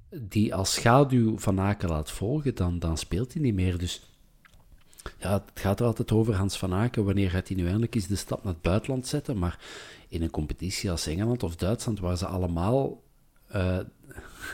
die 0.09 0.55
als 0.55 0.73
schaduw 0.73 1.37
van 1.37 1.59
Aken 1.59 1.89
laat 1.89 2.11
volgen, 2.11 2.55
dan, 2.55 2.79
dan 2.79 2.97
speelt 2.97 3.33
hij 3.33 3.41
niet 3.41 3.53
meer. 3.53 3.77
Dus 3.77 4.10
ja, 5.17 5.33
het 5.33 5.59
gaat 5.59 5.79
er 5.79 5.85
altijd 5.85 6.11
over 6.11 6.33
Hans 6.35 6.57
van 6.57 6.73
Aken. 6.73 7.05
Wanneer 7.05 7.29
gaat 7.29 7.47
hij 7.47 7.57
nu 7.57 7.63
eindelijk 7.65 7.95
eens 7.95 8.07
de 8.07 8.15
stap 8.15 8.43
naar 8.43 8.53
het 8.53 8.61
buitenland 8.61 9.07
zetten? 9.07 9.37
Maar 9.37 9.59
in 10.07 10.21
een 10.21 10.29
competitie 10.29 10.91
als 10.91 11.07
Engeland 11.07 11.43
of 11.43 11.55
Duitsland, 11.55 11.99
waar 11.99 12.17
ze 12.17 12.25
allemaal 12.25 13.01
eh, 13.47 13.77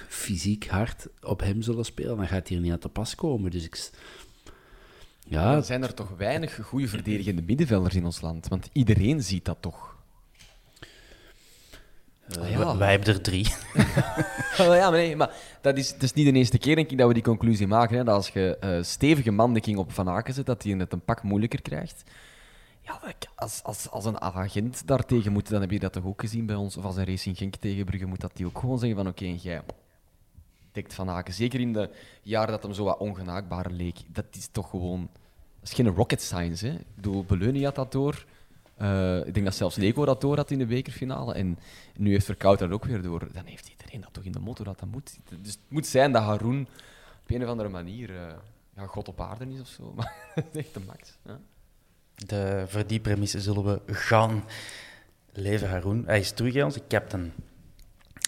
fysiek 0.08 0.68
hard 0.68 1.08
op 1.22 1.40
hem 1.40 1.62
zullen 1.62 1.86
spelen, 1.86 2.18
dan 2.18 2.28
gaat 2.28 2.48
hij 2.48 2.58
er 2.58 2.64
niet 2.64 2.72
aan 2.72 2.80
te 2.80 2.90
pas 2.90 3.16
komen. 3.16 3.52
Dus 3.52 3.64
ik... 3.64 3.90
Ja, 5.30 5.56
Er 5.56 5.64
zijn 5.64 5.84
er 5.84 5.94
toch 5.94 6.10
weinig 6.18 6.60
goede 6.64 6.88
verdedigende 6.88 7.42
middenvelders 7.42 7.96
in 7.96 8.06
ons 8.06 8.22
land. 8.22 8.48
Want 8.48 8.70
iedereen 8.72 9.24
ziet 9.24 9.46
dat 9.46 9.58
toch. 9.60 9.96
Ah, 12.40 12.50
ja. 12.50 12.58
Wij- 12.66 12.78
Wij 12.78 12.90
hebben 12.92 13.08
er 13.14 13.22
drie. 13.22 13.48
Ja, 14.82 14.90
maar, 14.90 15.00
nee, 15.00 15.16
maar 15.16 15.32
dat 15.62 15.78
is, 15.78 15.92
dat 15.92 16.04
is 16.04 16.14
niet 16.14 16.26
de 16.26 16.40
eerste 16.40 16.58
keer 16.58 16.76
denk 16.76 16.92
ik, 16.92 16.98
dat 16.98 17.08
we 17.08 17.14
die 17.14 17.24
conclusie 17.24 17.68
maken. 17.68 17.98
Hè, 17.98 18.04
dat 18.04 18.16
als 18.16 18.30
je 18.30 18.58
eh, 18.60 18.84
stevige 18.84 19.32
mandekking 19.32 19.78
op 19.78 19.92
Van 19.92 20.10
Aken 20.10 20.34
zet, 20.34 20.46
dat 20.46 20.64
hij 20.64 20.74
het 20.74 20.94
een 20.94 21.06
pak 21.06 21.24
moeilijker 21.24 21.62
krijgt. 21.62 22.04
Ja, 22.82 23.02
als, 23.36 23.64
als, 23.64 23.90
als 23.90 24.06
een 24.06 24.22
agent 24.22 24.88
daartegen 24.88 25.32
moet, 25.32 25.50
dan 25.50 25.62
heb 25.62 25.72
je 25.72 25.80
dat 25.80 25.94
toch 25.94 26.06
ook 26.06 26.22
gezien 26.22 26.46
bij 26.46 26.56
ons. 26.56 26.78
Of 26.78 26.84
als 26.84 26.96
een 26.96 27.06
Racing 27.06 27.38
Genk 27.38 27.56
tegen 27.56 27.86
Brugge, 27.86 28.06
moet 28.06 28.20
dat 28.20 28.32
die 28.34 28.46
ook 28.46 28.60
gewoon 28.60 28.80
zeggen 28.80 28.98
van 28.98 29.08
oké, 29.08 29.26
en 29.26 29.36
jij 29.36 29.62
dekt 30.72 30.94
Van 30.94 31.10
Aken. 31.10 31.34
Zeker 31.34 31.60
in 31.60 31.74
de 31.74 31.90
jaren 32.22 32.52
dat 32.52 32.64
hem 32.64 32.74
zo 32.74 32.84
wat 32.84 32.98
ongenaakbaar 32.98 33.72
leek. 33.72 33.98
Dat 34.08 34.26
is 34.32 34.48
toch 34.52 34.70
gewoon... 34.70 35.10
Dat 35.60 35.70
is 35.70 35.74
geen 35.74 35.96
rocket 35.96 36.22
science, 36.22 36.68
hè. 36.68 36.74
Ik 36.74 36.96
bedoel, 36.96 37.24
Beleuni 37.24 37.64
had 37.64 37.76
dat 37.76 37.92
door. 37.92 38.26
Eh, 38.76 39.18
ik 39.18 39.34
denk 39.34 39.46
dat 39.46 39.56
zelfs 39.56 39.76
Leco 39.76 40.06
dat 40.06 40.22
door 40.22 40.36
had 40.36 40.52
in 40.52 40.58
de 40.58 40.66
bekerfinale. 40.66 41.34
En 41.34 41.60
nu 41.96 42.12
heeft 42.12 42.26
Verkout 42.26 42.60
dat 42.60 42.72
ook 42.72 42.86
weer 42.86 43.02
door. 43.02 43.28
Dan 43.34 43.46
heeft 43.46 43.68
iedereen 43.94 44.02
dat 44.02 44.14
toch 44.14 44.24
in 44.24 44.32
de 44.32 44.40
motto 44.40 44.64
dat 44.64 44.80
dat 44.80 44.90
moet. 44.90 45.18
Dus 45.42 45.52
het 45.52 45.60
moet 45.68 45.88
zijn 45.88 46.12
dat 46.12 46.24
Haroun 46.24 46.68
op 47.24 47.30
een 47.32 47.44
of 47.44 47.50
andere 47.50 47.70
manier 47.70 48.10
eh, 48.10 48.34
ja, 48.76 48.86
God 48.86 49.08
op 49.08 49.22
aarde 49.22 49.54
is 49.54 49.60
of 49.60 49.68
zo. 49.68 49.94
Maar 49.96 50.14
dat 50.36 50.46
is 50.52 50.60
echt 50.66 50.74
de 50.74 50.80
max. 50.88 51.18
Ja. 51.26 51.40
De, 52.16 52.66
voor 52.68 52.88
die 52.88 53.00
premisse 53.00 53.42
zullen 53.42 53.64
we 53.64 53.94
gaan. 53.94 54.44
Leven 55.32 55.70
Haroon. 55.70 56.04
Hij 56.06 56.20
is 56.20 56.32
terug, 56.32 56.64
onze 56.64 56.82
captain. 56.88 57.34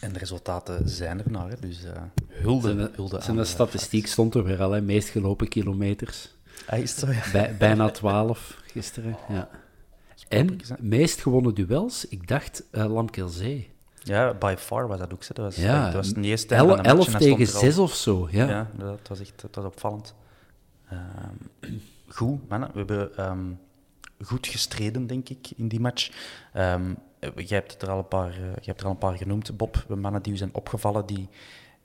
En 0.02 0.14
de 0.14 0.20
resultaten 0.20 0.90
zijn 0.90 1.20
er 1.20 1.32
naar. 1.32 1.50
hè, 1.50 1.56
Dus 1.60 1.84
eh 1.84 2.02
hulde, 2.28 2.74
Zijn, 2.74 2.90
hulde 2.94 3.22
zijn 3.22 3.30
aan 3.30 3.44
de 3.44 3.50
statistiek 3.50 4.08
stond 4.08 4.36
er 4.36 4.44
weer 4.44 4.62
al, 4.62 4.72
hè. 4.72 4.82
meest 4.82 5.10
gelopen 5.10 5.48
kilometers. 5.48 6.36
Hij 6.66 6.82
is 6.82 6.96
zo, 6.96 7.12
ja. 7.12 7.32
Bij, 7.32 7.58
bijna 7.58 7.90
12 7.92 8.62
gisteren. 8.66 9.18
Ja. 9.30 9.50
En 10.28 10.60
meest 10.80 11.22
gewonnen 11.22 11.56
duels, 11.56 12.08
ik 12.08 12.28
dacht 12.28 12.64
uh, 12.72 12.94
Lamkelzee. 12.94 13.70
Ja, 14.10 14.34
by 14.34 14.56
far 14.58 14.88
was 14.88 15.00
dat 15.00 15.14
ook. 15.14 15.28
Dat 15.28 15.38
was, 15.38 15.56
Ja, 15.56 15.86
dat 15.86 15.94
was 15.94 16.14
niet 16.14 16.26
eens 16.26 16.46
El- 16.46 16.58
van 16.58 16.68
de 16.68 16.76
match 16.76 16.90
11 16.90 17.06
en 17.06 17.12
hij 17.12 17.22
tegen. 17.22 17.48
6 17.48 17.78
of 17.78 17.94
zo. 17.94 18.28
Ja. 18.32 18.48
Ja, 18.48 18.70
dat 18.78 19.08
was 19.08 19.20
echt 19.20 19.42
dat 19.42 19.56
was 19.56 19.66
opvallend. 19.66 20.16
Ehm, 20.90 21.74
goed, 22.08 22.50
mannen. 22.50 22.70
We 22.72 22.78
hebben 22.78 23.18
ehm, 23.18 23.46
goed 24.26 24.48
gestreden, 24.48 25.08
denk 25.08 25.30
ik, 25.30 25.48
in 25.56 25.68
die 25.68 25.80
match. 25.80 26.12
Eh, 26.54 26.76
jij, 27.36 27.58
hebt 27.58 27.72
het 27.74 27.82
er 27.82 27.90
al 27.90 27.98
een 27.98 28.08
paar, 28.08 28.30
eh, 28.30 28.38
jij 28.38 28.62
hebt 28.62 28.80
er 28.80 28.86
al 28.86 28.92
een 28.92 28.98
paar 28.98 29.18
genoemd, 29.18 29.58
Bob. 29.58 29.86
Mannen 29.88 30.22
die 30.22 30.34
u 30.34 30.38
zijn 30.38 30.54
opgevallen, 30.54 31.06
die, 31.06 31.30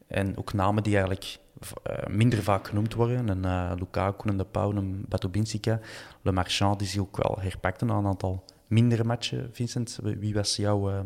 en 0.06 0.38
ook 0.38 0.52
namen 0.52 0.82
die 0.82 0.92
eigenlijk 0.92 1.38
eh, 1.82 2.06
minder 2.06 2.42
vaak 2.42 2.68
genoemd 2.68 2.94
worden. 2.94 3.28
Een 3.28 3.44
uh, 3.44 3.72
Lukaku, 3.78 4.28
een 4.28 4.36
De 4.36 4.44
Pauw, 4.44 4.72
Batobinsika. 5.08 5.80
Le 6.22 6.32
Marchand 6.32 6.78
die 6.78 6.88
zich 6.88 7.00
ook 7.00 7.16
wel 7.16 7.36
herpakte 7.40 7.84
na 7.84 7.94
een 7.94 8.06
aantal 8.06 8.44
mindere 8.66 9.04
matchen. 9.04 9.48
Vincent, 9.52 9.98
wie 10.02 10.34
was 10.34 10.56
jouw 10.56 10.90
eh, 10.90 11.00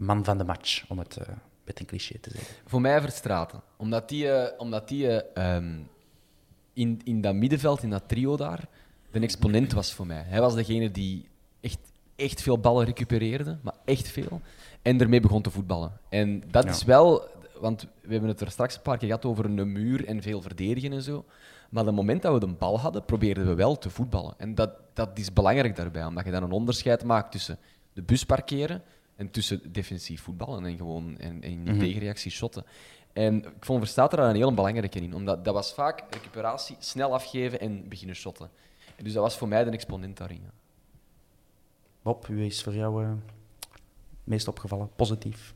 man 0.00 0.24
van 0.24 0.38
de 0.38 0.44
match, 0.44 0.84
om 0.88 0.98
het 0.98 1.16
eh, 1.16 1.28
met 1.64 1.80
een 1.80 1.86
cliché 1.86 2.18
te 2.18 2.30
zeggen? 2.30 2.54
Voor 2.66 2.80
mij 2.80 3.00
Verstraten. 3.00 3.62
Omdat 3.76 4.08
die, 4.08 4.30
eh, 4.30 4.58
omdat 4.60 4.88
die 4.88 5.22
ehm, 5.22 5.78
in, 6.72 7.00
in 7.04 7.20
dat 7.20 7.34
middenveld, 7.34 7.82
in 7.82 7.90
dat 7.90 8.02
trio 8.08 8.36
daar, 8.36 8.68
de 9.10 9.20
exponent 9.20 9.72
was 9.72 9.92
voor 9.94 10.06
mij. 10.06 10.22
Hij 10.26 10.40
was 10.40 10.54
degene 10.54 10.90
die 10.90 11.28
echt, 11.60 11.78
echt 12.16 12.42
veel 12.42 12.58
ballen 12.58 12.84
recupereerde, 12.84 13.58
maar 13.62 13.74
echt 13.84 14.08
veel. 14.08 14.40
En 14.82 15.00
ermee 15.00 15.20
begon 15.20 15.42
te 15.42 15.50
voetballen. 15.50 15.92
En 16.08 16.42
dat 16.50 16.64
Ja. 16.64 16.70
is 16.70 16.84
wel... 16.84 17.28
Want 17.60 17.82
we 18.02 18.10
hebben 18.12 18.28
het 18.28 18.40
er 18.40 18.50
straks 18.50 18.76
een 18.76 18.82
paar 18.82 18.98
keer 18.98 19.08
gehad 19.08 19.24
over 19.24 19.44
een 19.44 19.72
muur 19.72 20.06
en 20.06 20.22
veel 20.22 20.42
verdedigen 20.42 20.92
en 20.92 21.02
zo. 21.02 21.24
Maar 21.70 21.80
op 21.80 21.86
het 21.86 21.96
moment 21.96 22.22
dat 22.22 22.32
we 22.32 22.40
de 22.40 22.46
bal 22.46 22.80
hadden, 22.80 23.04
probeerden 23.04 23.46
we 23.46 23.54
wel 23.54 23.78
te 23.78 23.90
voetballen. 23.90 24.34
En 24.38 24.54
dat, 24.54 24.70
dat 24.92 25.18
is 25.18 25.32
belangrijk 25.32 25.76
daarbij, 25.76 26.04
omdat 26.04 26.24
je 26.24 26.30
dan 26.30 26.42
een 26.42 26.50
onderscheid 26.50 27.04
maakt 27.04 27.32
tussen 27.32 27.58
de 27.92 28.02
bus 28.02 28.24
parkeren 28.24 28.82
en 29.20 29.30
tussen 29.30 29.72
defensief 29.72 30.22
voetballen 30.22 30.64
en 30.64 30.76
gewoon 30.76 31.18
en, 31.18 31.42
en 31.42 31.62
Mhm. 31.62 31.78
tegenreactie 31.78 32.30
shotten. 32.30 32.64
En 33.12 33.44
ik 33.44 33.64
vond 33.64 33.78
Verstaat 33.78 34.12
er 34.12 34.18
daar 34.18 34.28
een 34.28 34.34
heel 34.36 34.54
belangrijke 34.54 35.00
in, 35.00 35.14
omdat 35.14 35.44
dat 35.44 35.54
was 35.54 35.74
vaak 35.74 36.04
recuperatie, 36.10 36.76
snel 36.78 37.12
afgeven 37.14 37.60
en 37.60 37.88
beginnen 37.88 38.16
shotten. 38.16 38.50
En 38.96 39.04
dus 39.04 39.12
dat 39.12 39.22
was 39.22 39.36
voor 39.36 39.48
mij 39.48 39.64
de 39.64 39.70
exponent 39.70 40.16
daarin. 40.16 40.40
ja. 40.44 40.50
Bob, 42.02 42.26
wie 42.26 42.46
is 42.46 42.62
voor 42.62 42.74
jou 42.74 43.04
eh, 43.04 43.10
meest 44.24 44.48
opgevallen? 44.48 44.90
Positief. 44.96 45.54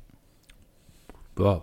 Ja, 1.37 1.63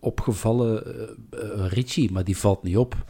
opgevallen 0.00 0.84
eh, 1.30 1.42
eh, 1.64 1.72
Richie, 1.72 2.12
maar 2.12 2.24
die 2.24 2.36
valt 2.36 2.62
niet 2.62 2.76
op. 2.76 3.04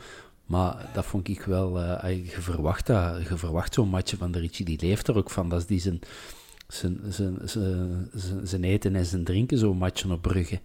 Maar 0.47 0.91
dat 0.95 1.05
vond 1.07 1.29
ik 1.29 1.41
wel... 1.43 1.81
eh, 1.81 2.25
je 2.25 2.41
verwacht, 2.41 2.87
dat, 2.87 3.29
je 3.29 3.37
verwacht 3.37 3.75
zo'n 3.75 3.89
matje 3.89 4.17
van 4.17 4.31
de 4.33 4.39
Richie, 4.39 4.65
die 4.65 4.81
leeft 4.81 5.09
er 5.09 5.17
ook 5.17 5.31
van. 5.31 5.49
Dat 5.49 5.61
is 5.61 5.67
die 5.67 5.81
zijn, 5.81 6.01
zijn, 6.69 7.01
zijn, 7.09 7.39
zijn, 7.45 8.09
zijn, 8.15 8.47
zijn 8.47 8.65
eten 8.65 8.97
en 8.97 9.07
zijn 9.07 9.25
drinken, 9.25 9.59
zo'n 9.59 9.77
matje 9.77 10.13
op 10.13 10.23
Brugge. 10.23 10.61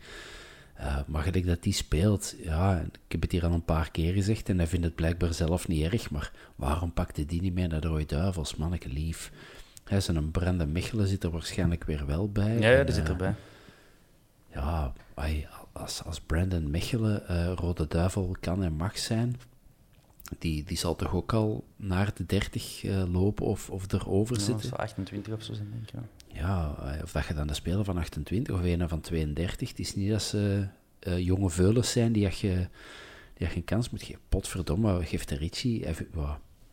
Eh, 0.74 0.98
maar 1.08 1.24
gelijk 1.24 1.46
dat 1.46 1.64
die 1.64 1.74
speelt, 1.74 2.36
ja, 2.44 2.80
ik 2.80 3.12
heb 3.12 3.22
het 3.22 3.32
hier 3.32 3.46
al 3.46 3.52
een 3.52 3.66
paar 3.66 3.92
keer 3.92 4.14
gezegd 4.14 4.50
en 4.50 4.58
hij 4.58 4.68
vindt 4.68 4.86
het 4.86 4.96
blijkbaar 4.96 5.34
zelf 5.34 5.68
niet 5.68 5.92
erg, 5.92 6.10
maar 6.10 6.32
waarom 6.56 6.94
pakte 6.94 7.26
die 7.26 7.42
niet 7.42 7.54
mee 7.54 7.68
naar 7.68 7.82
de 7.82 7.88
Rode 7.88 8.06
Duivels, 8.06 8.56
manneke 8.56 8.90
lief? 8.90 9.32
Hij 9.84 10.02
zijn 10.02 10.18
een 10.18 10.32
Brande 10.32 10.66
Mechelen 10.66 11.08
zit 11.08 11.24
er 11.24 11.32
waarschijnlijk 11.32 11.84
weer 11.84 12.06
wel 12.06 12.32
bij. 12.32 12.60
Ja, 12.60 12.70
ja 12.70 12.84
die 12.84 12.94
zit 12.94 13.04
eh, 13.04 13.10
erbij. 13.10 13.36
ja, 14.54 14.94
ai, 15.14 15.48
als, 15.72 16.04
als 16.04 16.22
Brandon 16.22 16.72
Mechelen 16.72 17.28
eh, 17.28 17.54
Rode 17.56 17.88
Duivel 17.88 18.36
kan 18.40 18.64
en 18.64 18.74
mag 18.74 18.98
zijn, 18.98 19.36
die, 20.40 20.64
die 20.64 20.78
zal 20.78 20.96
toch 20.96 21.14
ook 21.14 21.34
al 21.34 21.64
naar 21.76 22.12
de 22.14 22.26
30 22.26 22.84
eh, 22.84 23.04
lopen 23.12 23.46
of, 23.46 23.70
of 23.70 23.92
erover 23.92 24.36
Ja, 24.38 24.42
zitten. 24.44 24.70
zo 24.70 24.76
28 24.76 25.34
of 25.34 25.44
zo 25.44 25.54
zijn, 25.54 25.72
denk 25.72 25.84
ik. 25.84 25.94
Ja. 25.94 26.04
Ja, 26.34 26.76
eh, 26.94 27.04
of 27.04 27.12
dat 27.12 27.26
je 27.26 27.34
dan 27.34 27.48
de 27.48 27.54
speler 27.54 27.84
van 27.86 27.98
28 27.98 28.56
of 28.56 28.62
een 28.62 28.90
van 28.90 29.02
32. 29.02 29.70
Het 29.70 29.80
is 29.80 29.96
niet 29.96 30.10
dat 30.10 30.22
ze 30.22 30.68
eh, 31.00 31.20
jonge 31.20 31.50
veulens 31.50 31.92
zijn 31.92 32.12
die 32.12 32.22
je, 32.24 32.30
die 32.40 32.68
je 33.34 33.46
geen 33.46 33.64
kans 33.64 33.90
moet 33.90 34.04
geven. 34.04 34.22
Potverdomme, 34.30 35.06
geeft 35.06 35.30
de 35.30 35.36
Richie... 35.36 35.86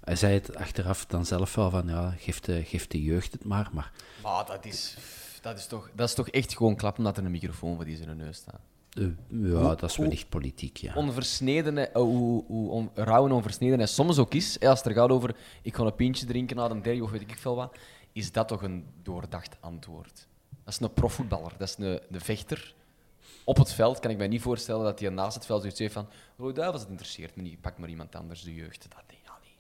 Hij, 0.00 0.16
zei 0.16 0.34
het 0.34 0.56
achteraf 0.56 1.06
dan 1.06 1.26
zelf 1.26 1.54
wel 1.54 1.70
van, 1.70 1.88
ja, 1.88 2.10
geef 2.10 2.40
de, 2.40 2.64
geef 2.64 2.86
de 2.86 3.02
jeugd 3.02 3.32
het 3.32 3.44
maar. 3.44 3.68
Maar 3.72 3.92
Maar 4.22 4.46
dat 4.46 4.64
is, 4.64 4.96
dat, 5.40 5.58
is 5.58 5.66
toch, 5.66 5.90
dat 5.94 6.08
is 6.08 6.14
toch 6.14 6.28
echt 6.28 6.56
gewoon 6.56 6.76
klappen 6.76 6.98
omdat 7.04 7.16
er 7.18 7.24
een 7.24 7.30
microfoon 7.30 7.74
voor 7.74 7.84
die 7.84 7.96
in 7.96 8.02
zijn 8.04 8.16
neus 8.16 8.36
staat. 8.36 8.60
Eh, 8.92 9.06
ja, 9.28 9.74
dat 9.74 9.82
is 9.90 9.96
wellicht 9.96 10.28
politiek, 10.28 10.76
ja. 10.76 10.94
onversneden, 10.94 11.78
eh, 11.94 12.00
hoe, 12.02 12.44
hoe 12.46 12.70
on, 12.70 12.90
rauw 12.94 13.24
en 13.26 13.32
onversneden 13.32 13.78
hij 13.78 13.86
soms 13.86 14.18
ook 14.18 14.34
is, 14.34 14.60
als 14.60 14.78
het 14.78 14.88
er 14.88 14.94
gaat 14.94 15.10
over 15.10 15.36
ik 15.62 15.76
ga 15.76 15.82
een 15.82 15.94
pintje 15.94 16.26
drinken 16.26 16.56
na 16.56 16.68
de 16.68 16.80
derde 16.80 17.02
of 17.02 17.10
weet 17.10 17.20
ik 17.20 17.38
veel 17.38 17.56
wat, 17.56 17.76
is 18.12 18.32
dat 18.32 18.48
toch 18.48 18.62
een 18.62 18.84
doordacht 19.02 19.56
antwoord. 19.60 20.26
Dat 20.64 20.74
is 20.74 20.80
een 20.80 20.92
profvoetballer, 20.94 21.52
dat 21.58 21.68
is 21.68 21.76
een, 21.78 22.00
een 22.10 22.20
vechter. 22.20 22.74
Op 23.44 23.56
het 23.56 23.72
veld 23.72 23.98
kan 23.98 24.10
ik 24.10 24.16
mij 24.16 24.28
niet 24.28 24.42
voorstellen 24.42 24.84
dat 24.84 25.00
hij 25.00 25.08
naast 25.08 25.34
het 25.34 25.46
veld 25.46 25.60
zoiets 25.60 25.78
heeft 25.78 25.92
van 25.92 26.08
Rode 26.36 26.52
Duivels, 26.52 26.80
het 26.80 26.90
interesseert 26.90 27.36
me 27.36 27.42
niet, 27.42 27.60
pak 27.60 27.78
maar 27.78 27.88
iemand 27.88 28.14
anders, 28.16 28.42
de 28.42 28.54
jeugd. 28.54 28.82
Dat, 28.88 29.02
denk- 29.06 29.20
ja, 29.24 29.38
nee, 29.42 29.56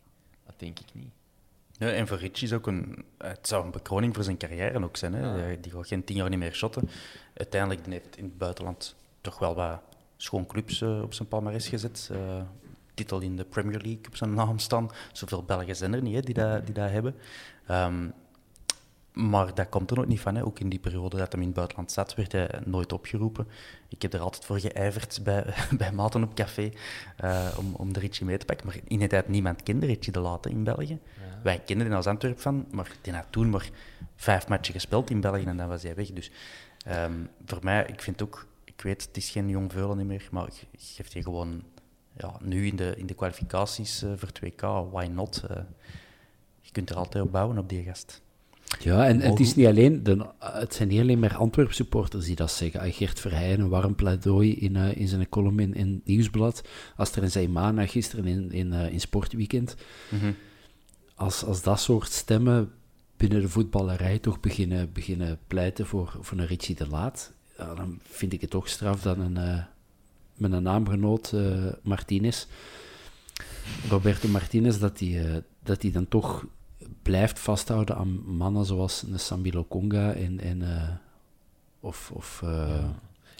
dat 0.46 0.54
denk 0.58 0.78
ik 0.78 0.86
niet. 0.92 1.10
Ja, 1.78 1.90
en 1.90 2.06
voor 2.06 2.16
Richie 2.18 2.46
is 2.46 2.52
ook 2.52 2.66
een... 2.66 3.04
Het 3.18 3.48
zou 3.48 3.64
een 3.64 3.70
bekroning 3.70 4.14
voor 4.14 4.24
zijn 4.24 4.36
carrière 4.36 4.84
ook 4.84 4.96
zijn. 4.96 5.14
Hè. 5.14 5.46
Die- 5.48 5.60
Die 5.60 5.72
gaat 5.72 5.86
geen 5.86 6.04
tien 6.04 6.16
jaar 6.16 6.28
niet 6.28 6.38
meer 6.38 6.54
shotten. 6.54 6.88
Uiteindelijk 7.34 7.86
heeft 7.86 8.16
in 8.16 8.24
het 8.24 8.38
buitenland 8.38 8.94
toch 9.20 9.38
wel 9.38 9.54
wat 9.54 9.80
schoon 10.16 10.46
clubs 10.46 10.80
eh, 10.80 11.02
op 11.02 11.14
zijn 11.14 11.28
palmarès 11.28 11.68
gezet. 11.68 12.08
Eh, 12.12 12.18
titel 12.94 13.20
in 13.20 13.36
de 13.36 13.44
Premier 13.44 13.80
League 13.80 14.06
op 14.06 14.16
zijn 14.16 14.34
naam 14.34 14.58
staan. 14.58 14.90
Zoveel 15.12 15.42
Belgen 15.42 15.76
zijn 15.76 15.94
er 15.94 16.02
niet 16.02 16.14
hè, 16.14 16.20
die, 16.20 16.34
dat, 16.34 16.66
die 16.66 16.74
dat 16.74 16.90
hebben. 16.90 17.14
Ehm, 17.66 18.08
maar 19.12 19.54
dat 19.54 19.68
komt 19.68 19.90
er 19.90 19.98
ook 19.98 20.06
niet 20.06 20.20
van. 20.20 20.34
Hè. 20.34 20.44
Ook 20.44 20.58
in 20.58 20.68
die 20.68 20.78
periode 20.78 21.16
dat 21.16 21.32
hij 21.32 21.40
in 21.40 21.46
het 21.46 21.56
buitenland 21.56 21.92
zat, 21.92 22.14
werd 22.14 22.32
hij 22.32 22.50
nooit 22.64 22.92
opgeroepen. 22.92 23.48
Ik 23.88 24.02
heb 24.02 24.12
er 24.12 24.20
altijd 24.20 24.44
voor 24.44 24.58
geijverd 24.58 25.20
bij, 25.22 25.44
bij 25.78 25.92
maten 25.92 26.22
op 26.22 26.34
café 26.34 26.70
eh, 27.16 27.48
om, 27.58 27.74
om 27.74 27.92
de 27.92 28.00
Richie 28.00 28.26
mee 28.26 28.38
te 28.38 28.46
pakken. 28.46 28.66
Maar 28.66 28.76
in 28.84 28.98
die 28.98 29.08
tijd 29.08 29.28
niemand 29.28 29.62
kende 29.62 29.86
Richie 29.86 30.12
de 30.12 30.20
Late 30.20 30.50
in 30.50 30.64
België. 30.64 30.98
Wij 31.42 31.58
kenden 31.58 31.86
die 31.86 31.96
als 31.96 32.06
Antwerp 32.06 32.40
van, 32.40 32.66
maar 32.70 32.90
die 33.00 33.12
had 33.12 33.26
toen 33.30 33.50
maar 33.50 33.70
vijf 34.16 34.48
matchen 34.48 34.74
gespeeld 34.74 35.10
in 35.10 35.20
België 35.20 35.44
en 35.44 35.56
dan 35.56 35.68
was 35.68 35.82
hij 35.82 35.94
weg. 35.94 36.12
Dus 36.12 36.30
ehm, 36.84 37.12
voor 37.46 37.58
mij, 37.62 37.86
ik 37.86 38.00
vind 38.00 38.22
ook, 38.22 38.46
ik 38.78 38.84
weet, 38.84 39.06
het 39.06 39.16
is 39.16 39.30
geen 39.30 39.48
jong 39.48 39.72
veulen 39.72 40.06
meer, 40.06 40.28
maar 40.30 40.46
ik 40.46 40.66
geef 40.78 41.08
die 41.08 41.22
gewoon 41.22 41.62
ja, 42.16 42.36
nu 42.42 42.66
in 42.66 42.76
de, 42.76 42.94
in 42.96 43.06
de 43.06 43.14
kwalificaties 43.14 44.02
eh, 44.02 44.10
voor 44.16 44.28
2K, 44.28 44.90
why 44.92 45.08
not? 45.12 45.42
Eh, 45.48 45.56
je 46.60 46.72
kunt 46.72 46.90
er 46.90 46.96
altijd 46.96 47.24
op 47.24 47.32
bouwen 47.32 47.58
op 47.58 47.68
die 47.68 47.82
gast. 47.82 48.22
Ja, 48.80 49.06
en, 49.06 49.20
en 49.20 49.30
het 49.30 49.40
is 49.40 49.54
niet 49.54 49.66
alleen, 49.66 50.02
de, 50.02 50.26
het 50.38 50.74
zijn 50.74 50.88
niet 50.88 51.00
alleen 51.00 51.18
maar 51.18 51.36
Antwerp 51.36 51.72
supporters 51.72 52.24
die 52.24 52.36
dat 52.36 52.50
zeggen. 52.50 52.80
Ah, 52.80 52.94
Geert 52.94 53.20
Verheyen, 53.20 53.60
een 53.60 53.68
warm 53.68 53.94
pleidooi 53.94 54.54
in, 54.54 54.76
eh, 54.76 54.96
in 54.96 55.08
zijn 55.08 55.28
column 55.28 55.60
in, 55.60 55.74
in 55.74 55.92
het 55.94 56.06
Nieuwsblad. 56.06 56.68
Als 56.96 57.12
er 57.12 57.22
in 57.22 57.30
Zaimana 57.30 57.86
gisteren 57.86 58.26
in, 58.26 58.52
in, 58.52 58.72
in 58.72 59.00
Sportweekend. 59.00 59.76
Als, 61.14 61.44
als 61.44 61.62
dat 61.62 61.80
soort 61.80 62.12
stemmen 62.12 62.72
binnen 63.16 63.40
de 63.40 63.48
voetballerij 63.48 64.18
toch 64.18 64.40
beginnen, 64.40 64.92
beginnen 64.92 65.38
pleiten 65.46 65.86
voor, 65.86 66.16
voor 66.20 66.38
een 66.38 66.46
Richie 66.46 66.74
de 66.74 66.88
Laat, 66.88 67.32
ja, 67.58 67.74
dan 67.74 67.98
vind 68.02 68.32
ik 68.32 68.40
het 68.40 68.50
toch 68.50 68.68
straf 68.68 69.02
dat 69.02 69.16
een, 69.16 69.36
eh, 69.36 69.62
met 70.34 70.52
een 70.52 70.62
naamgenoot, 70.62 71.32
eh, 71.32 71.72
Martinez, 71.82 72.46
Roberto 73.88 74.28
Martinez, 74.28 74.78
dat 74.78 74.98
hij 74.98 75.24
eh, 75.24 75.36
dat 75.62 75.80
die 75.80 75.92
dan 75.92 76.08
toch 76.08 76.46
blijft 77.02 77.38
vasthouden 77.38 77.96
aan 77.96 78.36
mannen 78.36 78.64
zoals 78.64 79.02
een 79.02 79.20
Sambilo 79.20 79.66
Conga 79.68 80.12
en, 80.12 80.40
en, 80.40 80.62
of, 81.80 82.10
of 82.10 82.44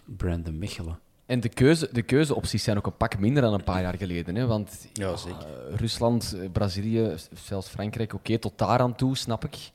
Brandon 0.05 0.59
Mechelen. 0.59 0.99
En 1.29 1.41
de, 1.41 1.49
keuze, 1.49 1.89
de 1.93 2.03
keuzeopties 2.03 2.63
zijn 2.63 2.77
ook 2.77 2.87
een 2.87 2.97
pak 2.97 3.19
minder 3.19 3.43
dan 3.43 3.53
een 3.53 3.65
paar 3.65 3.83
jaar 3.83 3.97
geleden. 3.97 4.35
Hè? 4.35 4.47
Want 4.47 4.89
Ja, 4.93 5.13
eh, 5.13 5.77
Rusland, 5.77 6.37
Brazilië, 6.53 7.15
zelfs 7.33 7.69
Frankrijk, 7.69 8.15
oké, 8.15 8.39
tot 8.39 8.59
daar 8.59 8.79
aan 8.79 8.95
toe, 8.95 9.17
snap 9.17 9.45
ik. 9.45 9.71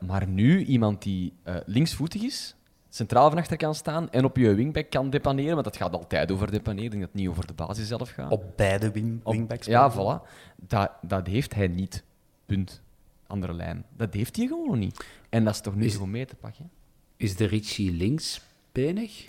Maar 0.00 0.26
nu 0.26 0.64
iemand 0.64 1.02
die 1.02 1.32
linksvoetig 1.64 2.22
is, 2.22 2.55
centraal 2.96 3.28
van 3.30 3.38
achter 3.38 3.56
kan 3.56 3.74
staan 3.74 4.10
en 4.10 4.24
op 4.24 4.36
je 4.36 4.54
wingback 4.54 4.90
kan 4.90 5.10
depaneren, 5.10 5.52
want 5.52 5.64
dat 5.64 5.76
gaat 5.76 5.92
altijd 5.92 6.32
over 6.32 6.50
depaneren, 6.50 6.84
ik 6.84 6.90
denk 6.90 7.02
dat 7.02 7.12
het 7.12 7.20
niet 7.20 7.28
over 7.30 7.46
de 7.46 7.52
basis 7.54 7.88
zelf 7.88 8.10
gaat. 8.10 8.30
Op 8.30 8.56
beide 8.56 8.90
wing, 8.90 9.20
Op- 9.22 9.32
wingbacks. 9.32 9.66
Ja, 9.66 9.92
voilà. 9.92 10.28
Dat, 10.56 10.90
dat 11.02 11.26
heeft 11.26 11.54
hij 11.54 11.68
niet. 11.68 12.04
Punt. 12.46 12.82
Andere 13.26 13.52
lijn. 13.52 13.84
Dat 13.96 14.14
heeft 14.14 14.36
hij 14.36 14.46
gewoon 14.46 14.78
niet. 14.78 15.06
En 15.28 15.44
dat 15.44 15.54
is 15.54 15.60
toch 15.60 15.74
nu 15.74 15.84
Is- 15.84 15.92
gewoon 15.92 16.10
mee 16.10 16.24
te 16.26 16.34
pakken? 16.36 16.70
Is 17.16 17.36
de 17.36 17.44
Richie 17.44 17.92
linksbenig? 17.92 19.26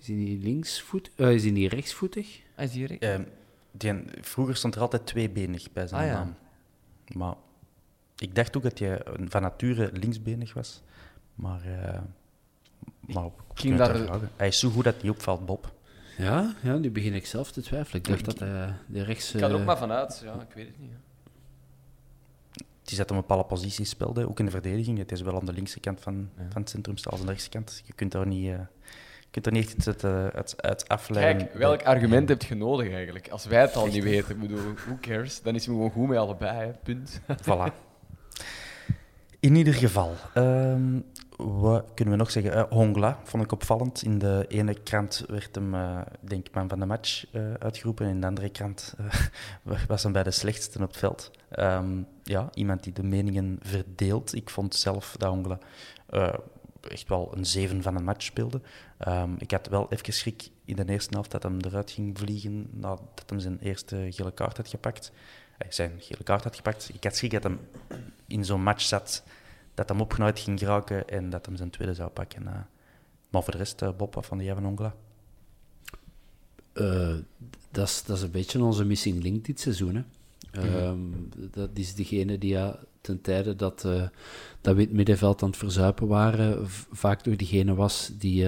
Is 0.00 0.06
hij 0.06 0.16
niet 0.16 0.42
linksvoet? 0.42 1.10
eh, 1.16 1.32
is 1.32 1.42
hij 1.42 1.52
niet 1.52 1.72
rechtsvoetig? 1.72 2.40
Hij 2.54 2.64
is 2.64 2.72
hier. 2.72 2.98
Ehm, 2.98 3.22
Die, 3.72 3.94
vroeger 4.20 4.56
stond 4.56 4.74
er 4.74 4.80
altijd 4.80 5.06
tweebenig 5.06 5.72
bij 5.72 5.86
zijn 5.86 6.00
Ah, 6.02 6.06
ja. 6.06 6.12
naam. 6.12 6.34
Maar 7.16 7.34
ik 8.16 8.34
dacht 8.34 8.56
ook 8.56 8.62
dat 8.62 8.78
hij 8.78 9.00
van 9.24 9.42
nature 9.42 9.90
linksbenig 9.92 10.54
was. 10.54 10.82
Maar, 11.34 11.60
eh 11.64 12.00
maar 13.14 13.30
daar- 13.76 13.96
vragen. 13.96 14.30
Hij 14.36 14.48
is 14.48 14.58
zo 14.58 14.70
goed 14.70 14.84
dat 14.84 15.00
hij 15.00 15.10
opvalt, 15.10 15.46
Bob. 15.46 15.72
Ja, 16.16 16.54
ja, 16.62 16.76
nu 16.76 16.90
begin 16.90 17.14
ik 17.14 17.26
zelf 17.26 17.52
te 17.52 17.62
twijfelen. 17.62 18.02
Ik 18.02 18.08
dacht 18.08 18.24
dat 18.24 18.38
hij 18.38 18.74
de 18.86 19.02
rechts... 19.04 19.34
Ik 19.34 19.40
ga 19.40 19.46
er 19.46 19.52
ook 19.54 19.60
eh, 19.60 19.66
maar 19.66 19.78
vanuit. 19.78 20.20
Ja, 20.24 20.32
ik 20.32 20.54
weet 20.54 20.66
het 20.66 20.78
niet. 20.78 20.90
hè. 20.90 20.96
Het 22.80 22.90
is 22.90 22.96
dat 22.96 23.08
hij 23.10 23.18
op 23.18 23.30
alle 23.32 23.44
posities 23.44 23.88
speelde, 23.88 24.28
ook 24.28 24.38
in 24.38 24.44
de 24.44 24.50
verdediging. 24.50 24.98
Het 24.98 25.12
is 25.12 25.20
wel 25.20 25.38
aan 25.40 25.46
de 25.46 25.52
linkse 25.52 25.80
kant 25.80 26.00
van, 26.00 26.28
van 26.50 26.60
het 26.60 26.70
centrum, 26.70 26.94
als 27.02 27.20
aan 27.20 27.26
de 27.26 27.32
rechtse 27.32 27.48
kant. 27.48 27.82
Je 27.84 27.92
kunt 27.92 28.12
daar 28.12 28.26
niet, 28.26 28.46
eh, 28.46 28.52
je 29.20 29.26
kunt 29.30 29.44
daar 29.44 29.54
niet 29.54 29.64
echt 29.64 29.74
iets 29.74 29.86
uit, 29.86 30.04
eh, 30.04 30.26
uit, 30.26 30.62
uit 30.62 30.88
afleiden. 30.88 31.46
Kijk, 31.46 31.58
welk 31.58 31.82
argument 31.82 32.28
heb 32.28 32.42
je 32.42 32.54
nodig 32.54 32.92
eigenlijk? 32.92 33.28
Als 33.28 33.44
wij 33.44 33.60
het 33.60 33.76
al 33.76 33.86
niet 33.86 34.02
weten, 34.02 34.30
ik 34.34 34.40
bedoel, 34.40 34.74
who 34.74 34.96
cares? 35.00 35.42
Dan 35.42 35.54
is 35.54 35.66
hij 35.66 35.74
gewoon 35.74 35.90
goed 35.90 36.08
met 36.08 36.18
allebei, 36.18 36.66
hè. 36.66 36.72
punt. 36.82 37.20
Voilà. 37.42 37.74
In 39.40 39.54
ieder 39.54 39.74
geval, 39.74 40.14
ehm, 40.34 41.00
wat 41.42 41.84
kunnen 41.94 42.14
we 42.14 42.20
nog 42.20 42.30
zeggen? 42.30 42.52
Eh, 42.52 42.62
Hongla 42.68 43.20
vond 43.24 43.42
ik 43.42 43.52
opvallend. 43.52 44.02
In 44.02 44.18
de 44.18 44.44
ene 44.48 44.74
krant 44.74 45.24
werd 45.28 45.54
hem, 45.54 45.74
eh, 45.74 46.00
denk 46.20 46.46
ik, 46.46 46.54
man 46.54 46.68
van 46.68 46.78
de 46.78 46.86
match 46.86 47.26
eh, 47.32 47.52
uitgeroepen. 47.54 48.06
En 48.06 48.12
in 48.12 48.20
de 48.20 48.26
andere 48.26 48.48
krant 48.48 48.94
was 49.88 50.02
hem 50.02 50.12
bij 50.12 50.22
de 50.22 50.30
slechtste 50.30 50.82
op 50.82 50.88
het 50.88 50.96
veld. 50.96 51.30
Ehm, 51.48 52.02
ja, 52.22 52.48
iemand 52.54 52.82
die 52.82 52.92
de 52.92 53.02
meningen 53.02 53.58
verdeelt. 53.62 54.34
Ik 54.34 54.50
vond 54.50 54.74
zelf 54.74 55.14
dat 55.18 55.30
Hongla 55.30 55.58
echt 56.80 57.08
wel 57.08 57.32
een 57.34 57.46
zeven 57.46 57.82
van 57.82 57.96
een 57.96 58.04
match 58.04 58.22
speelde. 58.22 58.60
Ehm, 58.98 59.30
ik 59.38 59.50
had 59.50 59.68
wel 59.68 59.86
even 59.90 60.12
schrik 60.12 60.50
in 60.64 60.76
de 60.76 60.88
eerste 60.88 61.14
helft 61.14 61.30
dat 61.30 61.42
hem 61.42 61.58
eruit 61.60 61.90
ging 61.90 62.18
vliegen 62.18 62.68
nadat 62.72 63.24
hij 63.26 63.40
zijn 63.40 63.58
eerste 63.60 64.06
gele 64.10 64.32
kaart 64.32 64.56
had 64.56 64.68
gepakt. 64.68 65.12
Zijn 65.68 65.92
gele 65.98 66.22
kaart 66.22 66.44
had 66.44 66.56
gepakt. 66.56 66.90
Ik 66.92 67.04
had 67.04 67.16
schrik 67.16 67.30
dat 67.30 67.42
hem 67.42 67.60
in 68.26 68.44
zo'n 68.44 68.62
match 68.62 68.82
zat, 68.82 69.22
dat 69.80 69.88
hem 69.88 70.00
opgenaaid 70.00 70.38
ging 70.38 70.58
geraken 70.58 71.08
en 71.08 71.30
dat 71.30 71.46
hem 71.46 71.56
zijn 71.56 71.70
tweede 71.70 71.94
zou 71.94 72.10
pakken. 72.10 72.46
eh. 72.46 72.52
maar 73.30 73.42
voor 73.42 73.52
de 73.52 73.58
rest, 73.58 73.82
eh, 73.82 73.96
Bob, 73.96 74.14
wat 74.14 74.26
van 74.26 74.38
de 74.38 74.54
van 74.54 74.66
Ongla? 74.66 74.94
Eh, 76.72 77.14
dat, 77.70 77.88
is, 77.88 78.02
dat 78.04 78.16
is 78.16 78.22
een 78.22 78.30
beetje 78.30 78.62
onze 78.62 78.84
missing 78.84 79.22
link 79.22 79.44
dit 79.44 79.60
seizoen. 79.60 79.94
Hè. 79.94 80.02
Ehm, 80.50 80.98
dat 81.50 81.70
is 81.74 81.94
degene 81.94 82.38
die 82.38 82.50
ja, 82.50 82.78
ten 83.00 83.20
tijde 83.20 83.56
dat, 83.56 83.84
eh, 83.84 84.08
dat 84.60 84.74
we 84.74 84.80
in 84.80 84.86
het 84.86 84.96
middenveld 84.96 85.42
aan 85.42 85.48
het 85.48 85.58
verzuipen 85.58 86.06
waren, 86.06 86.68
vaak 86.90 87.24
door 87.24 87.36
diegene 87.36 87.74
was 87.74 88.10
die 88.18 88.46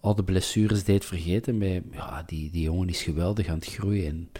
al 0.00 0.14
de 0.14 0.24
blessures 0.24 0.84
deed 0.84 1.04
vergeten. 1.04 1.58
Maar 1.58 1.80
ja, 1.92 2.22
die, 2.26 2.50
die 2.50 2.62
jongen 2.62 2.88
is 2.88 3.02
geweldig 3.02 3.48
aan 3.48 3.58
het 3.58 3.66
groeien 3.66 4.06
en 4.06 4.30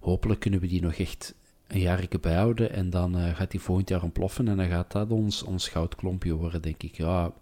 hopelijk 0.00 0.40
kunnen 0.40 0.60
we 0.60 0.66
die 0.66 0.82
nog 0.82 0.94
echt 0.94 1.34
een 1.66 1.80
jaartje 1.80 2.20
bijhouden 2.20 2.72
en 2.72 2.90
dan 2.90 3.18
eh, 3.18 3.36
gaat 3.36 3.52
hij 3.52 3.60
volgend 3.60 3.88
jaar 3.88 4.02
ontploffen 4.02 4.48
en 4.48 4.56
dan 4.56 4.68
gaat 4.68 4.92
dat 4.92 5.10
ons, 5.10 5.42
ons 5.42 5.68
goudklompje 5.68 6.32
worden, 6.32 6.62
denk 6.62 6.82
ik. 6.82 6.96
Ja, 6.96 7.32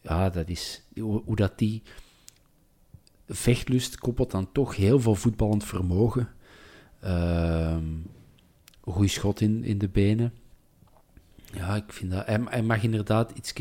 ja 0.00 0.30
dat 0.30 0.48
is 0.48 0.82
hoe, 0.94 1.22
hoe 1.24 1.36
dat 1.36 1.58
die 1.58 1.82
vechtlust 3.28 3.98
koppelt 3.98 4.30
dan 4.30 4.52
toch 4.52 4.76
heel 4.76 5.00
veel 5.00 5.14
voetballend 5.14 5.64
vermogen. 5.64 6.28
Ehm 7.00 7.84
goeie 8.92 9.08
schot 9.08 9.40
in, 9.40 9.64
in 9.64 9.78
de 9.78 9.88
benen. 9.88 10.32
Ja, 11.52 11.76
ik 11.76 11.92
vind 11.92 12.10
dat... 12.10 12.26
Hij, 12.26 12.40
hij 12.44 12.62
mag 12.62 12.82
inderdaad 12.82 13.30
iets... 13.30 13.52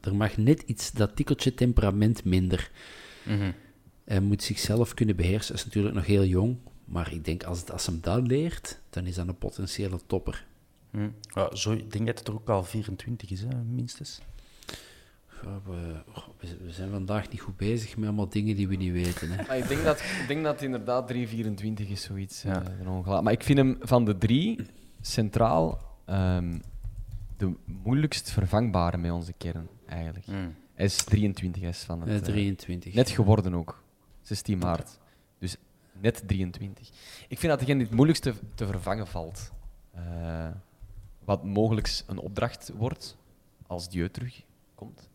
Er 0.00 0.14
mag 0.14 0.36
net 0.36 0.62
iets, 0.62 0.92
dat 0.92 1.16
tikkeltje 1.16 1.54
temperament 1.54 2.24
minder. 2.24 2.70
Hij 4.04 4.20
moet 4.20 4.42
zichzelf 4.42 4.94
kunnen 4.94 5.16
beheersen. 5.16 5.54
Hij 5.54 5.62
is 5.62 5.64
natuurlijk 5.64 5.94
nog 5.94 6.06
heel 6.06 6.24
jong. 6.24 6.56
Maar 6.90 7.12
ik 7.12 7.24
denk, 7.24 7.42
als, 7.42 7.70
als 7.70 7.86
hem 7.86 7.98
dat 8.00 8.26
leert, 8.26 8.80
dan 8.90 9.06
is 9.06 9.14
dat 9.14 9.28
een 9.28 9.38
potentiële 9.38 9.98
topper. 10.06 10.46
Hm. 10.90 11.08
Ja, 11.34 11.54
zo, 11.54 11.72
ik 11.72 11.92
denk 11.92 12.06
dat 12.06 12.18
het 12.18 12.28
er 12.28 12.34
ook 12.34 12.48
al 12.48 12.64
24 12.64 13.30
is, 13.30 13.40
hè, 13.40 13.56
minstens. 13.64 14.20
Ja, 15.42 15.60
we, 15.64 16.02
zijn 16.68 16.90
vandaag 16.90 17.30
niet 17.30 17.40
goed 17.40 17.56
bezig 17.56 17.96
met 17.96 18.06
allemaal 18.08 18.28
dingen 18.28 18.56
die 18.56 18.68
we 18.68 18.76
niet 18.76 18.92
weten. 18.92 19.30
Hè. 19.30 19.46
Maar 19.46 19.58
ik 19.58 19.68
denk 19.68 19.84
dat, 19.84 20.00
ik 20.00 20.24
denk 20.28 20.44
dat 20.44 20.52
het 20.52 20.62
inderdaad 20.62 21.12
3,24 21.12 21.16
is, 21.88 22.02
zoiets. 22.02 22.42
Ja. 22.42 22.62
ongela- 22.86 23.20
maar 23.20 23.32
ik 23.32 23.42
vind 23.42 23.58
hem 23.58 23.76
van 23.80 24.04
de 24.04 24.18
drie 24.18 24.58
centraal 25.00 25.80
ehm, 26.04 26.58
de 27.36 27.54
moeilijkst 27.64 28.30
vervangbare 28.30 28.96
met 28.96 29.10
onze 29.10 29.32
kern, 29.32 29.68
eigenlijk. 29.86 30.24
Hm. 30.26 30.32
Hij 30.74 30.84
is 30.84 30.96
23, 30.96 31.62
hij 31.62 31.70
is 31.70 31.82
van 31.82 32.00
het... 32.00 32.08
Eh, 32.08 32.16
eh, 32.16 32.22
23. 32.22 32.94
net 32.94 33.10
geworden 33.10 33.54
ook. 33.54 33.82
16 34.22 34.58
maart. 34.58 34.98
Dus 35.38 35.56
net 36.00 36.22
23. 36.26 36.88
Ik 37.28 37.38
vind 37.38 37.52
dat 37.52 37.58
degene 37.58 37.78
die 37.78 37.86
het 37.86 37.94
moeilijkste 37.94 38.34
te 38.54 38.66
vervangen 38.66 39.06
valt. 39.06 39.50
Eh, 39.94 40.48
wat 41.24 41.44
mogelijk 41.44 42.02
een 42.06 42.18
opdracht 42.18 42.70
wordt 42.76 43.16
als 43.66 43.88
Dieu 43.88 44.10
terugkomt. 44.10 45.08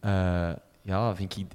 Eh, 0.00 0.52
ja, 0.82 1.14
vind 1.14 1.36
ik, 1.36 1.46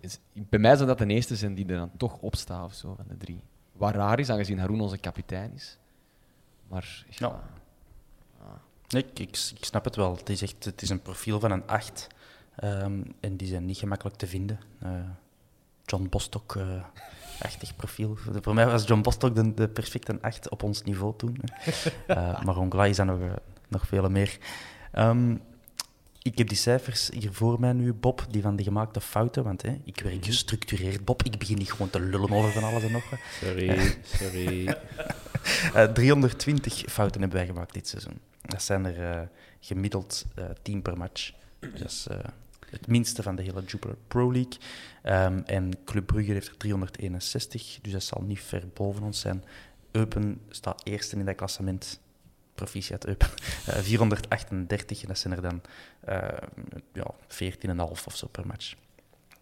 bij 0.50 0.60
mij 0.60 0.76
zou 0.76 0.88
dat 0.88 0.98
de 0.98 1.06
eerste 1.06 1.36
zijn 1.36 1.56
die 1.56 1.66
er 1.66 1.78
dan 1.78 1.92
toch 1.98 2.18
opstaan 2.18 2.64
of 2.64 2.74
zo, 2.74 2.94
van 2.96 3.06
de 3.08 3.18
drie. 3.18 3.42
Wat 3.72 3.94
raar 3.94 4.20
is, 4.20 4.30
aangezien 4.30 4.60
Haroon 4.60 4.82
onze 4.82 4.98
kapitein 4.98 5.54
is. 5.54 5.78
Maar 6.68 7.06
ja, 7.10 7.44
ik, 8.88 9.20
ik, 9.20 9.36
snap 9.60 9.84
het 9.84 9.96
wel. 9.96 10.16
Het 10.16 10.30
is, 10.30 10.42
echt, 10.42 10.66
het 10.66 10.82
is 10.82 10.90
een 10.90 11.02
profiel 11.02 11.40
van 11.40 11.52
een 11.52 11.68
8. 11.68 12.08
ehm, 12.56 13.04
en 13.20 13.38
die 13.38 13.48
zijn 13.48 13.66
niet 13.66 13.78
gemakkelijk 13.78 14.18
te 14.18 14.28
vinden. 14.28 14.60
Eh, 14.80 14.92
John 15.86 16.08
Bostock, 16.10 16.58
achtig 17.42 17.76
profiel. 17.76 18.18
Voor 18.42 18.54
mij 18.54 18.66
was 18.66 18.88
John 18.88 19.02
Bostock 19.02 19.36
de, 19.36 19.54
de 19.54 19.68
perfecte 19.68 20.18
8 20.22 20.50
op 20.50 20.64
ons 20.64 20.84
niveau 20.84 21.14
toen. 21.18 21.38
Eh, 22.08 22.44
maar 22.44 22.58
Ongla 22.58 22.86
is 22.86 22.96
dan 22.96 23.06
nog, 23.06 23.20
eh, 23.20 23.34
nog 23.68 23.88
veel 23.88 24.10
meer. 24.10 24.38
Ehm, 24.92 25.36
ik 26.22 26.38
heb 26.38 26.48
die 26.48 26.58
cijfers 26.58 27.10
hier 27.14 27.34
voor 27.34 27.60
mij 27.60 27.74
nu, 27.74 27.94
Bob, 27.94 28.26
die 28.30 28.42
van 28.42 28.56
de 28.56 28.64
gemaakte 28.64 29.02
fouten. 29.02 29.44
Want 29.44 29.62
hè, 29.62 29.82
ik 29.84 30.00
werk 30.00 30.26
gestructureerd, 30.26 31.06
Bob. 31.06 31.24
Ik 31.24 31.38
begin 31.38 31.58
niet 31.58 31.72
gewoon 31.72 31.90
te 31.90 32.00
lullen 32.00 32.32
over 32.32 32.52
van 32.52 32.64
alles 32.64 32.84
en 32.84 32.92
nog 32.92 33.10
wat. 33.10 33.20
Sorry, 33.42 33.98
sorry. 34.04 34.68
Eh, 35.74 35.84
320 35.84 36.84
fouten 36.88 37.22
hebben 37.22 37.38
wij 37.38 37.48
gemaakt 37.48 37.74
dit 37.74 37.88
seizoen. 37.88 38.20
Dat 38.42 38.64
zijn 38.64 38.86
er 38.86 39.30
gemiddeld 39.60 40.26
eh 40.36 40.46
10 40.62 40.82
per 40.82 40.98
match. 40.98 41.32
Dus 41.60 42.08
het 42.70 42.88
minste 42.88 43.24
van 43.24 43.36
de 43.36 43.42
hele 43.42 43.64
Jupiler 43.64 43.98
Pro 44.08 44.32
League. 44.32 44.58
Ehm, 45.02 45.42
en 45.46 45.72
Club 45.86 46.06
Brugge 46.06 46.32
heeft 46.32 46.48
er 46.48 46.58
361, 46.58 47.80
dus 47.82 47.92
dat 47.92 48.04
zal 48.04 48.22
niet 48.22 48.40
ver 48.40 48.64
boven 48.74 49.04
ons 49.04 49.20
zijn. 49.20 49.44
Eupen 49.92 50.42
staat 50.50 50.82
eerste 50.84 51.16
in 51.16 51.26
dat 51.26 51.36
klassement. 51.36 52.00
Proficiat 52.56 53.06
Eupen. 53.06 53.28
Eh, 53.66 53.80
438, 53.80 55.02
en 55.02 55.08
dat 55.08 55.18
zijn 55.18 55.34
er 55.34 55.42
dan 55.42 55.62
eh 56.00 56.28
ja, 56.94 57.14
14,5 57.28 58.06
of 58.06 58.16
zo 58.16 58.28
per 58.28 58.48
match. 58.48 58.76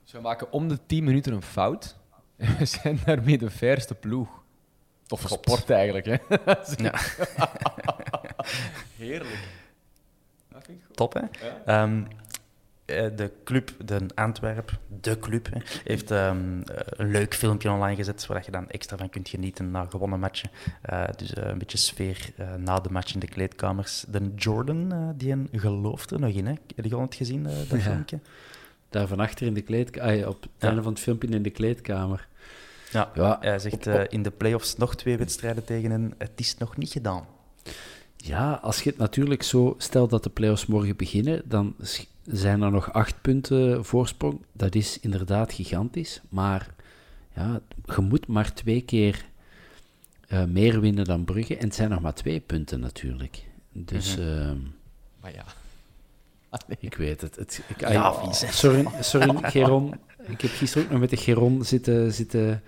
Dus 0.04 0.12
we 0.12 0.20
maken 0.20 0.52
om 0.52 0.68
de 0.68 0.80
10 0.86 1.04
minuten 1.04 1.34
een 1.34 1.42
fout. 1.42 1.96
En 2.38 2.56
we 2.58 2.66
zijn 2.66 3.00
daarmee 3.06 3.38
de 3.38 3.52
fairste 3.52 3.96
ploeg. 3.96 4.44
Of 5.08 5.26
Klopt. 5.26 5.50
sport 5.50 5.70
eigenlijk, 5.70 6.06
hè? 6.06 6.18
Ja. 6.84 7.00
Heerlijk. 8.98 9.48
Top, 10.92 11.14
hè? 11.14 11.22
Ehm, 11.66 12.04
eh, 12.04 12.12
de 12.86 13.32
club, 13.44 13.72
de 13.86 14.00
Antwerp, 14.16 14.80
de 15.02 15.20
club, 15.20 15.50
heeft 15.84 16.12
ehm, 16.12 16.62
eh, 16.62 16.76
een 16.86 17.12
leuk 17.12 17.34
filmpje 17.36 17.72
online 17.72 17.96
gezet 17.96 18.26
waar 18.26 18.42
je 18.46 18.52
dan 18.52 18.70
extra 18.70 18.98
van 18.98 19.10
kunt 19.10 19.30
genieten 19.30 19.72
na 19.72 19.86
gewonnen 19.90 20.20
matchen. 20.20 20.50
Eh, 20.82 21.04
dus 21.18 21.34
eh, 21.34 21.48
een 21.50 21.58
beetje 21.58 21.78
sfeer 21.78 22.30
eh, 22.38 22.54
na 22.56 22.80
de 22.80 22.90
match 22.92 23.14
in 23.14 23.20
de 23.20 23.28
kleedkamers. 23.28 24.06
De 24.08 24.32
Jordan, 24.36 24.92
eh, 24.92 25.10
die 25.16 25.32
een 25.32 25.50
gelooft 25.52 26.12
er 26.12 26.20
nog 26.20 26.30
in, 26.34 26.46
hè? 26.46 26.54
Heb 26.76 26.86
je 26.86 26.96
al 26.96 27.02
het 27.02 27.16
gezien, 27.16 27.46
eh, 27.48 27.54
dat 27.56 27.68
Ja. 27.70 27.78
filmpje? 27.80 28.20
Daar 28.90 29.08
van 29.08 29.20
achter 29.20 29.48
in 29.48 29.54
de 29.54 29.62
kleedkamer, 29.62 30.28
op 30.28 30.42
het 30.42 30.52
Ja. 30.58 30.68
einde 30.68 30.82
van 30.84 30.92
het 30.92 31.02
filmpje 31.02 31.28
in 31.28 31.44
de 31.44 31.50
kleedkamer. 31.50 32.28
Ja. 32.92 33.12
Ja, 33.16 33.38
Hij 33.42 33.60
zegt 33.60 33.74
op- 33.76 33.86
eh, 33.86 34.02
op- 34.02 34.08
in 34.12 34.24
de 34.24 34.32
play-offs 34.32 34.76
nog 34.78 34.96
twee 34.96 35.18
wedstrijden 35.18 35.64
tegen 35.66 35.92
hen. 35.92 36.14
Het 36.18 36.32
is 36.36 36.58
nog 36.58 36.78
niet 36.78 36.92
gedaan. 36.92 37.26
Ja, 38.18 38.54
als 38.62 38.82
je 38.84 38.90
het 38.90 39.00
natuurlijk 39.00 39.44
zo 39.44 39.76
stelt 39.78 40.10
dat 40.10 40.24
de 40.24 40.30
play-offs 40.30 40.66
morgen 40.66 40.96
beginnen, 40.96 41.42
dan 41.46 41.76
zijn 42.26 42.62
er 42.62 42.72
nog 42.72 42.94
acht 42.94 43.22
punten 43.22 43.86
voorsprong. 43.86 44.42
Dat 44.52 44.76
is 44.76 45.00
inderdaad 45.00 45.54
gigantisch. 45.54 46.22
Maar 46.30 46.68
ja, 47.36 47.62
je 47.96 48.02
moet 48.02 48.28
maar 48.28 48.54
twee 48.54 48.82
keer 48.82 49.26
eh, 50.28 50.44
meer 50.46 50.80
winnen 50.80 51.06
dan 51.06 51.24
Brugge. 51.26 51.58
En 51.58 51.66
het 51.66 51.76
zijn 51.76 51.90
nog 51.90 52.02
maar 52.02 52.14
twee 52.14 52.40
punten 52.40 52.80
natuurlijk. 52.80 53.44
Dus 53.72 54.18
ehm, 54.18 54.58
Maar 55.22 55.34
ja. 55.34 55.46
ik 56.80 56.96
weet 56.96 57.22
het. 57.22 57.36
het 57.36 57.62
ik, 57.68 57.80
Ja, 57.90 58.32
sorry, 58.32 58.86
sorry, 59.00 59.38
Geron. 59.42 59.94
Ik 60.28 60.42
heb 60.42 60.52
gisteren 60.52 60.84
ook 60.86 60.92
nog 60.92 61.00
met 61.00 61.10
de 61.10 61.18
Geron 61.18 61.66
zitten, 61.66 62.14
zitten... 62.14 62.64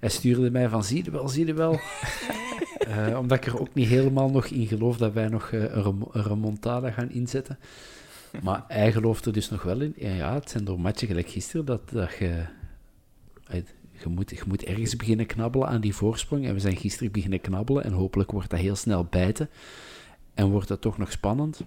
Hij 0.00 0.10
stuurde 0.10 0.50
mij 0.50 0.68
van, 0.68 0.84
zie 0.84 1.04
je 1.04 1.10
wel, 1.10 1.28
zie 1.28 1.46
je 1.46 1.54
wel. 1.54 1.80
Eh, 2.82 3.18
omdat 3.18 3.38
ik 3.38 3.46
er 3.46 3.60
ook 3.60 3.74
niet 3.74 3.88
helemaal 3.88 4.30
nog 4.30 4.46
in 4.46 4.66
geloof 4.66 4.96
dat 4.96 5.12
wij 5.12 5.28
nog 5.28 5.50
eh, 5.50 5.60
een, 5.60 5.82
remo- 5.82 6.08
een 6.12 6.22
remontada 6.22 6.90
gaan 6.90 7.10
inzetten. 7.10 7.58
Maar 8.42 8.64
hij 8.68 8.92
gelooft 8.92 9.26
er 9.26 9.32
dus 9.32 9.50
nog 9.50 9.62
wel 9.62 9.80
in. 9.80 9.94
Ja, 9.96 10.34
het 10.34 10.50
zijn 10.50 10.64
door 10.64 10.80
matchen 10.80 11.06
gelijk 11.06 11.28
gisteren 11.28 11.64
dat, 11.64 11.90
dat 11.90 12.12
je... 12.18 12.44
eh, 13.46 13.62
je 14.02 14.08
moet, 14.08 14.30
je 14.30 14.42
moet 14.46 14.64
ergens 14.64 14.96
beginnen 14.96 15.26
knabbelen 15.26 15.68
aan 15.68 15.80
die 15.80 15.94
voorsprong. 15.94 16.46
En 16.46 16.54
we 16.54 16.60
zijn 16.60 16.76
gisteren 16.76 17.12
beginnen 17.12 17.40
knabbelen 17.40 17.84
en 17.84 17.92
hopelijk 17.92 18.30
wordt 18.30 18.50
dat 18.50 18.60
heel 18.60 18.76
snel 18.76 19.04
bijten. 19.04 19.50
En 20.34 20.50
wordt 20.50 20.68
dat 20.68 20.80
toch 20.80 20.98
nog 20.98 21.12
spannend. 21.12 21.60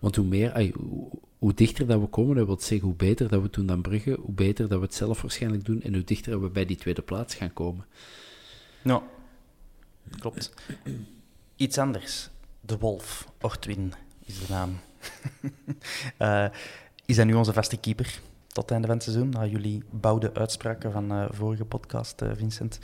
Want 0.00 0.16
hoe 0.16 0.26
meer, 0.26 0.72
hoe, 1.38 1.54
dichter 1.54 1.86
dat 1.86 2.00
we 2.00 2.06
komen, 2.06 2.36
dat 2.36 2.46
wil 2.46 2.60
zeggen 2.60 2.88
hoe 2.88 2.96
beter 2.96 3.28
dat 3.28 3.42
we 3.42 3.50
doen 3.50 3.66
dan 3.66 3.82
Brugge, 3.82 4.18
hoe 4.20 4.34
beter 4.34 4.68
dat 4.68 4.78
we 4.78 4.84
het 4.84 4.94
zelf 4.94 5.22
waarschijnlijk 5.22 5.64
doen 5.64 5.82
en 5.82 5.94
hoe 5.94 6.04
dichter 6.04 6.40
we 6.40 6.48
bij 6.48 6.64
die 6.64 6.76
tweede 6.76 7.02
plaats 7.02 7.34
gaan 7.34 7.52
komen. 7.52 7.86
Ja, 8.82 9.02
klopt. 10.18 10.54
Iets 11.56 11.78
anders. 11.78 12.30
De 12.60 12.78
Wolf, 12.78 13.32
Ortwin 13.40 13.92
is 14.24 14.38
de 14.38 14.46
naam. 14.48 14.78
Eh, 16.16 16.46
is 17.06 17.16
hij 17.16 17.24
nu 17.24 17.34
onze 17.34 17.52
vaste 17.52 17.76
keeper 17.76 18.20
tot 18.46 18.62
het 18.62 18.70
einde 18.70 18.86
van 18.86 18.96
het 18.96 19.04
seizoen? 19.04 19.28
Na 19.28 19.46
jullie 19.46 19.82
bouwde 19.90 20.34
uitspraken 20.34 20.92
van 20.92 21.12
uh, 21.12 21.24
vorige 21.30 21.64
podcast, 21.64 22.22
uh, 22.22 22.30
Vincent. 22.34 22.78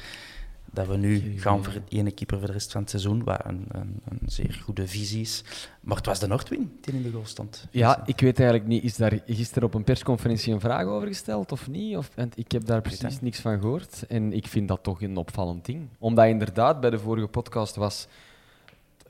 Dat 0.70 0.86
we 0.86 0.96
nu 0.96 1.40
gaan 1.40 1.64
voor 1.64 1.72
het 1.72 1.82
ene 1.88 2.10
keeper 2.10 2.38
voor 2.38 2.46
de 2.46 2.52
rest 2.52 2.72
van 2.72 2.80
het 2.80 2.90
seizoen, 2.90 3.24
wat 3.24 3.40
een, 3.44 3.66
een, 3.68 4.00
een 4.08 4.18
zeer 4.26 4.60
goede 4.64 4.88
visie 4.88 5.20
is. 5.20 5.44
Maar 5.80 5.96
het 5.96 6.06
was 6.06 6.18
de 6.18 6.26
Noordwin 6.26 6.78
die 6.80 6.94
in 6.94 7.02
de 7.02 7.10
goal 7.10 7.26
stond. 7.26 7.66
Ja, 7.70 8.02
ik 8.06 8.20
weet 8.20 8.38
eigenlijk 8.38 8.68
niet, 8.68 8.84
is 8.84 8.96
daar 8.96 9.20
gisteren 9.26 9.68
op 9.68 9.74
een 9.74 9.84
persconferentie 9.84 10.52
een 10.52 10.60
vraag 10.60 10.86
over 10.86 11.08
gesteld 11.08 11.52
of 11.52 11.68
niet? 11.68 11.96
Of, 11.96 12.10
en 12.14 12.30
ik 12.34 12.52
heb 12.52 12.64
daar 12.64 12.80
precies 12.80 13.20
niks 13.20 13.40
van 13.40 13.60
gehoord. 13.60 14.06
En 14.08 14.32
ik 14.32 14.46
vind 14.46 14.68
dat 14.68 14.82
toch 14.82 15.02
een 15.02 15.16
opvallend 15.16 15.64
ding. 15.64 15.88
Omdat 15.98 16.26
inderdaad 16.26 16.80
bij 16.80 16.90
de 16.90 16.98
vorige 16.98 17.28
podcast 17.28 17.76
was... 17.76 18.08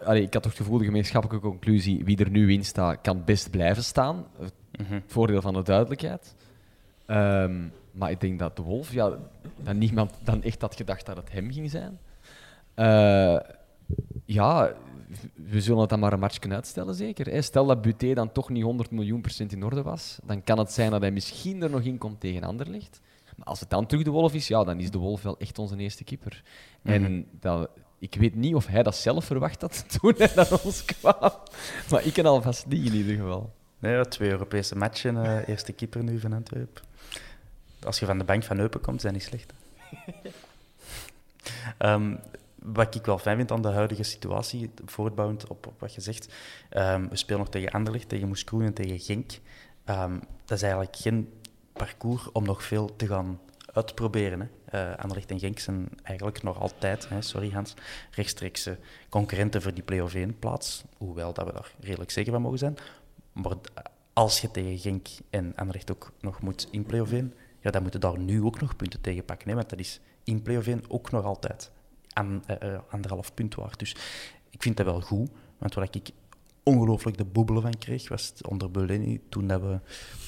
Allee, 0.04 0.22
ik 0.22 0.32
had 0.34 0.42
toch 0.42 0.52
het 0.52 0.60
gevoel, 0.60 0.78
de 0.78 0.84
gemeenschappelijke 0.84 1.48
conclusie, 1.48 2.04
wie 2.04 2.16
er 2.16 2.30
nu 2.30 2.52
in 2.52 2.64
staat, 2.64 2.98
kan 3.02 3.24
best 3.24 3.50
blijven 3.50 3.84
staan. 3.84 4.26
Het 4.38 4.52
Mhm. 4.72 5.00
voordeel 5.06 5.40
van 5.40 5.54
de 5.54 5.62
duidelijkheid. 5.62 6.34
Ehm, 7.06 7.60
maar 7.92 8.10
ik 8.10 8.20
denk 8.20 8.38
dat 8.38 8.56
de 8.56 8.62
Wolf, 8.62 8.92
ja, 8.92 9.18
dat 9.62 9.74
niemand 9.74 10.12
dan 10.24 10.42
echt 10.42 10.60
had 10.60 10.76
gedacht 10.76 11.06
dat 11.06 11.16
het 11.16 11.32
hem 11.32 11.52
ging 11.52 11.70
zijn. 11.70 11.98
Eh, 12.74 13.38
ja, 14.24 14.72
we 15.34 15.60
zullen 15.60 15.80
het 15.80 15.90
dan 15.90 15.98
maar 16.00 16.12
een 16.12 16.18
match 16.18 16.38
kunnen 16.38 16.58
uitstellen, 16.58 16.94
zeker. 16.94 17.42
Stel 17.42 17.66
dat 17.66 17.82
Buté 17.82 18.14
dan 18.14 18.32
toch 18.32 18.48
niet 18.50 18.62
100 18.62 18.90
miljoen 18.90 19.20
procent 19.20 19.52
in 19.52 19.64
orde 19.64 19.82
was, 19.82 20.18
dan 20.24 20.42
kan 20.44 20.58
het 20.58 20.72
zijn 20.72 20.90
dat 20.90 21.00
hij 21.00 21.10
misschien 21.10 21.62
er 21.62 21.70
nog 21.70 21.80
in 21.82 21.98
komt 21.98 22.20
tegen 22.20 22.42
Anderlecht. 22.42 23.00
Maar 23.36 23.46
als 23.46 23.60
het 23.60 23.70
dan 23.70 23.86
terug 23.86 24.04
de 24.04 24.10
Wolf 24.10 24.34
is, 24.34 24.48
ja, 24.48 24.64
dan 24.64 24.80
is 24.80 24.90
de 24.90 24.98
Wolf 24.98 25.22
wel 25.22 25.38
echt 25.38 25.58
onze 25.58 25.76
eerste 25.76 26.04
keeper. 26.04 26.42
En 26.82 27.26
dat, 27.40 27.70
ik 28.02 28.14
weet 28.14 28.34
niet 28.34 28.54
of 28.54 28.66
hij 28.66 28.82
dat 28.82 28.96
zelf 28.96 29.24
verwacht 29.24 29.60
had 29.60 29.84
toen 30.00 30.14
hij 30.16 30.32
naar 30.34 30.60
ons 30.64 30.84
kwam. 30.84 31.32
Maar 31.90 32.04
ik 32.04 32.12
kan 32.12 32.26
alvast 32.26 32.66
niet 32.66 32.86
in 32.86 32.94
ieder 32.94 33.16
geval. 33.16 33.52
Nee, 33.78 34.08
twee 34.08 34.30
Europese 34.30 34.76
matchen, 34.76 35.24
eh, 35.24 35.48
eerste 35.48 35.72
keeper 35.72 36.02
nu 36.02 36.20
van 36.20 36.32
Antwerpen. 36.32 36.82
Als 37.84 37.98
je 37.98 38.06
van 38.06 38.18
de 38.18 38.24
bank 38.24 38.44
van 38.44 38.58
Eupen 38.58 38.80
komt, 38.80 39.00
zijn 39.00 39.12
die 39.12 39.22
slecht. 39.22 39.52
Ehm, 41.78 42.16
wat 42.54 42.94
ik 42.94 43.06
wel 43.06 43.18
fijn 43.18 43.36
vind 43.36 43.50
aan 43.50 43.62
de 43.62 43.68
huidige 43.68 44.02
situatie, 44.02 44.70
voortbouwend 44.84 45.46
op, 45.48 45.66
op 45.66 45.80
wat 45.80 45.94
je 45.94 46.00
zegt, 46.00 46.34
ehm, 46.68 47.08
we 47.08 47.16
spelen 47.16 47.40
nog 47.40 47.48
tegen 47.48 47.70
Anderlecht, 47.70 48.08
tegen 48.08 48.28
Moeskroen 48.28 48.62
en 48.62 48.72
tegen 48.72 49.00
Genk. 49.00 49.32
Ehm, 49.84 50.18
dat 50.44 50.56
is 50.56 50.62
eigenlijk 50.62 50.96
geen 50.96 51.32
parcours 51.72 52.32
om 52.32 52.44
nog 52.44 52.62
veel 52.62 52.96
te 52.96 53.06
gaan 53.06 53.40
uitproberen. 53.72 54.40
Hè. 54.40 54.46
Anderlecht 54.72 55.30
en 55.30 55.38
Genk 55.38 55.58
zijn 55.58 55.88
eigenlijk 56.02 56.42
nog 56.42 56.60
altijd, 56.60 57.08
hè, 57.08 57.22
sorry 57.22 57.50
Hans, 57.50 57.74
rechtstreeks 58.10 58.66
eh, 58.66 58.74
concurrenten 59.08 59.62
voor 59.62 59.74
die 59.74 59.82
play-off 59.82 60.14
1-plaats. 60.14 60.84
Hoewel 60.98 61.32
dat 61.32 61.46
we 61.46 61.52
daar 61.52 61.72
redelijk 61.80 62.10
zeker 62.10 62.32
van 62.32 62.42
mogen 62.42 62.58
zijn. 62.58 62.76
Maar 63.32 63.56
als 64.12 64.40
je 64.40 64.50
tegen 64.50 64.78
Genk 64.78 65.08
en 65.30 65.52
Anderlecht 65.56 65.90
ook 65.90 66.12
nog 66.20 66.40
moet 66.40 66.68
in 66.70 66.84
play-off 66.84 67.12
1, 67.12 67.34
ja, 67.60 67.70
dan 67.70 67.82
moeten 67.82 68.00
daar 68.00 68.18
nu 68.18 68.42
ook 68.42 68.60
nog 68.60 68.76
punten 68.76 69.00
tegen 69.00 69.24
pakken. 69.24 69.48
Hè, 69.48 69.54
want 69.54 69.70
dat 69.70 69.78
is 69.78 70.00
in 70.24 70.42
play-off 70.42 70.66
1 70.66 70.82
ook 70.88 71.10
nog 71.10 71.24
altijd 71.24 71.70
aan, 72.12 72.42
eh, 72.46 72.74
eh, 72.74 72.80
anderhalf 72.90 73.34
punt 73.34 73.54
waard. 73.54 73.78
Dus 73.78 73.96
ik 74.50 74.62
vind 74.62 74.76
dat 74.76 74.86
wel 74.86 75.00
goed. 75.00 75.30
Want 75.58 75.74
waar 75.74 75.88
ik 75.90 76.10
ongelooflijk 76.62 77.16
de 77.16 77.24
boebelen 77.24 77.62
van 77.62 77.78
kreeg, 77.78 78.08
was 78.08 78.32
onder 78.48 78.70
Beleni, 78.70 79.20
toen 79.28 79.46
dat 79.46 79.60
we 79.60 79.80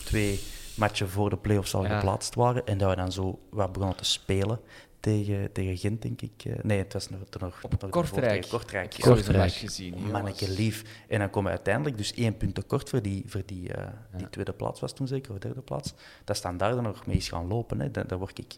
twee 0.04 0.40
matchen 0.76 1.08
voor 1.08 1.30
de 1.30 1.36
play-offs 1.36 1.74
al 1.74 1.84
Ja. 1.84 1.94
geplaatst 1.98 2.34
waren. 2.34 2.66
En 2.66 2.78
dat 2.78 2.90
we 2.90 2.96
dan 2.96 3.12
zo 3.12 3.38
wat 3.50 3.72
begonnen 3.72 3.96
te 3.96 4.04
spelen 4.04 4.60
tegen, 5.00 5.52
tegen 5.52 5.76
Gent, 5.76 6.02
denk 6.02 6.22
ik. 6.22 6.44
Eh, 6.44 6.52
Nee, 6.62 6.78
het 6.78 6.92
was 6.92 7.08
nog, 7.10 7.20
nog, 7.40 7.60
Kortrijk. 7.90 8.32
tegen 8.32 8.50
Kortrijk. 8.50 8.92
Zo'n 8.98 9.14
Kortrijk. 9.14 9.52
gezien. 9.52 10.10
Manneke 10.10 10.50
lief. 10.50 10.84
En 11.08 11.18
dan 11.18 11.30
komen 11.30 11.50
we 11.50 11.56
uiteindelijk 11.56 11.96
dus 11.96 12.14
één 12.14 12.36
punt 12.36 12.54
tekort 12.54 12.88
voor 12.88 13.02
die, 13.02 13.22
voor 13.26 13.42
die, 13.46 13.72
eh, 13.72 13.86
die 14.16 14.30
tweede 14.30 14.52
plaats 14.52 14.80
was 14.80 14.92
toen 14.92 15.06
zeker, 15.06 15.32
of 15.32 15.38
derde 15.38 15.60
plaats. 15.60 15.94
Dat 16.24 16.36
staan 16.36 16.56
daar 16.56 16.74
dan 16.74 16.82
nog 16.82 17.06
mee 17.06 17.16
is 17.16 17.28
gaan 17.28 17.46
lopen. 17.46 17.80
Hè. 17.80 17.90
Daar, 17.90 18.06
daar 18.06 18.18
word 18.18 18.38
ik... 18.38 18.54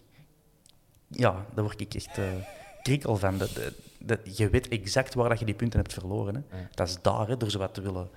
Ja, 1.08 1.46
daar 1.54 1.64
word 1.64 1.80
ik 1.80 1.94
echt 1.94 2.18
eh 2.18 2.24
krikkel 2.82 3.16
van. 3.16 3.38
Dat, 3.38 3.54
dat, 3.54 3.72
dat- 3.98 4.36
je 4.38 4.48
weet 4.50 4.68
exact 4.68 5.14
waar 5.14 5.28
dat 5.28 5.38
je 5.38 5.44
die 5.44 5.54
punten 5.54 5.78
hebt 5.78 5.92
verloren. 5.92 6.34
Hè. 6.48 6.58
Dat 6.74 6.88
is 6.88 6.98
daar, 7.02 7.28
hè, 7.28 7.36
door 7.36 7.50
zo 7.50 7.58
wat 7.58 7.74
te 7.74 7.80
willen, 7.80 8.08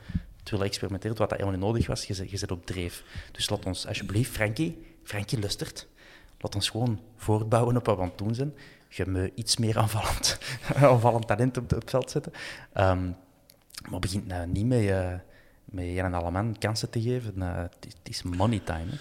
te 0.49 0.55
willen 0.55 0.71
experimenteren, 0.71 1.17
wat 1.17 1.29
dat 1.29 1.37
helemaal 1.39 1.59
niet 1.59 1.67
nodig 1.69 1.87
was. 1.87 2.05
Je 2.05 2.13
zit, 2.13 2.31
je 2.31 2.37
zit 2.37 2.51
op 2.51 2.65
dreef. 2.65 3.03
Dus 3.31 3.49
laat 3.49 3.65
ons 3.65 3.87
alsjeblieft, 3.87 4.31
Frankie, 4.31 4.77
Frankie 5.03 5.39
lustert. 5.39 5.87
Laat 6.39 6.55
ons 6.55 6.69
gewoon 6.69 6.99
voortbouwen 7.17 7.77
op 7.77 7.85
wat 7.85 7.95
we 7.95 8.01
aan 8.01 8.07
het 8.07 8.17
doen 8.17 8.35
zijn. 8.35 8.53
Je 8.89 9.05
moet 9.07 9.31
iets 9.35 9.57
meer 9.57 9.77
aanvallend, 9.77 10.39
aanvallend 10.75 11.27
talent 11.27 11.57
op, 11.57 11.69
het 11.69 11.89
veld 11.89 12.11
zetten. 12.11 12.31
Ehm, 12.73 13.11
maar 13.89 13.99
begint 13.99 14.27
nou 14.27 14.47
niet 14.47 14.65
met, 14.65 14.87
eh 14.87 15.13
met 15.65 15.85
Jan 15.85 16.05
en 16.05 16.13
Alleman 16.13 16.55
kansen 16.59 16.89
te 16.89 17.01
geven. 17.01 17.31
Nou, 17.35 17.57
het, 17.57 17.85
is, 17.87 17.93
het 18.03 18.09
is 18.09 18.23
money 18.23 18.59
time. 18.59 18.85
Hè. 18.89 18.97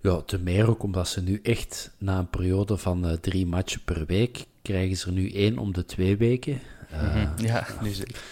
Ja, 0.00 0.20
te 0.20 0.38
meer 0.38 0.68
ook 0.68 0.82
omdat 0.82 1.08
ze 1.08 1.22
nu 1.22 1.40
echt 1.42 1.90
na 1.98 2.18
een 2.18 2.30
periode 2.30 2.76
van 2.76 3.06
eh, 3.06 3.12
drie 3.12 3.46
matchen 3.46 3.84
per 3.84 4.06
week, 4.06 4.44
krijgen 4.62 4.96
ze 4.96 5.06
er 5.06 5.12
nu 5.12 5.32
één 5.32 5.58
om 5.58 5.72
de 5.72 5.84
twee 5.84 6.16
weken. 6.16 6.60
Eh, 6.90 7.28
Ja, 7.36 7.66
nu 7.82 7.90
zeker. 7.90 8.22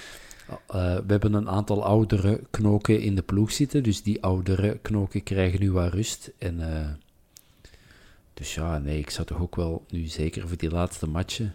Eh, 0.49 0.97
we 0.97 1.05
hebben 1.07 1.35
een 1.35 1.49
aantal 1.49 1.85
oudere 1.85 2.41
knoken 2.51 3.01
in 3.01 3.15
de 3.15 3.23
ploeg 3.23 3.53
zitten, 3.53 3.83
dus 3.83 4.03
die 4.03 4.23
oudere 4.23 4.79
knoken 4.83 5.23
krijgen 5.23 5.61
nu 5.61 5.73
wat 5.73 5.93
rust. 5.93 6.33
En, 6.39 6.75
eh, 6.75 6.89
dus 8.35 8.55
ja, 8.55 8.79
nee, 8.79 8.99
ik 8.99 9.11
zou 9.11 9.27
toch 9.27 9.41
ook 9.41 9.57
wel 9.57 9.85
nu 9.89 10.07
zeker 10.07 10.49
voor 10.49 10.57
die 10.57 10.71
laatste 10.71 11.09
matchen 11.09 11.55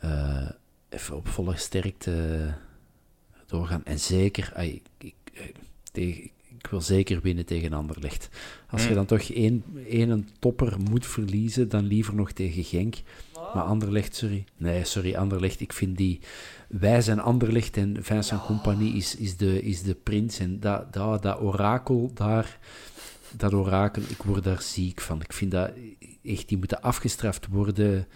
eh, 0.00 0.50
even 0.88 1.16
op 1.16 1.28
volle 1.28 1.56
sterkte 1.56 2.54
doorgaan. 3.46 3.84
En 3.84 4.00
zeker, 4.00 4.52
ik, 4.58 5.12
ik, 5.92 6.32
wil 6.70 6.80
zeker 6.80 7.20
winnen 7.20 7.44
tegen 7.44 7.72
Anderlecht. 7.72 8.28
Als 8.70 8.86
je 8.86 8.94
dan 8.94 9.06
toch 9.06 9.22
één, 9.22 9.64
één 9.88 10.28
topper 10.38 10.80
moet 10.90 11.06
verliezen, 11.06 11.68
dan 11.68 11.84
liever 11.84 12.14
nog 12.14 12.32
tegen 12.32 12.64
Genk. 12.64 12.94
Maar 13.54 13.62
Anderlecht, 13.62 14.16
sorry. 14.16 14.44
Nee, 14.56 14.84
sorry, 14.84 15.14
Anderlecht. 15.14 15.60
Ik 15.60 15.72
vind 15.72 15.96
die... 15.96 16.20
Wij 16.68 17.00
zijn 17.00 17.20
Anderlecht 17.20 17.76
en 17.76 17.96
Vincent 18.00 18.44
Compagnie 18.44 18.94
is, 18.94 19.16
is, 19.16 19.36
de, 19.36 19.62
is 19.62 19.82
de 19.82 19.94
prins. 19.94 20.38
En 20.38 20.60
dat, 20.60 20.92
dat, 20.92 21.22
dat 21.22 21.40
orakel 21.40 22.10
daar... 22.14 22.58
Dat 23.36 23.52
orakel, 23.52 24.02
ik 24.02 24.22
word 24.22 24.44
daar 24.44 24.62
ziek 24.62 25.00
van. 25.00 25.20
Ik 25.20 25.32
vind 25.32 25.50
dat 25.50 25.70
echt... 26.22 26.48
Die 26.48 26.58
moeten 26.58 26.82
afgestraft 26.82 27.46
worden. 27.46 28.06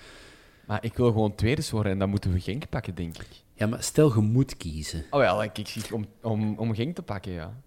Maar 0.66 0.84
ik 0.84 0.96
wil 0.96 1.06
gewoon 1.06 1.34
tweede 1.34 1.62
worden 1.70 1.92
en 1.92 1.98
dan 1.98 2.10
moeten 2.10 2.32
we 2.32 2.40
Genk 2.40 2.68
pakken, 2.68 2.94
denk 2.94 3.18
ik. 3.18 3.28
Ja, 3.54 3.66
maar 3.66 3.82
stel 3.82 4.14
je 4.14 4.20
moet 4.20 4.56
kiezen. 4.56 5.04
Oh 5.10 5.22
ja, 5.22 5.42
ik, 5.42 5.58
ik 5.58 5.68
zie 5.68 5.94
om, 5.94 6.06
om, 6.22 6.58
om 6.58 6.74
Genk 6.74 6.94
te 6.94 7.02
pakken, 7.02 7.32
ja. 7.32 7.60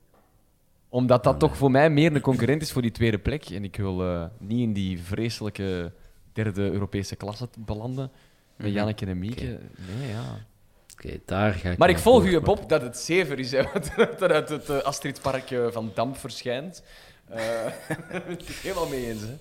Omdat 0.89 1.23
dat 1.23 1.39
toch 1.39 1.57
voor 1.57 1.71
mij 1.71 1.89
meer 1.89 2.15
een 2.15 2.21
concurrent 2.21 2.61
is 2.61 2.71
voor 2.71 2.81
die 2.81 2.91
tweede 2.91 3.19
plek. 3.19 3.45
En 3.45 3.63
ik 3.63 3.75
wil 3.75 4.03
eh, 4.03 4.25
niet 4.39 4.59
in 4.59 4.73
die 4.73 4.99
vreselijke 4.99 5.93
derde 6.33 6.71
Europese 6.71 7.15
klasse 7.15 7.49
belanden. 7.57 8.11
Met 8.55 8.73
Janneke 8.73 9.05
en 9.05 9.19
Mieke. 9.19 9.59
Nee, 9.97 10.09
ja. 10.09 10.45
Oké, 10.93 11.19
daar 11.25 11.53
ga 11.53 11.69
ik 11.69 11.77
Maar 11.77 11.89
ik 11.89 11.97
volg 11.97 12.25
u, 12.25 12.39
Bob, 12.39 12.69
dat 12.69 12.81
het 12.81 12.97
zever 12.97 13.39
is, 13.39 13.51
hè, 13.51 13.57
er 13.97 14.23
er 14.23 14.33
uit 14.33 14.49
het 14.49 14.69
eh, 14.69 14.77
Astridpark 14.77 15.51
eh, 15.51 15.67
van 15.71 15.91
Damp 15.93 16.17
verschijnt. 16.17 16.83
Eh 17.25 17.65
ben 18.11 18.29
ik 18.29 18.47
het 18.47 18.47
helemaal 18.47 18.87
mee 18.87 19.05
eens. 19.05 19.21
Hè. 19.21 19.37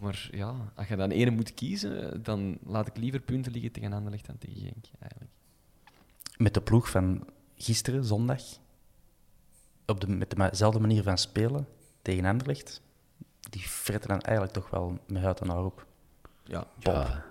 Maar 0.00 0.28
ja, 0.30 0.54
als 0.74 0.88
je 0.88 0.96
dan 0.96 1.10
ene 1.10 1.30
moet 1.30 1.54
kiezen, 1.54 2.22
dan 2.22 2.58
laat 2.66 2.86
ik 2.86 2.96
liever 2.96 3.20
punten 3.20 3.52
liggen 3.52 3.72
tegen 3.72 3.92
Anderlecht 3.92 4.26
dan 4.26 4.38
tegen 4.38 4.60
Genk, 4.60 4.84
eigenlijk. 5.00 5.32
Met 6.36 6.54
de 6.54 6.60
ploeg 6.60 6.90
van 6.90 7.26
gisteren, 7.56 8.04
zondag, 8.04 8.42
op 9.86 10.00
de, 10.00 10.08
met 10.08 10.30
dezelfde 10.36 10.80
manier 10.80 11.02
van 11.02 11.18
spelen 11.18 11.66
tegen 12.02 12.24
Anderlecht, 12.24 12.82
die 13.50 13.60
fretten 13.60 14.10
dan 14.10 14.20
eigenlijk 14.20 14.54
toch 14.54 14.70
wel 14.70 14.98
met 15.06 15.22
huid 15.22 15.40
en 15.40 15.48
haar 15.48 15.64
op. 15.64 15.86
Ja, 16.46 16.66
Ja, 16.78 17.24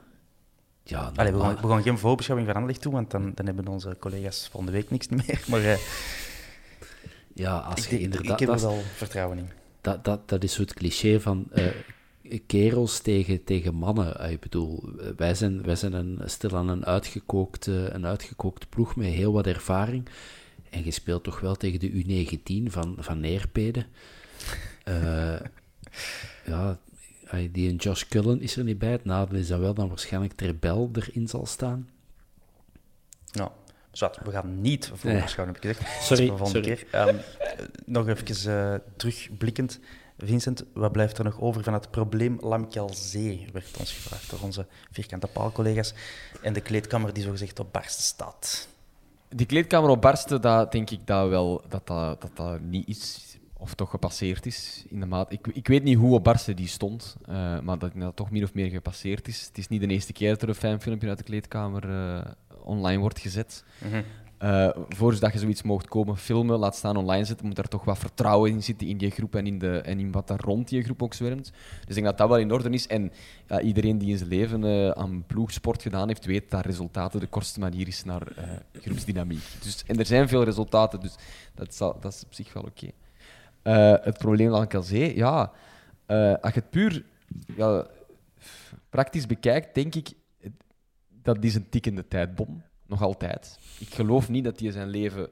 ja 0.84 1.11
Allee, 1.16 1.32
we, 1.34 1.39
gaan, 1.39 1.55
we 1.61 1.68
gaan 1.68 1.82
geen 1.84 1.97
voorbeschouwing 1.97 2.49
van 2.49 2.57
Anderlecht 2.59 2.84
doen, 2.84 2.93
want 2.93 3.11
dan, 3.11 3.32
dan 3.36 3.45
hebben 3.45 3.68
onze 3.68 3.95
collega's 3.99 4.47
volgende 4.51 4.72
week 4.78 4.89
niks 4.89 5.07
meer. 5.07 5.43
Maar 5.47 5.63
eh, 5.63 5.78
ja, 7.34 7.57
als 7.57 7.84
ik, 7.84 7.89
je 7.89 7.99
inderdaad... 7.99 8.32
ik 8.34 8.39
heb 8.39 8.49
er 8.49 8.55
dat- 8.61 8.61
wel 8.72 8.82
vertrouwen 8.95 9.38
in. 9.38 9.49
dat, 9.82 10.03
dat, 10.03 10.30
dat 10.30 10.43
is 10.43 10.53
zo 10.53 10.61
het 10.61 10.74
cliché 10.74 11.20
van 11.20 11.45
eh, 11.51 11.66
kerels 12.47 12.99
tegen, 12.99 13.43
tegen 13.43 13.76
mannen. 13.76 14.20
Eh, 14.20 14.32
Ik 14.32 14.39
bedoel, 14.39 14.89
wij 15.18 15.36
zijn, 15.36 15.63
wij 15.63 15.76
zijn 15.76 15.93
een, 15.93 16.20
stilaan 16.26 16.68
een 16.68 16.86
uitgekookte, 16.86 17.89
een 17.93 18.05
uitgekookte 18.05 18.68
ploeg 18.68 18.95
met 18.95 19.07
heel 19.07 19.34
wat 19.34 19.47
ervaring. 19.47 20.07
En 20.70 20.84
je 20.86 20.91
speelt 20.91 21.24
toch 21.24 21.39
wel 21.39 21.55
tegen 21.55 21.80
de 21.80 21.89
U19 21.91 22.72
van, 22.72 22.95
van 22.99 23.20
Neerpede. 23.20 23.86
Eh, 24.84 25.36
ja, 26.51 26.78
die 27.44 27.70
en 27.70 27.76
Josh 27.76 28.04
Cullen 28.04 28.42
is 28.42 28.56
er 28.58 28.64
niet 28.64 28.80
bij. 28.80 28.92
Het 28.92 29.06
nadeel 29.06 29.40
is 29.40 29.48
dat 29.48 29.60
wel 29.60 29.74
dan 29.74 29.88
waarschijnlijk 29.88 30.34
Terbel 30.34 30.90
erin 30.94 31.28
zal 31.28 31.46
staan. 31.46 31.90
Nou, 33.32 33.50
zwart, 33.92 34.20
we 34.24 34.32
gaan 34.32 34.62
niet 34.62 34.90
Nee. 34.90 34.98
voorbeschouwen, 35.00 35.56
heb 35.56 35.64
ik 35.64 35.78
gezegd. 35.78 36.04
Sorry, 36.08 36.34
sorry. 36.38 36.62
keer. 36.62 36.86
Ehm, 36.92 37.08
eh, 37.08 37.66
nog 37.86 38.08
even 38.08 38.52
eh, 38.52 38.80
terugblikkend. 38.98 39.80
Vincent, 40.18 40.64
wat 40.74 40.92
blijft 40.92 41.18
er 41.18 41.24
nog 41.24 41.40
over 41.42 41.64
van 41.64 41.74
het 41.74 41.92
probleem 41.92 42.38
Lamkelzee? 42.42 43.48
Werd 43.54 43.78
ons 43.80 43.94
gevraagd 43.94 44.30
door 44.30 44.40
onze 44.42 44.66
vierkante 44.92 45.28
paalcollega's. 45.28 45.94
En 46.42 46.54
de 46.54 46.62
kleedkamer 46.62 47.14
die 47.14 47.24
zogezegd 47.24 47.60
op 47.60 47.74
barst 47.74 48.00
staat. 48.00 48.68
Die 49.30 49.46
kleedkamer 49.46 49.90
op 49.90 50.02
barsten, 50.02 50.42
dat 50.42 50.72
denk 50.72 50.90
ik 50.90 51.08
dat 51.08 51.30
wel 51.30 51.64
dat 51.70 51.88
dat, 51.88 52.22
dat, 52.22 52.32
dat 52.36 52.62
niet 52.62 52.88
is, 52.88 53.25
of 53.66 53.74
toch 53.74 53.89
gepasseerd 53.89 54.45
is. 54.45 54.86
In 54.88 54.99
de 54.99 55.05
maat. 55.05 55.32
Ik, 55.32 55.47
ik 55.47 55.68
weet 55.68 55.84
niet 55.84 55.97
hoe 55.97 56.13
op 56.13 56.24
barsten 56.24 56.55
die 56.55 56.68
stond, 56.68 57.16
eh, 57.26 57.59
maar 57.59 57.80
dat 57.80 57.91
dat 57.95 58.16
toch 58.16 58.32
min 58.32 58.43
of 58.43 58.53
meer 58.53 58.70
gepasseerd 58.70 59.28
is. 59.28 59.45
Het 59.45 59.57
is 59.57 59.68
niet 59.68 59.82
de 59.82 59.88
eerste 59.88 60.13
keer 60.13 60.30
dat 60.30 60.41
er 60.41 60.49
een 60.49 60.55
fijn 60.55 60.82
filmpje 60.82 61.09
uit 61.09 61.18
de 61.18 61.24
kleedkamer 61.24 61.89
eh, 61.89 62.32
online 62.63 62.99
wordt 62.99 63.20
gezet. 63.20 63.63
Eh 64.38 64.70
voordat 64.89 65.34
je 65.34 65.39
zoiets 65.39 65.61
mocht 65.61 65.88
komen 65.88 66.18
filmen, 66.18 66.59
laat 66.59 66.76
staan 66.76 66.97
online 66.97 67.26
zetten, 67.26 67.47
moet 67.47 67.57
er 67.57 67.68
toch 67.68 67.84
wat 67.84 67.97
vertrouwen 67.97 68.51
in 68.51 68.63
zitten 68.63 68.88
in 68.88 68.97
die 68.97 69.11
groep 69.11 69.36
en 69.36 69.47
in, 69.47 69.59
de, 69.59 69.78
en 69.78 69.99
in 69.99 70.11
wat 70.11 70.28
daar 70.28 70.39
rond 70.39 70.68
die 70.68 70.84
groep 70.84 71.03
ook 71.03 71.13
zwermt. 71.13 71.51
Dus 71.51 71.88
ik 71.88 71.93
denk 71.93 72.05
dat 72.05 72.18
dat 72.18 72.30
wel 72.30 72.38
in 72.38 72.51
orde 72.51 72.70
is. 72.70 72.88
En 72.88 73.11
iedereen 73.61 73.97
die 73.97 74.09
in 74.09 74.18
zijn 74.18 74.30
leven 74.30 74.95
aan 74.97 75.24
ploegsport 75.28 75.82
gedaan 75.82 76.07
heeft, 76.07 76.26
weet 76.26 76.51
dat 76.51 76.66
resultaten 76.66 77.20
de 77.20 77.28
kortste 77.28 77.59
manier 77.59 77.88
is 77.88 78.03
naar 78.03 78.28
groepsdynamiek. 78.74 79.43
Dus, 79.63 79.84
en 79.88 79.99
er 79.99 80.05
zijn 80.05 80.28
veel 80.28 80.43
resultaten, 80.43 80.99
dus 80.99 81.16
dat, 81.53 81.76
zal, 81.76 81.97
dat 81.99 82.13
is 82.13 82.24
op 82.26 82.34
zich 82.34 82.53
wel 82.53 82.63
oké. 82.63 82.88
Eh, 83.66 83.93
het 84.01 84.18
probleem 84.18 84.49
van 84.49 84.68
Calzee, 84.68 85.16
ja, 85.16 85.51
eh, 86.05 86.34
als 86.41 86.53
je 86.53 86.59
het 86.59 86.70
puur 86.70 87.05
ja, 87.55 87.86
praktisch 88.89 89.26
bekijkt, 89.26 89.76
denk 89.76 89.95
ik, 89.95 90.13
dat 91.22 91.43
is 91.43 91.55
een 91.55 91.70
tikkende 91.70 92.07
tijdbom. 92.07 92.63
Nog 92.88 93.01
altijd. 93.01 93.59
Ik 93.80 93.93
geloof 93.93 94.30
niet 94.30 94.43
dat 94.43 94.59
hij 94.59 94.72
zijn 94.72 94.88
leven 94.88 95.30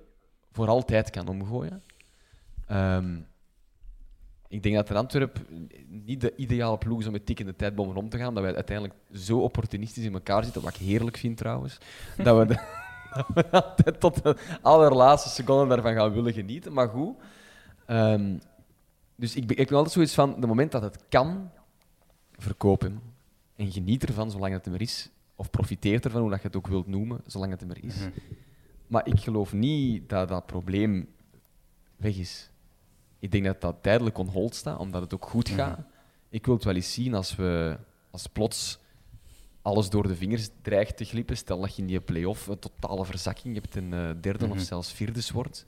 voor 0.51 0.67
altijd 0.67 1.09
kan 1.09 1.27
omgooien. 1.27 1.83
Ehm, 2.67 3.17
ik 4.47 4.63
denk 4.63 4.75
dat 4.75 4.89
in 4.89 4.95
Antwerpen 4.95 5.67
niet 5.87 6.21
de 6.21 6.35
ideale 6.35 6.77
ploeg 6.77 6.99
is 6.99 7.05
om 7.05 7.11
met 7.11 7.25
tikkende 7.25 7.55
tijdbommen 7.55 7.95
om 7.95 8.09
te 8.09 8.17
gaan. 8.17 8.33
Dat 8.33 8.43
wij 8.43 8.55
uiteindelijk 8.55 8.99
zo 9.13 9.39
opportunistisch 9.39 10.05
in 10.05 10.13
elkaar 10.13 10.43
zitten, 10.43 10.61
wat 10.61 10.75
ik 10.75 10.81
heerlijk 10.81 11.17
vind 11.17 11.37
trouwens. 11.37 11.77
dat, 12.23 12.37
we 12.37 12.45
de- 12.45 12.81
dat 13.13 13.27
we 13.33 13.49
altijd 13.51 13.99
tot 13.99 14.23
de 14.23 14.37
allerlaatste 14.61 15.29
seconde 15.29 15.67
daarvan 15.75 15.93
gaan 15.93 16.13
willen 16.13 16.33
genieten. 16.33 16.73
Maar 16.73 16.89
goed. 16.89 17.17
Ehm, 17.85 18.37
dus 19.15 19.35
ik, 19.35 19.47
ben- 19.47 19.57
ik 19.57 19.67
ben 19.67 19.75
altijd 19.75 19.93
zoiets 19.93 20.13
van, 20.13 20.29
het 20.29 20.45
moment 20.45 20.71
dat 20.71 20.81
het 20.81 20.97
kan, 21.09 21.49
verkoop 22.31 22.81
hem. 22.81 23.01
En 23.55 23.71
geniet 23.71 24.03
ervan 24.03 24.31
zolang 24.31 24.53
het 24.53 24.65
er 24.65 24.71
maar 24.71 24.81
is. 24.81 25.09
Of 25.35 25.49
profiteer 25.49 26.03
ervan, 26.03 26.21
hoe 26.21 26.29
dat 26.29 26.41
je 26.41 26.47
het 26.47 26.55
ook 26.55 26.67
wilt 26.67 26.87
noemen, 26.87 27.21
zolang 27.25 27.51
het 27.51 27.61
er 27.61 27.67
maar 27.67 27.83
is. 27.83 27.95
Maar 28.87 29.07
ik 29.07 29.19
geloof 29.19 29.53
niet 29.53 30.09
dat 30.09 30.27
dat 30.29 30.45
probleem 30.45 31.09
weg 31.95 32.15
is. 32.17 32.49
Ik 33.19 33.31
denk 33.31 33.43
dat 33.45 33.61
dat 33.61 33.75
tijdelijk 33.81 34.17
on 34.17 34.27
hold 34.27 34.55
staat, 34.55 34.77
omdat 34.79 35.01
het 35.01 35.13
ook 35.13 35.25
goed 35.25 35.49
gaat. 35.49 35.79
Ik 36.29 36.45
wil 36.45 36.55
het 36.55 36.63
wel 36.63 36.75
eens 36.75 36.93
zien 36.93 37.13
als 37.13 37.35
we 37.35 37.77
als 38.11 38.27
plots 38.27 38.79
alles 39.61 39.89
door 39.89 40.07
de 40.07 40.15
vingers 40.15 40.49
dreigt 40.61 40.97
te 40.97 41.05
glippen. 41.05 41.37
Stel 41.37 41.59
dat 41.61 41.75
je 41.75 41.81
in 41.81 41.87
die 41.87 41.99
play-off 42.01 42.47
een 42.47 42.59
totale 42.59 43.05
verzakking 43.05 43.53
hebt 43.55 43.75
en 43.75 43.93
eh, 43.93 44.09
derde 44.21 44.47
of 44.47 44.59
zelfs 44.61 44.91
vierdes 44.91 45.31
wordt. 45.31 45.65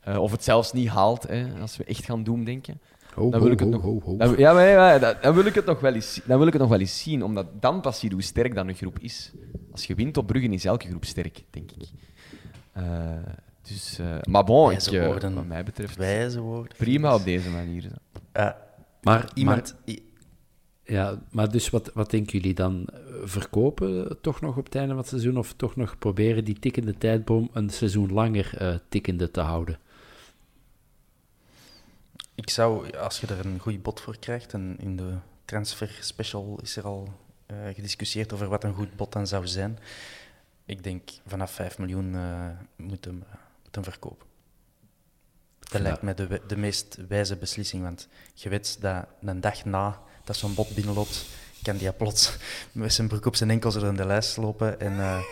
Eh, 0.00 0.18
of 0.18 0.30
het 0.30 0.44
zelfs 0.44 0.72
niet 0.72 0.88
haalt, 0.88 1.22
hè, 1.28 1.46
als 1.60 1.76
we 1.76 1.84
echt 1.84 2.04
gaan 2.04 2.22
doemdenken. 2.22 2.80
Ho, 3.14 3.30
Dan 3.30 3.40
wil 3.40 3.48
ho, 3.48 3.54
ik 3.54 3.58
het 3.60 3.68
ho, 3.68 3.74
nog- 3.74 3.82
ho, 3.82 4.00
ho. 4.04 4.16
Dan, 4.16 4.34
ja, 4.38 4.52
maar, 4.52 5.18
dan 5.20 5.34
wil 5.34 5.44
ik 5.44 5.54
het 5.54 5.64
nog 5.66 5.80
wel 5.80 5.94
eens, 5.94 6.20
dan 6.24 6.38
wil 6.38 6.46
ik 6.46 6.52
het 6.52 6.62
nog 6.62 6.70
wel 6.70 6.80
eens 6.80 7.02
zien, 7.02 7.24
omdat 7.24 7.46
dan 7.62 7.80
pas 7.80 7.98
zie 7.98 8.08
je 8.08 8.14
hoe 8.14 8.24
sterk 8.24 8.54
dan 8.54 8.68
een 8.68 8.74
groep 8.74 8.98
is. 8.98 9.32
Als 9.72 9.86
je 9.86 9.94
wint 9.94 10.16
op 10.16 10.26
Brugge 10.26 10.48
is 10.48 10.64
elke 10.64 10.88
groep 10.88 11.04
sterk, 11.04 11.42
denk 11.50 11.70
ik. 11.70 11.88
Eh, 12.72 12.84
dus, 13.68 13.98
eh, 13.98 14.06
maar 14.30 14.44
bon, 14.44 14.64
ik, 14.70 14.78
Wijze 14.80 15.04
woorden. 15.06 15.34
wat 15.34 15.46
mij 15.46 15.64
betreft, 15.64 15.96
Wijze 15.96 16.40
woorden. 16.40 16.76
prima 16.76 17.14
op 17.14 17.24
deze 17.24 17.50
manier. 17.50 17.82
zo. 17.82 17.88
Eh, 18.32 18.50
Maar, 19.02 19.30
iemand... 19.34 19.74
maar, 19.86 19.94
ja, 20.84 21.18
maar 21.30 21.50
dus 21.50 21.70
wat, 21.70 21.90
wat 21.94 22.10
denken 22.10 22.38
jullie 22.38 22.54
dan? 22.54 22.86
Verkopen 23.24 24.18
toch 24.20 24.40
nog 24.40 24.56
op 24.56 24.64
het 24.64 24.74
einde 24.74 24.88
van 24.88 24.98
het 24.98 25.08
seizoen? 25.08 25.36
Of 25.38 25.52
toch 25.56 25.76
nog 25.76 25.98
proberen 25.98 26.44
die 26.44 26.58
tikkende 26.58 26.98
tijdboom 26.98 27.50
een 27.52 27.70
seizoen 27.70 28.12
langer 28.12 28.50
eh, 28.58 28.74
tikkende 28.88 29.30
te 29.30 29.40
houden? 29.40 29.78
Ik 32.34 32.50
zou, 32.50 32.96
als 32.96 33.20
je 33.20 33.26
er 33.26 33.46
een 33.46 33.58
goed 33.58 33.82
bod 33.82 34.00
voor 34.00 34.18
krijgt, 34.18 34.52
en 34.52 34.76
in 34.78 34.96
de 34.96 35.14
transfer 35.44 35.98
special 36.00 36.58
is 36.62 36.76
er 36.76 36.84
al 36.84 37.12
eh, 37.46 37.56
gediscussieerd 37.74 38.32
over 38.32 38.48
wat 38.48 38.64
een 38.64 38.74
goed 38.74 38.96
bod 38.96 39.12
dan 39.12 39.26
zou 39.26 39.46
zijn. 39.46 39.78
Ik 40.64 40.82
denk 40.82 41.10
vanaf 41.26 41.50
5 41.50 41.78
miljoen 41.78 42.14
eh 42.14 42.48
moet, 42.76 43.04
hem, 43.04 43.22
eh, 43.30 43.36
moet 43.64 43.74
hem 43.74 43.84
verkopen. 43.84 44.26
Dat 45.58 45.72
Ja. 45.72 45.80
lijkt 45.80 46.02
mij 46.02 46.14
de, 46.14 46.40
de 46.46 46.56
meest 46.56 46.98
wijze 47.08 47.36
beslissing, 47.36 47.82
want 47.82 48.08
je 48.34 48.48
weet 48.48 48.80
dat 48.80 49.06
een 49.20 49.40
dag 49.40 49.64
na 49.64 50.02
dat 50.24 50.36
zo'n 50.36 50.54
bod 50.54 50.74
binnenloopt, 50.74 51.26
kan 51.62 51.76
die 51.76 51.92
plots 51.92 52.36
met 52.72 52.92
zijn 52.92 53.08
broek 53.08 53.26
op 53.26 53.36
zijn 53.36 53.50
enkels 53.50 53.74
er 53.74 53.84
in 53.84 53.96
de 53.96 54.06
lijst 54.06 54.36
lopen 54.36 54.80
en 54.80 54.92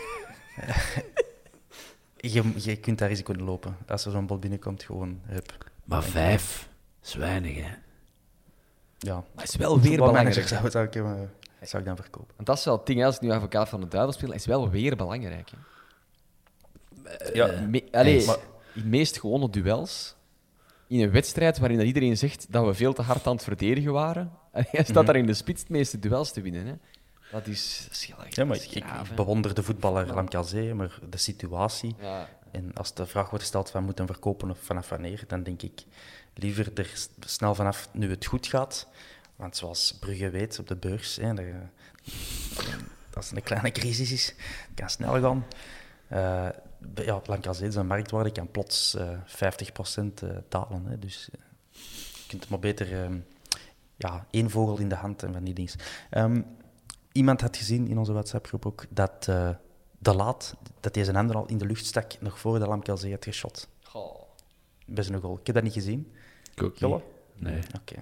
je, 2.33 2.53
je 2.55 2.75
kunt 2.75 2.97
daar 2.97 3.09
risico 3.09 3.33
in 3.33 3.43
lopen. 3.43 3.77
Als 3.87 4.05
er 4.05 4.11
zo'n 4.11 4.25
bod 4.27 4.39
binnenkomt, 4.39 4.83
gewoon 4.83 5.21
hup. 5.25 5.69
Maar 5.83 6.03
vijf 6.03 6.68
is 7.03 7.13
weinig, 7.15 7.55
hè? 7.55 7.73
Ja, 8.99 9.13
Maar 9.15 9.43
het 9.43 9.49
is 9.49 9.55
wel 9.55 9.79
weer 9.79 9.97
belangrijk. 9.97 10.47
Zou, 10.47 10.69
zou, 10.69 10.85
ik, 10.85 10.93
hem, 10.93 11.05
eh, 11.05 11.67
zou 11.67 11.81
ik 11.81 11.87
dan 11.87 11.95
verkopen. 11.97 12.33
Want 12.35 12.47
dat 12.47 12.57
is 12.57 12.65
wel 12.65 12.77
het 12.77 12.85
ding, 12.85 13.05
als 13.05 13.15
ik 13.15 13.21
nu 13.21 13.31
advocaat 13.31 13.69
van 13.69 13.79
de 13.81 13.87
duivel 13.87 14.13
speel, 14.13 14.33
is 14.33 14.45
wel 14.45 14.69
weer 14.69 14.95
belangrijk. 14.95 15.49
Hè. 15.51 15.57
Ja, 17.33 17.61
Me- 17.67 17.87
allee, 17.91 18.25
maar- 18.25 18.37
in 18.73 18.81
de 18.81 18.87
meest 18.87 19.19
gewone 19.19 19.49
duels, 19.49 20.15
in 20.87 20.99
een 21.01 21.11
wedstrijd 21.11 21.57
waarin 21.57 21.77
dat 21.77 21.87
iedereen 21.87 22.17
zegt 22.17 22.45
dat 22.49 22.65
we 22.65 22.73
veel 22.73 22.93
te 22.93 23.01
hard 23.01 23.27
aan 23.27 23.33
het 23.33 23.43
verdedigen 23.43 23.91
waren, 23.91 24.31
en 24.51 24.65
hij 24.69 24.83
staat 24.83 25.05
daar 25.05 25.15
in 25.15 25.25
de 25.25 25.33
spits 25.33 25.63
de 25.65 25.71
meeste 25.73 25.99
duels 25.99 26.31
te 26.31 26.41
winnen. 26.41 26.65
Hè. 26.65 26.73
Dat 27.31 27.47
is, 27.47 27.87
erg- 28.19 28.35
ja, 28.35 28.45
maar 28.45 28.57
ik, 28.69 28.83
bewonder 29.15 29.53
de 29.53 29.63
voetballer 29.63 30.13
Lamkelzee, 30.13 30.73
maar 30.73 30.99
de 31.09 31.17
situatie. 31.17 31.95
Ja. 31.99 32.29
En 32.51 32.73
als 32.73 32.93
de 32.93 33.05
vraag 33.05 33.25
wordt 33.29 33.43
gesteld 33.43 33.69
van 33.69 33.83
moet 33.83 33.97
hem 33.97 34.07
verkopen 34.07 34.49
of 34.49 34.57
vanaf 34.59 34.89
wanneer, 34.89 35.23
dan 35.27 35.43
denk 35.43 35.61
ik 35.61 35.81
liever 36.33 36.71
er 36.73 37.07
snel 37.19 37.55
vanaf 37.55 37.89
nu 37.91 38.09
het 38.09 38.25
goed 38.25 38.47
gaat. 38.47 38.87
Want 39.35 39.57
zoals 39.57 39.97
Brugge 39.99 40.29
weet 40.29 40.59
op 40.59 40.67
de 40.67 40.75
beurs, 40.75 41.15
hè, 41.15 41.33
dat, 41.33 41.45
als 43.13 43.27
het 43.27 43.37
een 43.37 43.43
kleine 43.43 43.71
crisis 43.71 44.11
is, 44.11 44.27
het 44.27 44.75
kan 44.75 44.89
snel 44.89 45.21
gaan. 45.21 45.45
Eh 46.07 46.49
ja, 46.95 47.21
Lamkelzee, 47.25 47.71
zijn 47.71 47.87
marktwaarde 47.87 48.31
kan 48.31 48.51
plots 48.51 48.95
eh 48.95 49.09
50% 49.09 50.23
eh, 50.23 50.29
dalen. 50.49 50.85
Hè, 50.85 50.99
dus 50.99 51.29
eh, 51.31 51.39
je 52.13 52.27
kunt 52.27 52.49
maar 52.49 52.59
beter 52.59 53.03
ehm, 53.03 53.19
ja, 53.95 54.25
één 54.31 54.49
vogel 54.49 54.77
in 54.77 54.89
de 54.89 54.95
hand 54.95 55.23
en 55.23 55.33
van 55.33 55.43
die 55.43 55.53
dingen. 55.53 55.73
Ehm, 56.09 56.41
iemand 57.11 57.41
had 57.41 57.57
gezien 57.57 57.87
in 57.87 57.97
onze 57.97 58.13
WhatsApp-groep 58.13 58.65
ook 58.65 58.85
dat 58.89 59.27
eh, 59.27 59.49
de 59.97 60.15
laat, 60.15 60.55
dat 60.79 60.95
hij 60.95 61.03
zijn 61.03 61.15
handen 61.15 61.35
al 61.35 61.45
in 61.45 61.57
de 61.57 61.65
lucht 61.65 61.85
stak 61.85 62.21
nog 62.21 62.39
voor 62.39 62.59
de 62.59 62.67
Lamkelzee 62.67 63.11
had 63.11 63.23
geschot. 63.23 63.67
Goh. 63.83 64.21
Bij 64.85 65.03
zijn 65.03 65.21
goal. 65.21 65.37
Ik 65.37 65.45
heb 65.45 65.55
dat 65.55 65.63
niet 65.63 65.73
gezien. 65.73 66.13
Ik 66.59 66.65
ook 66.65 66.77
Jolle? 66.77 67.01
niet. 67.35 67.51
Nee. 67.51 67.59
Oké. 67.79 67.95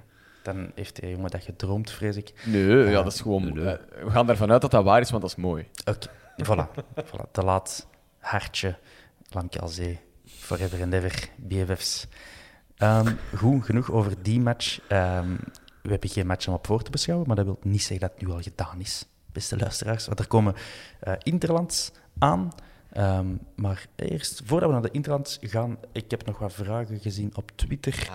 Dan 0.44 0.72
heeft 0.76 1.02
hij 1.02 1.10
jongen 1.10 1.32
dat 1.32 1.44
gedroomd, 1.44 1.92
vrees 1.92 2.16
ik. 2.16 2.34
Nee, 2.46 2.90
ja, 2.90 3.04
dat 3.04 3.14
is 3.14 3.22
gewoon... 3.22 3.54
nee, 3.54 3.66
eh, 3.66 4.04
we 4.04 4.10
gaan 4.12 4.30
ervan 4.30 4.52
uit 4.52 4.62
dat 4.62 4.72
dat 4.72 4.84
waar 4.84 5.02
is, 5.02 5.10
want 5.10 5.22
dat 5.22 5.32
is 5.32 5.38
mooi. 5.38 5.68
Oké, 5.86 6.08
voilà. 6.44 6.84
voilà. 7.10 7.32
De 7.32 7.44
laat, 7.44 7.88
hartje, 8.20 8.78
Lamkelzee, 9.30 10.00
forever 10.26 10.82
and 10.82 10.94
ever, 10.94 11.30
BFF's. 11.36 12.08
Ehm, 12.78 13.14
goed, 13.36 13.66
genoeg 13.66 13.92
over 13.92 14.14
die 14.22 14.40
match. 14.40 14.80
Ehm, 14.88 15.36
we 15.82 15.90
hebben 15.90 16.10
geen 16.10 16.28
match 16.28 16.48
om 16.48 16.54
op 16.54 16.66
voor 16.66 16.84
te 16.84 16.92
beschouwen, 16.92 17.28
maar 17.28 17.36
dat 17.36 17.46
wil 17.46 17.60
niet 17.62 17.82
zeggen 17.82 18.00
dat 18.00 18.12
het 18.18 18.28
nu 18.28 18.34
al 18.34 18.42
gedaan 18.42 18.80
is, 18.80 19.06
beste 19.32 19.58
luisteraars. 19.58 20.06
Want 20.06 20.20
er 20.20 20.28
komen 20.28 20.56
eh, 21.00 21.14
Interlands 21.24 21.92
aan. 22.18 22.52
Ehm, 22.92 23.28
maar 23.56 23.88
eerst, 23.96 24.42
voordat 24.46 24.68
we 24.68 24.74
naar 24.74 24.84
de 24.84 24.92
Interlands 24.92 25.38
gaan, 25.42 25.78
ik 25.92 26.12
heb 26.12 26.26
nog 26.26 26.40
wat 26.40 26.54
vragen 26.54 27.00
gezien 27.00 27.32
op 27.36 27.52
Twitter. 27.56 28.10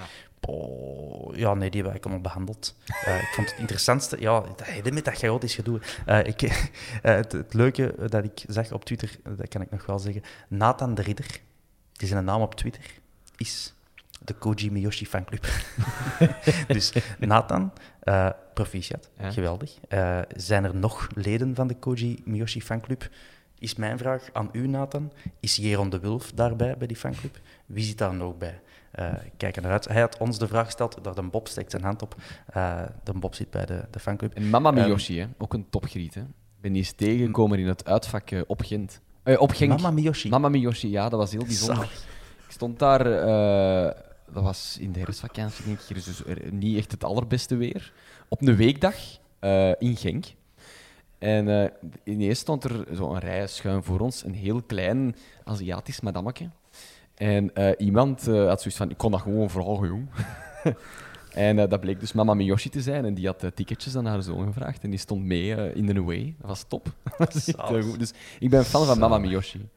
Oh, 0.46 1.36
ja, 1.36 1.54
nee, 1.54 1.70
die 1.70 1.80
hebben 1.80 1.98
ik 1.98 2.04
allemaal 2.04 2.22
behandeld. 2.22 2.76
Eh, 3.04 3.16
ik 3.16 3.28
vond 3.34 3.50
het 3.50 3.58
interessantste... 3.58 4.20
Ja, 4.20 4.40
dat- 4.82 4.92
met 4.92 5.04
dat 5.04 5.14
chaotisch 5.18 5.54
gedoe. 5.54 5.80
Eh, 6.06 6.18
ik, 6.26 6.42
eh, 6.42 6.60
het, 7.02 7.32
het 7.32 7.54
leuke 7.54 7.94
dat 8.08 8.24
ik 8.24 8.44
zag 8.48 8.72
op 8.72 8.84
Twitter, 8.84 9.18
dat 9.36 9.48
kan 9.48 9.60
ik 9.62 9.70
nog 9.70 9.86
wel 9.86 9.98
zeggen. 9.98 10.22
Nathan 10.48 10.94
de 10.94 11.02
Ridder, 11.02 11.40
die 11.92 12.08
zijn 12.08 12.24
naam 12.24 12.40
op 12.40 12.54
Twitter 12.54 12.82
is 13.36 13.74
de 14.24 14.34
Koji 14.34 14.70
Miyoshi 14.70 15.06
fanclub. 15.06 15.46
dus 16.68 16.92
Nathan, 17.18 17.72
proficiat, 18.54 19.10
Ja. 19.18 19.30
geweldig. 19.30 19.78
Zijn 20.36 20.64
er 20.64 20.74
nog 20.76 21.08
leden 21.14 21.54
van 21.54 21.66
de 21.66 21.74
Koji 21.74 22.22
Miyoshi 22.24 22.62
fanclub? 22.62 23.08
Is 23.58 23.74
mijn 23.74 23.98
vraag 23.98 24.28
aan 24.32 24.48
u, 24.52 24.66
Nathan. 24.68 25.12
Is 25.40 25.56
Jeroen 25.56 25.90
de 25.90 25.98
Wulf 25.98 26.32
daarbij, 26.32 26.76
bij 26.76 26.86
die 26.86 26.96
fanclub? 26.96 27.38
Wie 27.66 27.84
zit 27.84 27.98
daar 27.98 28.14
nog 28.14 28.38
bij? 28.38 28.60
Eh, 28.92 29.12
kijken 29.36 29.62
naar 29.62 29.72
uit. 29.72 29.88
Hij 29.88 30.00
had 30.00 30.18
ons 30.18 30.38
de 30.38 30.46
vraag 30.48 30.64
gesteld, 30.64 30.98
door 31.04 31.14
de 31.14 31.22
Bob 31.22 31.48
steekt 31.48 31.70
zijn 31.70 31.82
hand 31.82 32.02
op. 32.02 32.14
Eh, 32.46 32.82
de 33.04 33.12
Bob 33.12 33.34
zit 33.34 33.50
bij 33.50 33.66
de, 33.66 33.84
de 33.90 33.98
fanclub. 33.98 34.34
En 34.34 34.50
Mama 34.50 34.72
Ehm, 34.72 34.80
Miyoshi, 34.82 35.18
hè? 35.18 35.26
ook 35.38 35.54
een 35.54 35.66
topgriet. 35.70 36.14
Hè? 36.14 36.20
Ik 36.20 36.60
ben 36.60 36.72
die 36.72 36.82
eens 36.82 36.92
tegengekomen 36.92 37.58
in 37.58 37.66
het 37.66 37.84
uitvak 37.86 38.30
eh, 38.30 38.40
op 38.46 38.60
Gent. 38.62 39.00
Eh, 39.22 39.40
op 39.40 39.50
Genk. 39.50 39.70
Mama 39.70 39.90
Miyoshi. 39.90 40.28
Mama 40.28 40.48
Miyoshi, 40.48 40.90
ja, 40.90 41.08
dat 41.08 41.18
was 41.18 41.30
heel 41.32 41.44
bijzonder. 41.44 41.84
Ik 42.46 42.50
stond 42.58 42.78
daar, 42.78 43.04
dat 44.32 44.42
was 44.42 44.76
in 44.80 44.92
de 44.92 44.98
herfstvakantie, 45.00 45.64
denk 45.64 45.80
ik, 45.80 45.94
dus 46.04 46.24
er- 46.24 46.52
niet 46.52 46.76
echt 46.78 46.90
het 46.90 47.04
allerbeste 47.04 47.56
weer. 47.56 47.92
Op 48.28 48.42
een 48.42 48.56
weekdag 48.56 48.94
in 49.78 49.96
Genk. 49.96 50.24
En 51.18 51.48
eh, 51.62 51.70
ineens 52.04 52.38
stond 52.38 52.64
er 52.64 52.86
zo'n 52.92 53.18
rij 53.18 53.46
schuin 53.46 53.82
voor 53.82 54.00
ons, 54.00 54.24
een 54.24 54.34
heel 54.34 54.62
klein 54.62 55.16
Aziatisch 55.44 56.00
madammeke. 56.00 56.50
En 57.14 57.54
eh, 57.54 57.70
iemand 57.78 58.28
eh, 58.28 58.46
had 58.46 58.60
zoiets 58.60 58.76
van, 58.76 58.90
ik 58.90 58.96
kon 58.96 59.10
dat 59.10 59.20
gewoon 59.20 59.50
vragen, 59.50 59.86
jong. 59.86 60.08
en 61.34 61.58
eh, 61.58 61.68
dat 61.68 61.80
bleek 61.80 62.00
dus 62.00 62.12
Mama 62.12 62.34
Miyoshi 62.34 62.68
te 62.68 62.80
zijn. 62.80 63.04
En 63.04 63.14
die 63.14 63.26
had 63.26 63.44
ticketjes 63.54 63.96
aan 63.96 64.06
haar 64.06 64.22
zoon 64.22 64.46
gevraagd. 64.46 64.84
En 64.84 64.90
die 64.90 64.98
stond 64.98 65.24
mee 65.24 65.74
in 65.74 65.86
de 65.86 65.94
away. 65.94 66.34
Dat 66.38 66.48
was 66.48 66.64
top. 66.68 66.92
dat 67.18 67.54
goed. 67.56 67.98
Dus 67.98 68.12
ik 68.38 68.50
ben 68.50 68.64
fan 68.64 68.86
van 68.86 68.98
Mama 68.98 69.18
Miyoshi. 69.18 69.68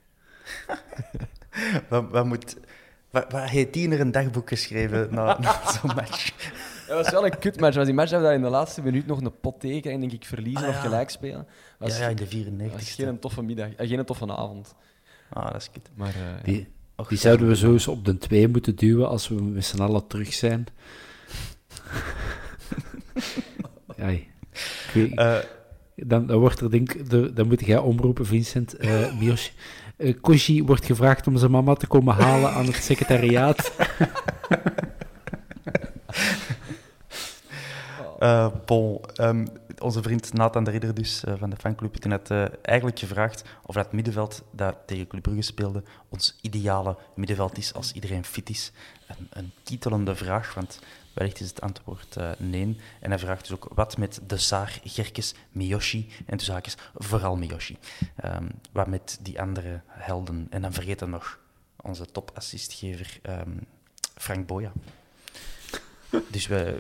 Wat, 1.90 2.10
wat 2.10 2.26
moet... 2.26 2.56
Wat, 3.10 3.32
wat 3.32 3.50
heeft 3.50 3.74
die 3.74 3.90
er 3.90 4.00
een 4.00 4.12
dagboek 4.12 4.50
geschreven 4.50 5.08
na, 5.12 5.40
na 5.40 5.72
zo'n 5.72 5.96
match? 5.96 6.34
Dat 6.88 7.04
was 7.04 7.10
wel 7.10 7.26
een 7.26 7.38
kutmatch. 7.40 7.76
Was 7.76 7.86
die 7.86 7.94
match 7.94 8.10
hebben 8.10 8.30
we 8.30 8.36
daar 8.36 8.44
in 8.44 8.52
de 8.52 8.58
laatste 8.58 8.82
minuut 8.82 9.06
nog 9.08 9.22
een 9.22 9.40
pot 9.40 9.60
tegen 9.60 9.92
en 9.92 10.00
denk 10.00 10.12
ik 10.12 10.26
verliezen 10.26 10.68
Ah, 10.68 10.70
of 10.70 10.80
gelijk 10.80 11.10
spelen. 11.10 11.48
Was, 11.78 11.98
Ja, 11.98 12.04
ja, 12.04 12.10
in 12.10 12.16
de 12.16 12.22
dat 12.24 12.72
was 12.72 12.90
94 12.90 12.96
geen 12.96 13.20
toffe 13.20 13.44
middag, 13.44 13.70
geen 13.78 14.06
toffe 14.06 14.36
avond. 14.36 14.76
Ah, 15.30 15.46
dat 15.46 15.56
is 15.56 15.72
kut. 15.72 15.90
Maar. 15.96 16.14
Die, 16.44 16.68
Och, 16.96 17.08
die 17.08 17.18
zouden 17.18 17.48
we 17.48 17.56
zo 17.56 17.72
eens 17.72 17.88
op 17.88 18.06
de 18.06 18.18
2 18.18 18.48
moeten 18.48 18.76
duwen 18.76 19.10
als 19.10 19.28
we 19.28 19.42
met 19.42 19.66
z'n 19.66 19.82
allen 19.82 20.08
terug 20.08 20.34
zijn. 20.34 20.66
ja, 23.98 24.08
ik 24.08 24.28
weet- 24.94 25.18
Eh, 25.18 25.38
dan, 25.96 26.26
dan 26.28 26.40
wordt 26.40 26.60
er 26.60 26.72
denk 26.72 26.94
ik- 26.94 27.10
de- 27.10 27.34
dan 27.34 27.48
moet 27.48 27.66
jij 27.66 27.78
omroepen, 27.78 28.26
Vincent. 28.26 28.74
eh 28.78 29.18
Miyoshi. 29.20 29.52
Eh, 29.98 30.14
Koji 30.22 30.64
wordt 30.64 30.86
gevraagd 30.86 31.28
om 31.28 31.38
zijn 31.38 31.52
mama 31.52 31.74
te 31.74 31.88
komen 31.88 32.16
halen 32.16 32.52
aan 32.52 32.66
het 32.66 32.76
secretariaat. 32.76 33.72
Eh, 38.20 38.48
bon, 38.66 39.00
ehm, 39.16 39.46
onze 39.82 40.02
vriend 40.02 40.34
Nathan 40.34 40.64
de 40.64 40.72
Ridder 40.72 40.94
dus, 40.94 41.24
eh, 41.24 41.34
van 41.38 41.50
de 41.50 41.56
fanclub 41.56 41.92
heeft 41.92 42.06
net 42.06 42.32
eh, 42.32 42.46
eigenlijk 42.62 43.00
gevraagd 43.00 43.44
of 43.66 43.76
dat 43.76 43.92
middenveld 43.92 44.44
dat 44.52 44.78
tegen 44.86 45.08
Club 45.08 45.22
Brugge 45.22 45.42
speelde 45.42 45.84
ons 46.10 46.38
ideale 46.42 46.98
middenveld 47.16 47.58
is 47.58 47.74
als 47.74 47.92
iedereen 47.92 48.26
fit 48.26 48.50
is. 48.50 48.72
Een, 49.08 49.28
een 49.30 49.52
kietelende 49.64 50.16
vraag, 50.16 50.54
want 50.54 50.80
wellicht 51.14 51.40
is 51.40 51.48
het 51.50 51.62
antwoord 51.62 52.16
eh, 52.16 52.32
nee. 52.38 52.78
En 53.00 53.10
hij 53.10 53.20
vraagt 53.20 53.42
dus 53.42 53.52
ook 53.52 53.68
wat 53.74 53.98
met 53.98 54.20
de 54.28 54.38
Saar, 54.38 54.80
Gerkes, 54.84 55.36
Miyoshi 55.52 56.10
en 56.26 56.38
tussen 56.38 56.54
haakjes 56.54 56.78
vooral 56.96 57.36
Miyoshi. 57.36 57.78
Ehm, 58.16 58.48
wat 58.72 58.88
met 58.88 59.20
die 59.22 59.42
andere 59.42 59.82
helden. 59.88 60.48
En 60.50 60.62
dan 60.62 60.74
vergeten 60.74 61.10
nog 61.10 61.40
onze 61.76 62.06
topassistgever 62.06 63.20
ehm, 63.22 63.58
Frank 64.16 64.48
Boya. 64.48 64.72
Dus 66.28 66.48
we, 66.48 66.78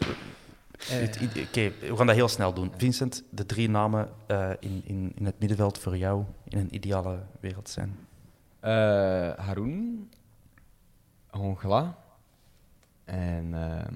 ide- 1.22 1.42
Oké, 1.42 1.72
we 1.80 1.96
gaan 1.98 2.08
dat 2.08 2.16
heel 2.16 2.28
snel 2.28 2.54
doen. 2.54 2.72
Vincent, 2.78 3.24
de 3.30 3.46
drie 3.46 3.70
namen 3.70 4.10
eh, 4.28 4.50
in, 4.60 4.82
in, 4.86 5.12
in 5.16 5.26
het 5.26 5.40
middenveld 5.40 5.78
voor 5.78 5.98
jou 5.98 6.24
in 6.48 6.58
een 6.58 6.76
ideale 6.76 7.20
wereld 7.40 7.70
zijn. 7.70 7.96
Eh, 8.60 8.72
Haroun, 9.46 10.10
Hongla 11.30 11.98
en. 13.06 13.54
ehm 13.54 13.94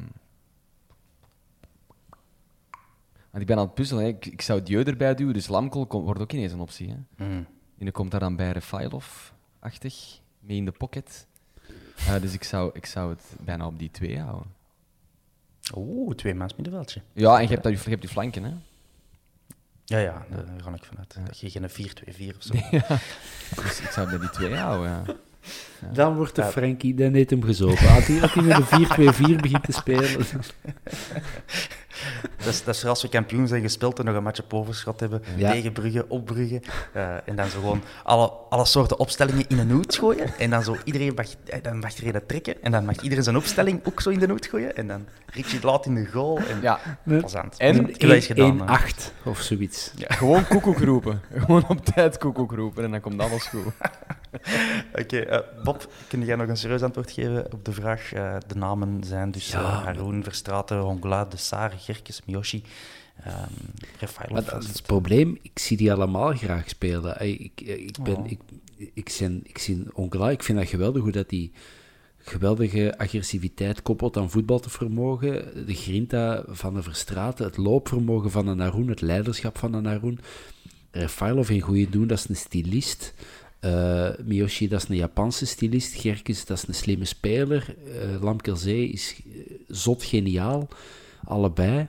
want 3.31 3.41
ik 3.41 3.47
ben 3.47 3.57
aan 3.57 3.65
het 3.65 3.73
puzzelen. 3.73 4.03
Hè. 4.03 4.09
Ik, 4.09 4.25
ik 4.25 4.41
zou 4.41 4.63
Dieu 4.63 4.83
erbij 4.83 5.15
duwen, 5.15 5.33
dus 5.33 5.47
Lamkel 5.47 5.85
komt- 5.85 6.05
wordt 6.05 6.21
ook 6.21 6.31
ineens 6.31 6.51
een 6.51 6.59
optie. 6.59 6.89
Hè. 6.89 7.25
Mm. 7.25 7.35
En 7.77 7.85
dan 7.85 7.91
komt 7.91 8.11
daar 8.11 8.19
dan 8.19 8.35
bij 8.35 8.51
Refailov-achtig, 8.51 10.19
mee 10.39 10.57
in 10.57 10.65
de 10.65 10.71
pocket. 10.71 11.27
Eh, 11.97 12.21
dus 12.21 12.33
ik 12.33 12.43
zou, 12.43 12.69
ik 12.73 12.85
zou 12.85 13.09
het 13.09 13.23
bijna 13.39 13.65
op 13.65 13.79
die 13.79 13.91
twee 13.91 14.19
houden. 14.19 14.51
Oeh, 15.75 16.15
twee 16.15 16.33
middenveldje. 16.33 17.01
Ja, 17.13 17.35
en 17.35 17.41
je 17.41 17.47
hebt, 17.47 17.63
dat, 17.63 17.83
je 17.83 17.89
hebt 17.89 18.01
die 18.01 18.09
flanken, 18.09 18.43
hè? 18.43 18.51
Ja, 19.85 19.97
ja, 19.97 20.25
daar 20.29 20.61
ga 20.63 20.73
ik 20.73 20.83
vanuit. 20.83 21.17
Dat 21.25 21.39
je 21.39 21.49
geen 21.49 21.69
4-2-4 21.69 22.37
of 22.37 22.43
zo. 22.43 22.53
Dus 23.63 23.81
ik 23.81 23.89
zou 23.89 24.09
bij 24.09 24.19
die 24.19 24.29
twee 24.29 24.55
houden, 24.55 24.89
ja. 24.89 25.03
Dan 25.93 26.15
wordt 26.15 26.35
de 26.35 26.43
Frankie, 26.43 26.93
dan 26.93 27.13
heeft 27.13 27.29
hem 27.29 27.43
gezopen. 27.43 27.89
Als 27.89 28.07
hij, 28.07 28.21
als 28.21 28.33
hij 28.33 28.43
met 28.43 28.71
een 28.71 29.35
4-2-4 29.37 29.41
begint 29.41 29.63
te 29.63 29.71
spelen. 29.71 30.25
Dat 32.43 32.47
is, 32.47 32.63
dat 32.63 32.75
is 32.75 32.85
als 32.85 33.01
we 33.01 33.09
kampioen 33.09 33.47
zijn 33.47 33.61
gespeeld 33.61 33.99
en 33.99 34.05
nog 34.05 34.15
een 34.15 34.23
match 34.23 34.39
op 34.43 34.53
overschot 34.53 34.99
hebben 34.99 35.23
Ja. 35.35 35.51
tegen 35.51 35.71
Brugge, 35.71 36.05
op 36.07 36.25
Brugge. 36.25 36.61
eh, 36.93 37.13
en 37.25 37.35
dan 37.35 37.47
zo 37.49 37.59
gewoon 37.59 37.81
alle, 38.03 38.31
alle 38.49 38.65
soorten 38.65 38.99
opstellingen 38.99 39.45
in 39.47 39.59
een 39.59 39.71
hoed 39.71 39.95
gooien. 39.95 40.37
En 40.37 40.49
dan 40.49 40.63
zo 40.63 40.75
iedereen 40.83 41.13
mag, 41.15 41.25
eh, 41.45 41.63
dan 41.63 41.79
mag 41.79 41.89
iedereen 41.91 42.11
dat 42.13 42.27
trekken. 42.27 42.63
En 42.63 42.71
dan 42.71 42.85
mag 42.85 43.01
iedereen 43.01 43.23
zijn 43.23 43.37
opstelling 43.37 43.81
ook 43.83 44.01
zo 44.01 44.09
in 44.09 44.19
de 44.19 44.27
hoed 44.29 44.45
gooien. 44.45 44.75
En 44.75 44.87
dan 44.87 45.05
Richie 45.25 45.59
laat 45.61 45.85
in 45.85 45.95
de 45.95 46.05
goal. 46.11 46.37
En 46.37 46.61
Ja, 46.61 46.79
plezant. 47.03 47.57
En 47.57 47.75
ik 47.75 47.87
heb 47.87 47.99
dat 47.99 48.11
eens 48.11 48.25
gedaan. 48.25 48.59
hè. 48.59 48.65
1-8 48.65 49.13
of 49.23 49.39
zoiets. 49.39 49.91
gewoon 49.97 50.47
koekoek 50.47 50.77
roepen. 50.79 51.21
Gewoon 51.33 51.63
op 51.67 51.85
tijd 51.85 52.17
koekoek 52.17 52.51
roepen 52.51 52.83
en 52.83 52.91
dan 52.91 52.99
komt 53.01 53.19
alles 53.21 53.43
goed. 53.45 53.63
Oké, 55.01 55.17
eh, 55.17 55.63
Bob, 55.63 55.91
kun 56.07 56.25
jij 56.25 56.35
nog 56.35 56.47
een 56.47 56.57
serieus 56.57 56.81
antwoord 56.81 57.11
geven 57.11 57.53
op 57.53 57.65
de 57.65 57.71
vraag? 57.71 58.13
Eh, 58.13 58.35
de 58.47 58.55
namen 58.55 59.03
zijn 59.03 59.31
dus 59.31 59.51
Ja, 59.51 59.59
eh, 59.59 59.83
Haroun, 59.83 60.23
Verstraeten, 60.23 60.77
Hongla, 60.77 61.25
De 61.25 61.37
Sar, 61.37 61.71
Gerkes, 61.77 62.21
Miyoshi, 62.25 62.63
um, 63.27 64.43
dat 64.45 64.63
is 64.63 64.67
het 64.67 64.83
probleem, 64.83 65.37
ik 65.41 65.59
zie 65.59 65.77
die 65.77 65.93
allemaal 65.93 66.33
graag 66.33 66.69
spelen. 66.69 67.19
Ey, 67.19 67.31
Ik, 67.31 67.61
ik, 67.61 67.97
ben, 68.03 68.17
Oh. 68.17 68.31
ik, 68.31 68.39
ik, 68.93 69.09
zijn, 69.09 69.41
ik 69.43 69.57
zie 69.57 69.85
Ongela, 69.93 70.29
ik 70.29 70.43
vind 70.43 70.57
dat 70.57 70.67
geweldig 70.67 71.01
hoe 71.01 71.11
dat 71.11 71.29
die 71.29 71.51
geweldige 72.17 72.97
agressiviteit 72.97 73.81
koppelt 73.81 74.17
aan 74.17 74.29
voetbalvermogen. 74.29 75.65
De 75.65 75.75
grinta 75.75 76.43
van 76.47 76.73
de 76.73 76.83
Verstraten, 76.83 77.45
het 77.45 77.57
loopvermogen 77.57 78.31
van 78.31 78.47
een 78.47 78.57
Naroen, 78.57 78.87
het 78.87 79.01
leiderschap 79.01 79.57
van 79.57 79.73
een 79.73 79.83
Naroen. 79.83 80.19
Refailov 80.91 81.49
in 81.49 81.61
goede 81.61 81.89
doen, 81.89 82.07
dat 82.07 82.17
is 82.17 82.29
een 82.29 82.35
stylist. 82.35 83.13
Eh, 83.59 84.09
Miyoshi, 84.23 84.67
dat 84.67 84.83
is 84.83 84.89
een 84.89 84.95
Japanse 84.95 85.45
stylist. 85.45 85.93
Gerkes, 85.93 86.45
dat 86.45 86.57
is 86.57 86.67
een 86.67 86.73
slimme 86.73 87.05
speler. 87.05 87.75
Eh 87.85 88.21
Lamkelzee 88.21 88.89
is 88.89 89.15
eh, 89.25 89.53
zot 89.67 90.03
geniaal. 90.03 90.67
Allebei. 91.23 91.87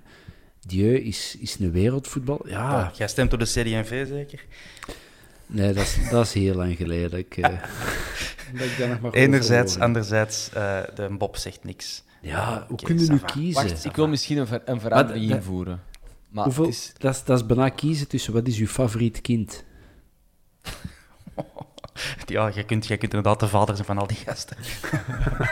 Dieu 0.66 0.96
is, 0.96 1.36
is 1.40 1.58
een 1.58 1.72
wereldvoetbal. 1.72 2.40
Ja, 2.48 2.52
Ja, 2.78 2.92
jij 2.96 3.08
stemt 3.08 3.32
op 3.32 3.38
de 3.38 3.44
CD&V 3.44 4.06
zeker? 4.08 4.44
nee, 5.46 5.72
dat 5.72 5.84
is, 5.84 5.96
dat 6.10 6.26
is 6.26 6.32
heel 6.32 6.54
lang 6.54 6.76
geleden. 6.76 7.18
Ik, 7.18 7.36
dat 7.42 8.66
ik 8.66 8.74
daar 8.78 8.88
nog 8.88 9.00
maar 9.00 9.12
Enerzijds, 9.12 9.78
anderzijds, 9.78 10.50
eh, 10.52 10.80
de 10.94 11.08
Bob 11.18 11.36
zegt 11.36 11.64
niks. 11.64 12.02
Ja, 12.22 12.64
hoe 12.68 12.78
kunnen 12.82 13.06
we 13.06 13.12
nu 13.12 13.18
kiezen? 13.18 13.68
Wacht, 13.68 13.84
ik 13.84 13.96
wil 13.96 14.08
misschien 14.08 14.38
een, 14.38 14.46
ver- 14.46 14.62
een 14.64 14.80
verandering 14.80 15.30
invoeren. 15.30 15.82
Maar 16.28 16.44
Hoeveel, 16.44 16.66
is... 16.68 16.92
dat, 16.98 17.14
is, 17.14 17.24
dat 17.24 17.40
is 17.40 17.46
bijna 17.46 17.68
kiezen 17.68 18.08
tussen 18.08 18.32
wat 18.32 18.46
is 18.46 18.58
uw 18.58 18.66
favoriet 18.66 19.20
kind. 19.20 19.64
Ja, 22.26 22.50
jij 22.50 22.64
kunt, 22.64 22.86
jij 22.86 22.98
kunt 22.98 23.14
inderdaad 23.14 23.40
de 23.40 23.48
vader 23.48 23.74
zijn 23.74 23.86
van 23.86 23.98
al 23.98 24.06
die 24.06 24.16
gasten. 24.16 24.56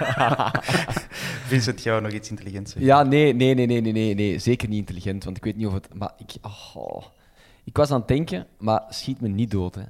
Vincent, 1.49 1.83
jij 1.83 1.93
wou 1.93 2.05
nog 2.05 2.13
iets 2.13 2.31
intelligents 2.31 2.73
zeggen? 2.73 2.91
Ja, 2.91 3.03
nee, 3.03 3.35
nee, 3.35 3.55
nee, 3.55 3.67
nee, 3.67 3.81
nee, 3.81 4.15
nee, 4.15 4.39
zeker 4.39 4.69
niet 4.69 4.79
intelligent, 4.79 5.25
want 5.25 5.37
ik 5.37 5.45
weet 5.45 5.57
niet 5.57 5.67
of 5.67 5.73
het... 5.73 5.95
Maar 5.95 6.13
ik... 6.17 6.35
Oh, 6.43 7.05
ik 7.65 7.77
was 7.77 7.91
aan 7.91 7.99
het 7.99 8.09
denken, 8.09 8.47
maar 8.59 8.85
schiet 8.89 9.21
me 9.21 9.29
niet 9.29 9.51
dood, 9.51 9.75
hè. 9.75 9.85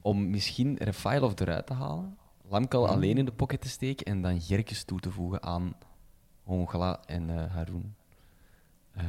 Om 0.00 0.30
misschien 0.30 0.76
Refailov 0.78 1.32
eruit 1.34 1.66
te 1.66 1.72
halen, 1.72 2.18
Lamkel 2.48 2.88
alleen 2.88 3.18
in 3.18 3.24
de 3.24 3.32
pocket 3.32 3.60
te 3.60 3.68
steken 3.68 4.06
en 4.06 4.22
dan 4.22 4.40
Gerkes 4.40 4.84
toe 4.84 5.00
te 5.00 5.10
voegen 5.10 5.42
aan 5.42 5.74
Hongla 6.42 7.00
en 7.06 7.30
eh 7.30 7.54
Haroun. 7.54 7.94
Eh, 8.92 9.04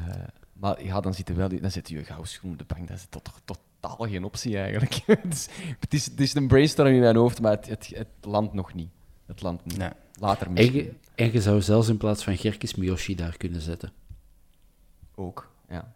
maar 0.53 0.83
ja, 0.83 1.01
dan 1.01 1.13
zit 1.13 1.29
er 1.29 1.35
wel, 1.35 1.49
dan 1.49 1.71
zit 1.71 1.89
je 1.89 2.03
gauw 2.03 2.23
schoen 2.23 2.51
op 2.51 2.57
de 2.57 2.65
bank. 2.75 2.87
Dat 2.87 2.97
is 2.97 3.07
tot, 3.09 3.59
totaal 3.89 4.07
geen 4.07 4.23
optie 4.23 4.57
eigenlijk. 4.57 4.93
het, 5.05 5.33
is, 5.33 5.47
het, 5.79 5.93
is, 5.93 6.05
het 6.05 6.19
is 6.19 6.33
een 6.33 6.47
brainstorm 6.47 6.93
in 6.93 6.99
mijn 6.99 7.15
hoofd, 7.15 7.41
maar 7.41 7.51
het, 7.51 7.67
het, 7.67 7.91
het 7.95 8.07
landt 8.21 8.53
nog 8.53 8.73
niet. 8.73 8.89
Het 9.25 9.41
landt 9.41 9.65
niet. 9.65 9.77
Nee. 9.77 9.89
Later 10.19 10.47
En 10.47 10.53
misschien 10.53 10.83
je, 10.83 10.93
en 11.15 11.31
je 11.31 11.41
zou 11.41 11.61
zelfs 11.61 11.87
in 11.87 11.97
plaats 11.97 12.23
van 12.23 12.37
Gerkes 12.37 12.75
Miyoshi 12.75 13.15
daar 13.15 13.37
kunnen 13.37 13.61
zetten. 13.61 13.91
ook. 15.15 15.51
Ja. 15.69 15.93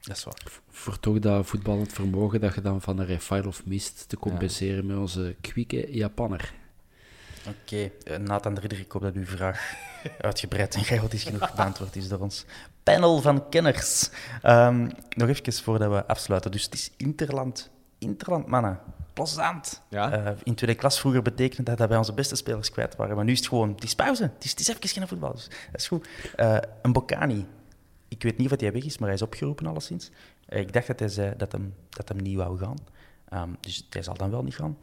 Dat 0.00 0.16
is 0.16 0.24
waar. 0.24 0.42
Voor 0.68 1.00
toch 1.00 1.18
dat 1.18 1.46
voetballend 1.46 1.92
vermogen 1.92 2.40
dat 2.40 2.54
je 2.54 2.60
dan 2.60 2.80
van 2.80 2.98
een 2.98 3.06
Refailov 3.06 3.60
mist 3.64 4.08
te 4.08 4.16
compenseren 4.16 4.86
met 4.86 4.96
onze 4.96 5.36
kwieke 5.40 5.92
Japanner. 5.92 6.54
Oké, 7.48 7.90
eh, 8.04 8.18
Nathan 8.18 8.54
de 8.54 8.60
Ridder, 8.60 8.78
ik 8.78 8.92
hoop 8.92 9.02
dat 9.02 9.14
uw 9.14 9.24
vraag 9.24 9.74
uitgebreid 10.20 10.74
en 10.74 10.84
chaotisch 10.84 11.24
genoeg 11.24 11.54
beantwoord 11.54 11.96
is 11.96 12.08
door 12.08 12.18
ons 12.20 12.44
panel 12.82 13.20
van 13.20 13.48
kenners. 13.48 14.10
Ehm, 14.42 14.88
nog 15.08 15.28
even 15.28 15.52
voordat 15.52 15.90
we 15.90 16.06
afsluiten. 16.06 16.50
Dus 16.50 16.64
het 16.64 16.74
is 16.74 16.90
Interland. 16.96 17.70
Interland, 17.98 18.46
mannen. 18.46 18.80
plezant. 19.12 19.82
Ja? 19.88 20.12
Eh, 20.12 20.32
in 20.42 20.54
tweede 20.54 20.76
klas 20.76 21.00
vroeger 21.00 21.22
betekende 21.22 21.62
dat 21.62 21.78
dat 21.78 21.88
wij 21.88 21.98
onze 21.98 22.12
beste 22.14 22.34
spelers 22.36 22.70
kwijt 22.70 22.96
waren. 22.96 23.16
Maar 23.16 23.24
nu 23.24 23.32
is 23.32 23.38
het 23.38 23.48
gewoon, 23.48 23.70
het 23.74 23.84
is 23.84 23.94
pauze. 23.94 24.22
Het 24.22 24.44
is, 24.44 24.50
het 24.50 24.60
is 24.60 24.68
even 24.68 24.88
geen 24.88 25.08
voetbal. 25.08 25.32
Dus 25.32 25.44
dat 25.44 25.80
is 25.80 25.86
goed. 25.88 26.08
Eh, 26.36 26.56
een 26.82 26.92
Bocani. 26.92 27.46
Ik 28.08 28.22
weet 28.22 28.38
niet 28.38 28.52
of 28.52 28.60
hij 28.60 28.72
weg 28.72 28.84
is, 28.84 28.98
maar 28.98 29.08
hij 29.08 29.16
is 29.16 29.22
opgeroepen 29.22 29.66
alleszins. 29.66 30.10
Eh, 30.46 30.60
ik 30.60 30.72
dacht 30.72 30.86
dat 30.86 30.98
hij 30.98 31.08
zei 31.08 31.34
dat 31.36 31.52
hem, 31.52 31.74
dat 31.88 32.08
hem 32.08 32.16
niet 32.22 32.36
wou 32.36 32.58
gaan. 32.58 32.76
Ehm, 33.28 33.48
dus 33.60 33.86
hij 33.90 34.02
zal 34.02 34.14
dan 34.16 34.30
wel 34.30 34.42
niet 34.42 34.56
gaan. 34.56 34.78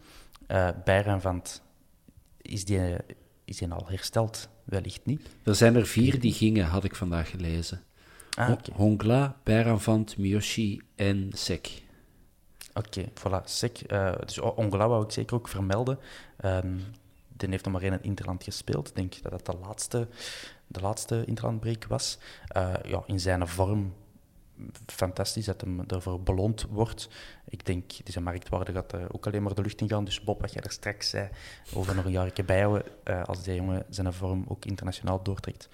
Bijran 0.84 1.21
van 1.21 1.36
het- 1.36 1.61
is 2.41 2.65
die, 2.65 2.95
is 3.45 3.57
die 3.57 3.71
al 3.71 3.86
hersteld? 3.88 4.49
Wellicht 4.64 5.05
niet. 5.05 5.30
Er 5.43 5.55
zijn 5.55 5.76
er 5.76 5.86
vier 5.88 6.20
die 6.20 6.34
gingen, 6.34 6.66
had 6.66 6.84
ik 6.84 6.95
vandaag 6.95 7.30
gelezen. 7.30 7.82
Ah. 8.38 8.57
Hongla, 8.74 9.36
Bijranvant, 9.43 10.18
Miyoshi 10.18 10.82
en 10.95 11.30
Sek. 11.34 11.82
Oké, 12.74 13.03
voilà. 13.09 13.43
Sek, 13.43 13.78
eh, 13.78 14.14
dus 14.26 14.39
Ongola 14.39 14.88
wou 14.88 15.03
ik 15.03 15.11
zeker 15.11 15.36
ook 15.36 15.47
vermelden. 15.47 15.99
Die 17.38 17.49
heeft 17.49 17.64
nog 17.64 17.74
maar 17.74 17.84
in 17.84 17.91
het 17.91 18.03
Interland 18.03 18.43
gespeeld. 18.43 18.89
Ik 18.89 18.95
denk 18.95 19.22
dat 19.22 19.32
dat 19.32 19.45
de 19.45 19.61
laatste, 19.61 20.07
de 20.68 20.82
laatste 20.82 21.24
Interlandbreak 21.26 21.86
was. 21.86 22.18
Eh, 22.47 22.74
ja, 22.86 23.03
in 23.05 23.20
zijn 23.20 23.47
vorm 23.47 23.93
fantastisch 24.86 25.45
dat 25.45 25.62
hem 25.62 25.88
daarvoor 25.88 26.22
beloond 26.22 26.66
wordt. 26.70 27.10
Ik 27.49 27.66
denk, 27.66 27.91
zijn 28.04 28.24
marktwaarde 28.24 28.72
gaat 28.72 28.91
er 28.91 29.14
ook 29.14 29.28
alleen 29.28 29.43
maar 29.43 29.54
de 29.54 29.62
lucht 29.62 29.82
in 29.82 29.89
gaan. 29.89 30.06
Dus 30.06 30.24
Bob, 30.24 30.41
wat 30.41 30.54
jij 30.54 30.62
er 30.62 30.72
straks 30.72 31.10
zei, 31.10 31.30
over 31.74 31.95
nog 31.95 32.06
een 32.06 32.12
jaar 32.12 32.32
bijhouden, 32.45 32.84
eh 33.04 33.24
als 33.24 33.43
die 33.43 33.56
jongen 33.56 33.86
zijn 33.89 34.14
vorm 34.14 34.45
ook 34.47 34.66
internationaal 34.66 35.24
doortrekt, 35.24 35.70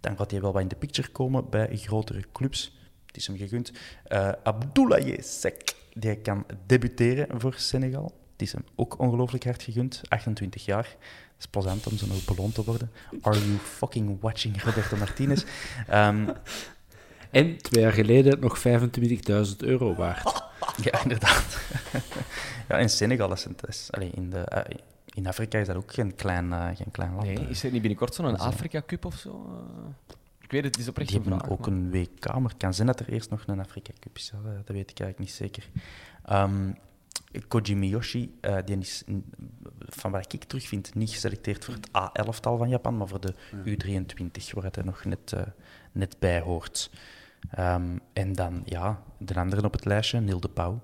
dan 0.00 0.16
gaat 0.16 0.30
hij 0.30 0.40
wel 0.40 0.52
wat 0.52 0.62
in 0.62 0.68
de 0.68 0.76
picture 0.76 1.08
komen 1.08 1.50
bij 1.50 1.76
grotere 1.76 2.24
clubs. 2.32 2.76
Het 3.06 3.16
is 3.16 3.26
hem 3.26 3.36
gegund. 3.36 3.72
Eh 4.04 4.32
Abdoulaye 4.42 5.22
Sek, 5.22 5.74
die 5.94 6.16
kan 6.16 6.46
debuteren 6.66 7.40
voor 7.40 7.54
Senegal. 7.56 8.12
Het 8.32 8.42
is 8.42 8.52
hem 8.52 8.64
ook 8.74 8.98
ongelooflijk 8.98 9.44
hard 9.44 9.62
gegund. 9.62 10.00
28 10.08 10.64
jaar. 10.64 10.84
Het 10.86 11.38
is 11.38 11.46
plezant 11.46 11.86
om 11.86 11.96
zo 11.96 12.06
nog 12.06 12.24
beloond 12.24 12.54
te 12.54 12.64
worden. 12.64 12.90
Are 13.20 13.38
you 13.38 13.56
fucking 13.58 14.20
watching 14.20 14.62
Roberto 14.62 14.96
Martinez? 14.96 15.44
Ehm, 15.86 16.28
En 17.32 17.56
twee 17.56 17.82
jaar 17.82 17.92
geleden 17.92 18.40
nog 18.40 18.58
25.000 18.58 19.56
euro 19.56 19.94
waard. 19.94 20.42
ja, 20.90 21.02
inderdaad. 21.02 21.58
ja, 22.68 22.78
in 22.78 22.88
Senegal 22.90 23.32
is 23.32 23.44
het... 23.44 23.62
Is, 23.68 23.88
allee, 23.90 24.10
in, 24.14 24.30
de, 24.30 24.38
eh, 24.38 24.76
in 25.14 25.26
Afrika 25.26 25.58
is 25.58 25.66
dat 25.66 25.76
ook 25.76 25.92
geen 25.92 26.14
klein, 26.14 26.52
eh, 26.52 26.66
geen 26.74 26.90
klein 26.90 27.14
land. 27.14 27.26
Nee, 27.26 27.48
is 27.48 27.64
er 27.64 27.70
niet 27.70 27.80
binnenkort 27.80 28.14
zo'n 28.14 28.36
Zo. 28.38 28.42
Afrika 28.44 28.82
Cup 28.86 29.04
of 29.04 29.14
zo? 29.14 29.30
Eh, 29.48 30.14
ik 30.40 30.50
weet 30.50 30.64
het, 30.64 30.74
het 30.74 30.84
is 30.84 30.88
oprecht 30.90 31.10
Die 31.10 31.20
hebben 31.20 31.38
vraag. 31.38 31.50
ook 31.50 31.60
maar- 31.60 31.68
een 31.68 31.90
WK, 31.90 32.26
maar 32.26 32.50
het 32.50 32.56
kan 32.56 32.74
zijn 32.74 32.86
dat 32.86 33.00
er 33.00 33.08
eerst 33.08 33.30
nog 33.30 33.42
een 33.46 33.60
Afrika 33.60 33.92
Cup 34.00 34.16
is. 34.16 34.32
Dat 34.42 34.44
dat 34.66 34.76
weet 34.76 34.90
ik 34.90 35.00
eigenlijk 35.00 35.18
niet 35.18 35.30
zeker. 35.32 35.68
Ehm 36.24 36.70
Koji 37.48 37.74
Miyoshi, 37.76 38.34
eh, 38.40 38.56
die 38.64 38.78
is, 38.78 39.02
van 39.78 40.10
wat 40.10 40.32
ik 40.32 40.44
terugvind, 40.44 40.94
niet 40.94 41.10
geselecteerd 41.10 41.64
voor 41.64 41.74
het 41.74 41.88
A11-tal 41.88 42.56
van 42.56 42.68
Japan, 42.68 42.96
maar 42.96 43.08
voor 43.08 43.20
de 43.20 43.34
U23, 43.64 44.52
waar 44.54 44.68
hij 44.72 44.84
nog 44.84 45.04
net, 45.04 45.32
eh, 45.32 45.42
net 45.92 46.16
bij 46.18 46.40
hoort. 46.40 46.90
Ehm, 47.50 47.96
en 48.12 48.32
dan, 48.32 48.62
ja, 48.64 49.02
de 49.18 49.34
anderen 49.34 49.64
op 49.64 49.72
het 49.72 49.84
lijstje, 49.84 50.20
Neil 50.20 50.40
de 50.40 50.48
Pauw, 50.48 50.80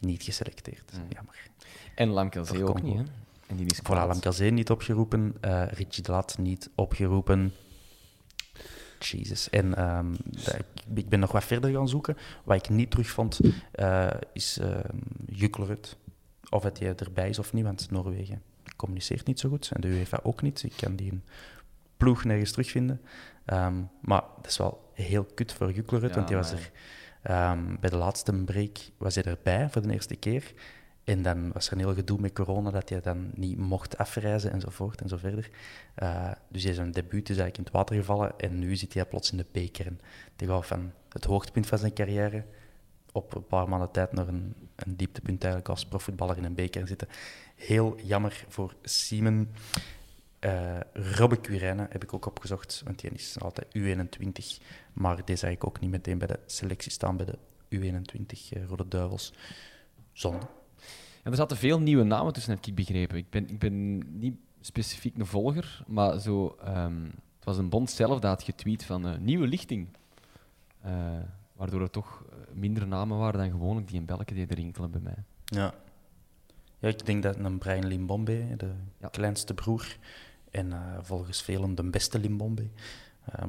niet 0.00 0.22
geselecteerd. 0.22 0.92
Mm. 0.96 1.06
Jammer. 1.08 1.34
En 1.94 2.08
Lamkelzee 2.08 2.68
ook 2.68 2.82
niet, 2.82 2.96
hè? 2.96 3.02
En 3.46 3.56
die 3.56 3.66
is 3.66 3.78
Voilà, 3.78 3.82
kwaad. 3.82 4.08
Lamkelzee 4.08 4.50
niet 4.50 4.70
opgeroepen, 4.70 5.34
eh 5.40 5.66
Richie 5.70 6.02
de 6.02 6.10
Laat 6.12 6.38
niet 6.38 6.70
opgeroepen. 6.74 7.52
Jesus. 8.98 9.50
En 9.50 9.74
ehm, 9.76 10.14
dat- 10.24 10.56
ik, 10.94 11.08
ben 11.08 11.20
nog 11.20 11.32
wat 11.32 11.44
verder 11.44 11.70
gaan 11.70 11.88
zoeken. 11.88 12.16
Wat 12.44 12.56
ik 12.56 12.68
niet 12.68 12.90
terugvond, 12.90 13.40
eh 13.72 14.06
is 14.32 14.58
ehm 14.58 14.96
Juklerud. 15.26 15.96
Of 16.50 16.62
het 16.62 16.78
hij 16.78 16.94
erbij 16.94 17.28
is 17.28 17.38
of 17.38 17.52
niet, 17.52 17.64
want 17.64 17.90
Noorwegen 17.90 18.42
communiceert 18.76 19.26
niet 19.26 19.40
zo 19.40 19.48
goed. 19.48 19.70
En 19.74 19.80
de 19.80 19.88
UEFA 19.88 20.20
ook 20.22 20.42
niet. 20.42 20.62
Ik 20.62 20.72
kan 20.76 20.96
die 20.96 21.20
ploeg 21.96 22.24
nergens 22.24 22.50
terugvinden. 22.50 23.00
Maar 24.00 24.22
dat 24.36 24.46
is 24.46 24.56
wel 24.56 24.87
heel 25.02 25.24
kut 25.24 25.52
voor 25.52 25.72
Juklerud, 25.72 26.08
Ja, 26.08 26.14
want 26.14 26.28
die 26.28 26.36
was 26.36 26.52
er 26.52 26.70
ehm, 27.22 27.76
bij 27.80 27.90
de 27.90 27.96
laatste 27.96 28.32
break 28.32 28.78
was 28.96 29.14
hij 29.14 29.24
erbij 29.24 29.68
voor 29.70 29.82
de 29.82 29.92
eerste 29.92 30.16
keer. 30.16 30.52
En 31.04 31.22
dan 31.22 31.52
was 31.52 31.66
er 31.66 31.72
een 31.72 31.78
heel 31.78 31.94
gedoe 31.94 32.20
met 32.20 32.32
corona 32.32 32.70
dat 32.70 32.88
hij 32.88 33.00
dan 33.00 33.30
niet 33.34 33.58
mocht 33.58 33.98
afreizen 33.98 34.52
enzovoort 34.52 35.00
en 35.00 35.08
zo 35.08 35.16
verder. 35.16 35.50
Eh, 35.94 36.30
dus 36.48 36.62
hij 36.62 36.72
is 36.72 36.78
een 36.78 36.92
debuut 36.92 37.28
is 37.28 37.36
eigenlijk 37.36 37.56
in 37.56 37.64
het 37.64 37.72
water 37.72 37.96
gevallen 37.96 38.38
en 38.38 38.58
nu 38.58 38.76
zit 38.76 38.94
hij 38.94 39.04
plots 39.04 39.32
in 39.32 39.36
de 39.36 39.68
B-kern. 39.68 40.00
Die 40.36 40.48
gaat 40.48 40.66
van 40.66 40.92
het 41.08 41.24
hoogtepunt 41.24 41.66
van 41.66 41.78
zijn 41.78 41.92
carrière 41.92 42.44
op 43.12 43.34
een 43.34 43.46
paar 43.46 43.68
maanden 43.68 43.90
tijd 43.90 44.12
naar 44.12 44.28
een, 44.28 44.54
een 44.76 44.96
dieptepunt 44.96 45.42
eigenlijk 45.42 45.72
als 45.72 45.86
profvoetballer 45.86 46.36
in 46.36 46.44
een 46.44 46.54
B-kern 46.54 46.86
zitten. 46.86 47.08
Heel 47.54 47.96
jammer 48.02 48.44
voor 48.48 48.74
Siemen. 48.82 49.50
Eh 50.38 50.78
Robbe 50.92 51.40
Quirijn 51.40 51.78
heb 51.78 52.02
ik 52.02 52.12
ook 52.14 52.26
opgezocht, 52.26 52.82
want 52.84 53.00
die 53.00 53.10
is 53.10 53.40
altijd 53.40 53.66
U21, 53.78 54.62
maar 54.92 55.24
die 55.24 55.36
zag 55.36 55.50
ik 55.50 55.66
ook 55.66 55.80
niet 55.80 55.90
meteen 55.90 56.18
bij 56.18 56.26
de 56.26 56.38
selectie 56.46 56.90
staan 56.92 57.16
bij 57.16 57.26
de 57.26 57.38
U21 57.76 58.52
eh, 58.52 58.64
Rode 58.64 58.88
Duivels. 58.88 59.32
Zonde. 60.12 60.46
Ja, 61.24 61.30
er 61.30 61.36
zaten 61.36 61.56
veel 61.56 61.80
nieuwe 61.80 62.04
namen 62.04 62.32
tussen, 62.32 62.54
heb 62.54 62.66
ik 62.66 62.74
begrepen. 62.74 63.16
Ik 63.16 63.30
ben, 63.30 63.48
ik 63.48 63.58
ben 63.58 63.98
niet 64.18 64.36
specifiek 64.60 65.18
een 65.18 65.26
volger, 65.26 65.82
maar 65.86 66.18
zo, 66.20 66.56
ehm, 66.64 67.02
het 67.04 67.44
was 67.44 67.58
een 67.58 67.68
bond 67.68 67.90
zelf 67.90 68.20
dat 68.20 68.30
had 68.30 68.42
getweet 68.42 68.84
van 68.84 69.06
eh, 69.06 69.18
nieuwe 69.18 69.46
lichting. 69.46 69.88
Waardoor 71.52 71.80
er 71.82 71.90
toch 71.90 72.24
minder 72.52 72.86
namen 72.86 73.18
waren 73.18 73.40
dan 73.40 73.50
gewoonlijk 73.50 73.88
die 73.88 73.96
in 73.96 74.04
België 74.04 74.34
deden 74.34 74.56
rinkelen 74.56 74.90
bij 74.90 75.00
mij. 75.00 75.16
Ja. 75.44 75.74
ja, 76.78 76.88
ik 76.88 77.06
denk 77.06 77.22
dat 77.22 77.36
een 77.36 77.58
Brian 77.58 77.86
Limbombe, 77.86 78.56
de 78.56 78.70
Ja. 78.98 79.08
kleinste 79.08 79.54
broer, 79.54 79.96
en 80.50 80.72
eh, 80.72 80.78
volgens 81.02 81.42
velen 81.42 81.74
de 81.74 81.82
beste 81.90 82.18
Limbombe, 82.18 82.68
eh, 83.24 83.44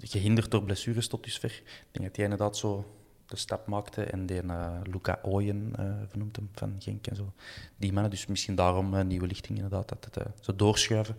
gehinderd 0.00 0.50
door 0.50 0.62
blessures 0.62 1.08
tot 1.08 1.24
dusver. 1.24 1.62
Ik 1.64 1.86
denk 1.90 2.06
dat 2.06 2.16
hij 2.16 2.24
inderdaad 2.24 2.56
zo 2.56 2.84
de 3.26 3.36
stap 3.36 3.66
maakte 3.66 4.04
en 4.04 4.26
die 4.26 4.40
eh, 4.40 4.80
Luca 4.82 5.18
Ooyen 5.22 5.72
vernoemt 6.08 6.36
hem 6.36 6.48
van 6.52 6.76
Genk 6.78 7.06
en 7.06 7.16
zo. 7.16 7.32
Die 7.76 7.92
mannen, 7.92 8.10
dus 8.10 8.26
misschien 8.26 8.54
daarom 8.54 9.06
nieuwe 9.06 9.26
lichting 9.26 9.58
inderdaad, 9.58 9.88
dat 9.88 10.08
het 10.12 10.26
zo 10.40 10.56
doorschuiven. 10.56 11.16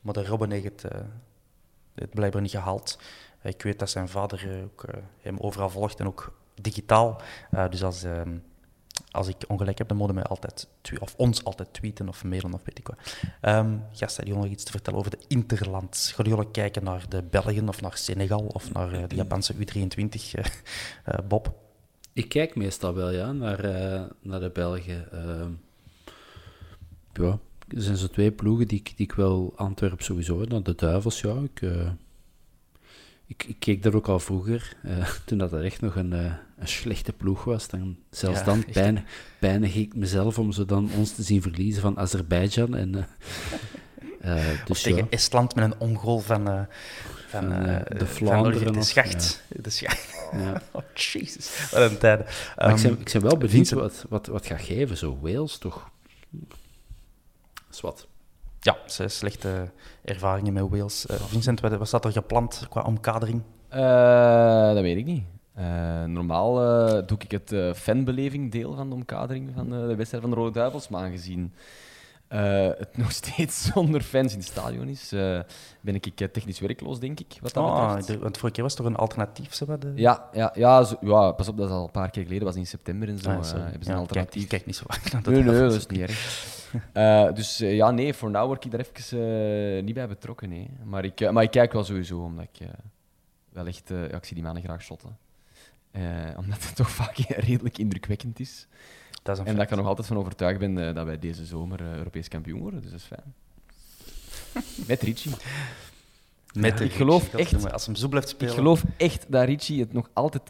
Maar 0.00 0.14
de 0.14 0.24
Robben 0.26 0.50
heeft 0.50 0.64
het, 0.64 0.92
het 1.94 2.10
blijkbaar 2.10 2.42
niet 2.42 2.50
gehaald. 2.50 2.98
Eh, 3.40 3.50
ik 3.50 3.62
weet 3.62 3.78
dat 3.78 3.90
zijn 3.90 4.08
vader 4.08 4.62
ook, 4.64 4.84
hem 5.20 5.38
overal 5.38 5.70
volgt 5.70 6.00
en 6.00 6.06
ook 6.06 6.38
digitaal. 6.54 7.20
Dus 7.70 7.82
als, 7.82 8.02
ehm, 8.02 8.38
als 9.10 9.28
ik 9.28 9.36
ongelijk 9.48 9.78
heb, 9.78 9.88
dan 9.88 9.96
moeten 9.96 10.14
mij 10.16 10.24
altijd 10.24 10.68
of 11.00 11.14
ons 11.16 11.44
altijd 11.44 11.72
tweeten 11.72 12.08
of 12.08 12.24
mailen 12.24 12.54
of 12.54 12.60
weet 12.64 12.78
ik 12.78 12.86
wat. 12.86 12.96
Ehm 13.40 13.76
gasten, 13.92 14.24
die 14.24 14.34
nog 14.34 14.46
iets 14.46 14.64
te 14.64 14.70
vertellen 14.70 14.98
over 14.98 15.10
de 15.10 15.18
Interland. 15.28 16.12
Gaan 16.14 16.26
jullie 16.26 16.50
kijken 16.50 16.84
naar 16.84 17.04
de 17.08 17.22
Belgen 17.22 17.68
of 17.68 17.80
naar 17.80 17.96
Senegal 17.96 18.46
of 18.46 18.72
naar 18.72 18.92
eh, 18.92 19.02
de 19.08 19.14
Japanse 19.14 19.54
U23, 19.54 19.58
eh, 20.32 20.44
eh, 21.04 21.18
Bob? 21.28 21.54
Ik 22.12 22.28
kijk 22.28 22.54
meestal 22.56 22.94
wel 22.94 23.10
ja, 23.10 23.32
naar, 23.32 23.62
naar 24.22 24.40
de 24.40 24.50
Belgen. 24.50 25.12
Ehm, 25.12 25.50
ja, 27.12 27.38
er 27.68 27.82
zijn 27.82 27.96
zo 27.96 28.06
twee 28.08 28.30
ploegen 28.32 28.68
die, 28.68 28.78
ik- 28.78 28.96
die 28.96 29.06
ik 29.06 29.12
wel 29.12 29.52
Antwerpen 29.56 30.04
sowieso. 30.04 30.44
Dan 30.46 30.62
de 30.62 30.74
Duivels, 30.74 31.20
ja. 31.20 31.34
Ik, 31.54 31.60
ik, 33.30 33.44
ik 33.44 33.56
keek 33.58 33.82
daar 33.82 33.94
ook 33.94 34.08
al 34.08 34.20
vroeger, 34.20 34.76
eh, 34.82 35.10
toen 35.26 35.38
dat 35.38 35.52
er 35.52 35.64
echt 35.64 35.80
nog 35.80 35.96
een, 35.96 36.12
eh, 36.12 36.32
een 36.58 36.68
slechte 36.68 37.12
ploeg 37.12 37.44
was. 37.44 37.68
Dan, 37.68 37.96
zelfs 38.10 38.38
Ja, 38.38 38.44
dan 38.44 38.64
pijn, 38.72 39.06
pijnig 39.38 39.74
ik 39.74 39.94
mezelf 39.94 40.38
om 40.38 40.52
ze 40.52 40.64
dan 40.64 40.90
ons 40.96 41.14
te 41.14 41.22
zien 41.22 41.42
verliezen 41.42 41.82
van 41.82 41.98
Azerbeidzjan. 41.98 42.74
En, 42.76 43.08
eh, 44.20 44.44
dus 44.66 44.82
tegen 44.82 44.98
ja, 44.98 45.06
Estland 45.10 45.54
met 45.54 45.64
een 45.64 45.78
ongoal 45.78 46.18
van, 46.18 46.66
van, 47.28 47.48
de 47.88 48.06
Vlaanderen 48.06 48.72
de 48.72 48.82
Schacht. 48.82 49.42
De 49.62 49.70
Schacht. 49.70 50.28
ja. 50.32 50.62
Oh, 50.70 50.82
jezus. 50.94 51.70
Wat 51.70 51.80
een 51.80 51.92
ik, 51.92 52.02
Ehm, 52.56 52.82
ben, 52.82 53.00
ik 53.00 53.10
ben 53.12 53.22
wel 53.22 53.36
benieuwd 53.36 53.70
wat, 53.70 54.04
wat, 54.08 54.26
wat 54.26 54.46
gaat 54.46 54.60
geven, 54.60 54.96
zo 54.96 55.18
Wales 55.20 55.58
toch? 55.58 55.90
Dat 56.30 56.58
is 57.70 57.80
wat. 57.80 58.08
Ja, 58.60 58.76
ze 58.86 59.08
slechte 59.08 59.70
ervaringen 60.04 60.52
met 60.52 60.68
Wales. 60.68 61.06
Eh, 61.06 61.16
Vincent, 61.16 61.60
wat, 61.60 61.86
staat 61.88 62.04
er 62.04 62.12
gepland 62.12 62.66
qua 62.68 62.82
omkadering? 62.82 63.42
Eh, 63.68 64.72
dat 64.74 64.80
weet 64.80 64.96
ik 64.96 65.04
niet. 65.04 65.22
Eh, 65.54 66.04
normaal 66.04 66.62
eh, 66.62 67.06
doe 67.06 67.18
ik 67.18 67.30
het 67.30 67.52
eh, 67.52 67.72
fanbeleving 67.72 68.52
deel 68.52 68.74
van 68.74 68.88
de 68.88 68.94
omkadering 68.94 69.50
van 69.54 69.74
eh, 69.74 69.80
de 69.88 69.94
wedstrijd 69.94 70.22
van 70.22 70.32
de 70.32 70.38
Rode 70.38 70.52
Duivels. 70.52 70.88
Maar 70.88 71.02
aangezien 71.02 71.52
eh, 72.30 72.68
het 72.78 72.96
nog 73.02 73.12
steeds 73.12 73.64
zonder 73.64 74.00
fans 74.00 74.32
in 74.32 74.38
het 74.38 74.48
stadion 74.48 74.88
is, 74.88 75.12
eh, 75.12 75.40
ben 75.80 75.94
ik 75.94 76.06
eh, 76.20 76.28
technisch 76.28 76.60
werkloos, 76.60 76.98
denk 77.00 77.20
ik. 77.20 77.36
Wat 77.40 77.52
dat 77.54 77.64
Ah, 77.64 78.02
de- 78.06 78.18
want 78.18 78.36
vorige 78.36 78.54
keer 78.54 78.62
was 78.64 78.74
er 78.78 78.86
een 78.86 78.96
alternatief, 78.96 79.58
de- 79.58 79.92
Ja, 79.94 80.28
ja, 80.32 80.52
ja, 80.54 80.82
zo- 80.84 80.96
ja, 81.00 81.32
pas 81.32 81.48
op, 81.48 81.56
dat 81.56 81.68
is 81.68 81.74
al 81.74 81.84
een 81.84 81.90
paar 81.90 82.10
keer 82.10 82.22
geleden, 82.22 82.44
was 82.44 82.56
in 82.56 82.66
september 82.66 83.08
en 83.08 83.18
zo. 83.18 83.30
Ah, 83.30 83.34
hebben 83.52 83.82
ze 83.82 83.88
Ja, 83.88 83.94
een 83.94 84.00
alternatief. 84.00 84.32
Kijk, 84.46 84.48
kijk 84.48 84.66
niet 84.66 84.76
zo 84.76 84.84
vaak 84.86 85.12
naar 85.12 85.22
de 85.22 85.30
Nee, 85.30 85.42
nee, 85.42 85.60
dat 85.60 85.74
is 85.74 85.86
niet 85.86 86.00
erg. 86.00 87.34
Dus 87.34 87.58
ja, 87.58 87.90
nee, 87.90 88.14
voor 88.14 88.30
nu 88.30 88.38
word 88.38 88.64
ik 88.64 88.70
daar 88.70 88.80
even 88.80 89.84
niet 89.84 89.94
bij 89.94 90.08
betrokken. 90.08 90.48
Nee. 90.48 90.70
Maar, 90.84 91.04
ik, 91.04 91.30
maar 91.30 91.42
ik 91.42 91.50
kijk 91.50 91.72
wel 91.72 91.84
sowieso, 91.84 92.18
omdat 92.24 92.46
ik 92.52 92.66
wel 93.52 93.66
echt... 93.66 93.88
ja, 93.88 94.16
ik 94.16 94.24
zie 94.24 94.34
die 94.34 94.44
mannen 94.44 94.62
graag 94.62 94.82
shotten. 94.82 95.16
Omdat 96.36 96.64
het 96.66 96.76
toch 96.80 96.90
vaak 96.90 97.16
redelijk 97.18 97.78
indrukwekkend 97.78 98.40
is. 98.40 98.66
Dat 99.22 99.34
is 99.34 99.40
een 99.40 99.48
En 99.48 99.54
dat 99.54 99.64
ik 99.64 99.70
er 99.70 99.76
nog 99.76 99.86
altijd 99.86 100.06
van 100.06 100.16
overtuigd 100.16 100.58
ben 100.58 100.88
eh, 100.88 100.94
dat 100.94 101.06
wij 101.06 101.18
deze 101.18 101.44
zomer 101.46 101.80
eh, 101.80 101.94
Europees 101.96 102.28
kampioen 102.28 102.60
worden. 102.60 102.82
Dus 102.82 102.90
dat 102.90 103.00
is 103.00 103.06
fijn. 103.06 103.34
Met 104.88 105.02
Ricci. 105.02 105.30
Met 106.52 106.80
ik 106.80 106.92
geloof 106.92 107.32
Ricci, 107.32 107.56
echt- 107.56 107.72
Als 107.72 107.86
hem 107.86 107.94
zo 107.94 108.08
blijft 108.08 108.28
Ik 108.28 108.34
spelen. 108.34 108.54
geloof 108.54 108.82
echt 108.96 109.26
dat 109.28 109.44
Ricci 109.44 109.80
het 109.80 109.92
nog 109.92 110.10
altijd 110.12 110.42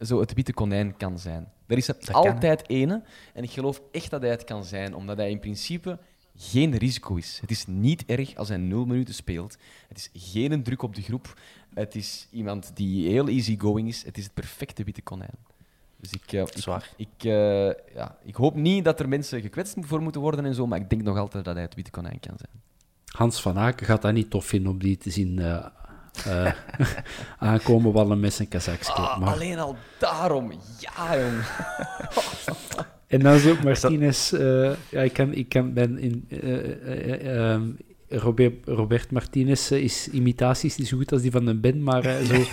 zo 0.00 0.20
het 0.20 0.32
witte 0.32 0.52
konijn 0.52 0.96
kan 0.96 1.18
zijn. 1.18 1.52
Er 1.66 1.76
is 1.76 1.88
er 1.88 1.96
kan, 2.04 2.14
altijd 2.14 2.68
ene. 2.68 3.02
En 3.34 3.42
ik 3.42 3.50
geloof 3.50 3.82
echt 3.92 4.10
dat 4.10 4.20
hij 4.20 4.30
het 4.30 4.44
kan 4.44 4.64
zijn, 4.64 4.94
omdat 4.94 5.16
hij 5.16 5.30
in 5.30 5.38
principe 5.40 5.98
geen 6.36 6.76
risico 6.76 7.14
is. 7.14 7.38
Het 7.40 7.50
is 7.50 7.66
niet 7.66 8.04
erg 8.06 8.36
als 8.36 8.48
hij 8.48 8.56
nul 8.56 8.84
minuten 8.84 9.14
speelt. 9.14 9.56
Het 9.88 9.98
is 9.98 10.10
geen 10.32 10.62
druk 10.62 10.82
op 10.82 10.94
de 10.94 11.02
groep. 11.02 11.40
Het 11.74 11.94
is 11.94 12.28
iemand 12.30 12.70
die 12.74 13.08
heel 13.08 13.28
easygoing 13.28 13.88
is. 13.88 14.04
Het 14.04 14.18
is 14.18 14.24
het 14.24 14.34
perfecte 14.34 14.84
witte 14.84 15.02
konijn. 15.02 15.34
Dus 16.00 16.12
ik, 16.12 16.32
eh, 16.32 16.40
ik, 16.40 16.48
Zwaar. 16.54 16.88
ik, 16.96 17.08
eh, 17.18 17.66
ja, 17.94 18.16
ik 18.24 18.34
hoop 18.34 18.54
niet 18.54 18.84
dat 18.84 19.00
er 19.00 19.08
mensen 19.08 19.40
gekwetst 19.40 19.74
voor 19.80 20.00
moeten 20.02 20.20
worden 20.20 20.44
en 20.44 20.54
zo, 20.54 20.66
maar 20.66 20.78
ik 20.78 20.90
denk 20.90 21.02
nog 21.02 21.16
altijd 21.18 21.44
dat 21.44 21.54
hij 21.54 21.62
het 21.62 21.74
witte 21.74 21.90
konijn 21.90 22.20
kan 22.20 22.34
zijn. 22.36 22.62
Hans 23.08 23.40
van 23.42 23.58
Aken 23.58 23.86
gaat 23.86 24.02
dat 24.02 24.12
niet 24.12 24.30
tof 24.30 24.44
vinden 24.46 24.72
om 24.72 24.78
die 24.78 24.96
te 24.96 25.10
zien 25.10 25.38
eh, 25.38 25.64
eh, 26.26 26.52
aankomen 27.38 27.92
wallen 27.92 28.20
met 28.20 28.32
zijn 28.32 28.48
kazakske. 28.48 28.92
Ah, 28.92 29.18
maar... 29.18 29.32
alleen 29.32 29.58
al 29.58 29.76
daarom. 29.98 30.52
Ja, 30.78 31.18
jong. 31.20 31.40
En 33.06 33.20
dan 33.20 33.34
is 33.34 33.46
ook 33.46 33.62
Martinez. 33.62 34.32
eh, 34.32 34.72
ja, 34.90 35.00
ik, 35.00 35.12
kan, 35.12 35.32
ik 35.34 35.48
kan, 35.48 35.72
ben 35.72 35.98
in. 35.98 36.24
eh, 36.28 36.58
eh, 36.58 37.10
eh, 37.26 37.52
ehm, 37.52 37.62
Robert, 38.08 38.66
Robert 38.66 39.10
Martinez 39.10 39.70
is 39.70 40.08
imitaties 40.08 40.76
niet 40.76 40.88
zo 40.88 40.96
goed 40.96 41.12
als 41.12 41.22
die 41.22 41.30
van 41.30 41.46
een 41.46 41.60
Ben, 41.60 41.82
maar 41.82 42.02
zo. 42.24 42.34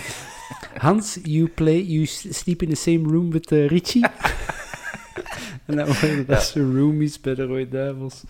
Hans, 0.76 1.18
you 1.22 1.48
play, 1.48 1.82
you 1.82 2.06
sleep 2.06 2.62
in 2.62 2.68
the 2.68 2.76
same 2.76 3.08
room 3.08 3.30
with 3.30 3.52
eh, 3.52 3.68
Richie. 3.68 4.06
en 5.66 5.76
dan 5.76 5.86
worden 5.86 6.26
dat 6.26 6.42
ze 6.42 6.60
roomies 6.60 7.20
bij 7.20 7.34
de 7.34 7.44
Rode 7.44 7.68
Duivels. 7.68 8.22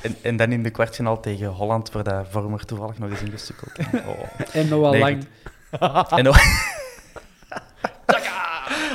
En, 0.00 0.16
en 0.22 0.36
dan 0.36 0.52
in 0.52 0.62
de 0.62 0.70
kwartfinale 0.70 1.20
tegen 1.20 1.46
Holland, 1.46 1.92
waar 1.92 2.04
dat 2.04 2.26
Vormer 2.30 2.64
toevallig 2.64 2.98
nog 2.98 3.10
eens 3.10 3.22
ingestukkeld. 3.22 3.72
Oh. 4.06 4.40
En 4.52 4.68
Noah 4.68 4.90
Nee, 4.90 5.00
Lang. 5.00 5.24
En 6.10 6.28
ook... 6.28 6.36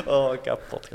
oh, 0.06 0.42
kapot. 0.42 0.90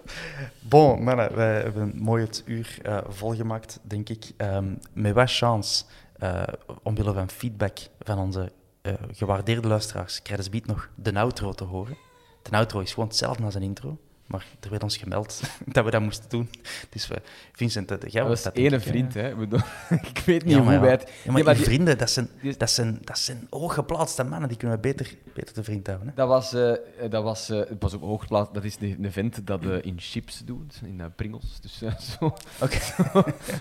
Bon, 0.60 1.02
mannen, 1.02 1.34
wij 1.34 1.62
hebben 1.62 1.92
mooi 1.96 2.24
het 2.24 2.42
uur 2.46 2.78
eh, 2.82 2.98
volgemaakt, 3.08 3.78
denk 3.82 4.08
ik. 4.08 4.30
Ehm, 4.36 4.74
met 4.92 5.14
wat 5.14 5.30
chance, 5.30 5.84
eh, 6.18 6.42
omwille 6.82 7.12
van 7.12 7.30
feedback 7.30 7.78
van 8.00 8.18
onze 8.18 8.52
eh, 8.82 8.94
gewaardeerde 9.12 9.68
luisteraars, 9.68 10.22
krijgen 10.22 10.44
ze 10.44 10.50
biedt 10.50 10.66
nog 10.66 10.90
de 10.94 11.14
outro 11.14 11.52
te 11.52 11.64
horen. 11.64 11.96
De 12.42 12.56
outro 12.56 12.80
is 12.80 12.92
gewoon 12.92 13.08
hetzelfde 13.08 13.44
als 13.44 13.54
een 13.54 13.62
intro, 13.62 13.98
maar 14.32 14.46
er 14.60 14.70
werd 14.70 14.82
ons 14.82 14.96
gemeld 14.96 15.40
dat 15.66 15.84
we 15.84 15.90
dat 15.90 16.00
moesten 16.02 16.28
doen. 16.28 16.50
Dus 16.90 17.08
we, 17.08 17.22
Vincent, 17.52 17.90
eh, 17.90 17.96
jij 18.00 18.10
Dat 18.10 18.20
was 18.22 18.30
was 18.30 18.42
dat, 18.42 18.54
ene 18.56 18.80
vriend, 18.80 19.14
hè. 19.14 19.28
Ik 20.12 20.22
weet 20.26 20.44
niet 20.44 20.54
Ja, 20.54 20.60
hoe 20.62 20.78
wij 20.78 20.90
het... 20.90 21.02
Ja, 21.02 21.30
maar 21.30 21.38
Ja, 21.38 21.44
maar 21.44 21.54
die 21.54 21.64
vrienden, 21.64 21.98
dat 21.98 22.10
zijn, 22.10 22.28
die- 22.42 22.56
dat, 22.56 22.70
zijn, 22.70 22.98
dat 23.04 23.18
zijn 23.18 23.46
hooggeplaatste 23.50 24.24
mannen, 24.24 24.48
die 24.48 24.56
kunnen 24.58 24.76
we 24.76 24.82
beter, 24.82 25.14
beter 25.34 25.54
te 25.54 25.62
vriend 25.64 25.86
houden. 25.86 26.08
Hè? 26.08 26.14
Dat 26.14 26.28
was, 26.28 26.52
eh, 26.54 26.72
dat 27.10 27.22
was 27.22 27.48
eh, 27.50 27.60
pas 27.78 27.94
op 27.94 28.00
hoogplaats. 28.00 28.48
Dat 28.52 28.64
is 28.64 28.76
een, 28.80 28.96
een 29.04 29.12
vent 29.12 29.46
dat 29.46 29.62
in 29.64 29.94
chips 29.98 30.42
doet, 30.44 30.80
in 30.84 31.02
Pringles. 31.16 31.60
Dus 31.60 31.78
zo, 32.18 32.34
Oké. 32.60 32.78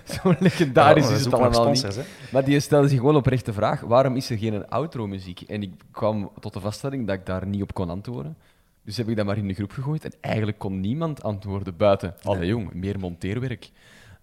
zo 0.06 0.36
legendarisch 0.40 1.10
is 1.10 1.26
het 1.26 1.34
allemaal 1.34 1.70
niet. 1.70 1.96
hè. 1.96 2.02
Maar 2.32 2.44
die 2.46 2.60
stelde 2.60 2.88
zich 2.88 3.00
gewoon 3.00 3.16
oprecht 3.16 3.46
de 3.46 3.54
vraag: 3.54 3.80
waarom 3.82 4.16
is 4.16 4.30
er 4.30 4.38
geen 4.38 4.68
outro-muziek? 4.70 5.42
En 5.42 5.62
ik 5.62 5.72
kwam 5.92 6.32
tot 6.40 6.54
de 6.54 6.60
vaststelling 6.60 7.08
dat 7.08 7.16
ik 7.16 7.26
daar 7.26 7.48
niet 7.48 7.62
op 7.62 7.74
kon 7.74 7.90
antwoorden. 7.90 8.38
Dus 8.84 8.98
heb 8.98 9.10
ik 9.10 9.16
dat 9.16 9.26
maar 9.26 9.38
in 9.38 9.48
de 9.48 9.54
groep 9.54 9.72
gegooid. 9.72 10.06
En 10.06 10.14
eigenlijk 10.22 10.58
kon 10.58 10.80
niemand 10.80 11.24
antwoorden 11.24 11.78
buiten. 11.78 12.16
Allee, 12.24 12.48
jong, 12.48 12.74
meer 12.74 13.00
monteerwerk. 13.00 13.72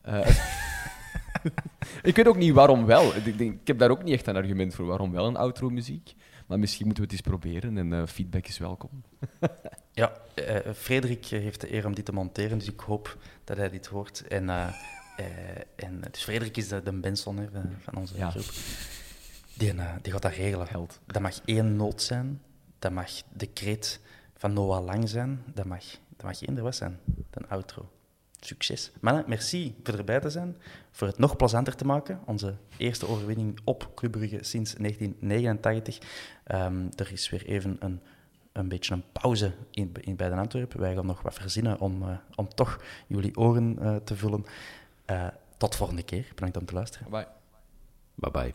Eh, 0.02 0.28
ik 2.02 2.16
weet 2.16 2.26
ook 2.28 2.36
niet 2.36 2.52
waarom 2.52 2.86
wel. 2.86 3.14
Ik, 3.16 3.38
denk, 3.38 3.60
ik 3.60 3.66
heb 3.66 3.78
daar 3.78 3.90
ook 3.90 4.02
niet 4.02 4.14
echt 4.14 4.26
een 4.26 4.36
argument 4.36 4.74
voor 4.74 4.86
waarom 4.86 5.12
wel 5.12 5.26
een 5.26 5.36
outro-muziek. 5.36 6.14
Maar 6.46 6.58
misschien 6.58 6.86
moeten 6.86 7.04
we 7.04 7.10
het 7.10 7.18
eens 7.18 7.28
proberen 7.28 7.78
en 7.78 7.92
eh, 7.92 8.06
feedback 8.06 8.46
is 8.46 8.58
welkom. 8.58 9.02
Ja, 9.92 10.12
eh, 10.34 10.72
Frederik 10.74 11.26
heeft 11.26 11.60
de 11.60 11.72
eer 11.74 11.86
om 11.86 11.94
dit 11.94 12.04
te 12.04 12.12
monteren, 12.12 12.58
dus 12.58 12.68
ik 12.68 12.80
hoop 12.80 13.16
dat 13.44 13.56
hij 13.56 13.70
dit 13.70 13.86
hoort. 13.86 14.26
En, 14.26 14.48
en, 15.76 16.00
dus 16.10 16.22
Frederik 16.22 16.56
is 16.56 16.68
de, 16.68 16.82
de 16.82 16.92
Benson 16.92 17.36
hè, 17.36 17.46
van, 17.78 17.94
onze 17.96 18.16
Ja. 18.16 18.30
groep. 18.30 18.50
Die, 19.54 19.74
die 20.02 20.12
gaat 20.12 20.22
dat 20.22 20.32
regelen. 20.32 20.66
Held. 20.70 21.00
Dat 21.06 21.22
mag 21.22 21.40
één 21.44 21.76
noot 21.76 22.02
zijn, 22.02 22.42
dat 22.78 22.92
mag 22.92 23.10
de 23.32 23.46
kreet 23.46 24.00
van 24.38 24.52
Noah 24.52 24.84
Lang 24.84 25.08
zijn, 25.08 25.42
dat 25.54 25.64
mag, 25.64 25.84
dat 26.16 26.22
mag 26.22 26.40
er 26.40 26.62
was 26.62 26.76
zijn, 26.76 26.98
een 27.30 27.48
outro. 27.48 27.88
Succes. 28.40 28.90
Mannen, 29.00 29.24
merci 29.26 29.74
voor 29.82 29.94
erbij 29.94 30.20
te 30.20 30.30
zijn, 30.30 30.56
voor 30.90 31.06
het 31.06 31.18
nog 31.18 31.36
plezanter 31.36 31.76
te 31.76 31.84
maken. 31.84 32.20
Onze 32.26 32.54
eerste 32.76 33.08
overwinning 33.08 33.58
op 33.64 33.90
Club 33.94 34.10
Brugge 34.10 34.38
sinds 34.44 34.74
1989. 34.74 35.98
Ehm, 36.44 36.86
er 36.96 37.12
is 37.12 37.30
weer 37.30 37.46
even 37.46 37.76
een, 37.80 38.00
een 38.52 38.68
beetje 38.68 38.94
een 38.94 39.04
pauze 39.12 39.52
in, 39.70 39.92
in, 40.00 40.16
bij 40.16 40.28
de 40.28 40.34
Antwerpen. 40.34 40.80
Wij 40.80 40.94
gaan 40.94 41.06
nog 41.06 41.22
wat 41.22 41.34
verzinnen 41.34 41.80
om, 41.80 42.02
eh, 42.02 42.16
om 42.34 42.48
toch 42.48 42.80
jullie 43.06 43.36
oren 43.36 43.78
eh, 43.78 43.96
te 43.96 44.16
vullen. 44.16 44.44
Eh, 45.04 45.26
tot 45.56 45.76
volgende 45.76 46.02
keer. 46.02 46.26
Bedankt 46.34 46.56
om 46.56 46.64
te 46.64 46.74
luisteren. 46.74 47.10
Bye. 47.10 47.26
Bye 48.14 48.30
bye. 48.30 48.54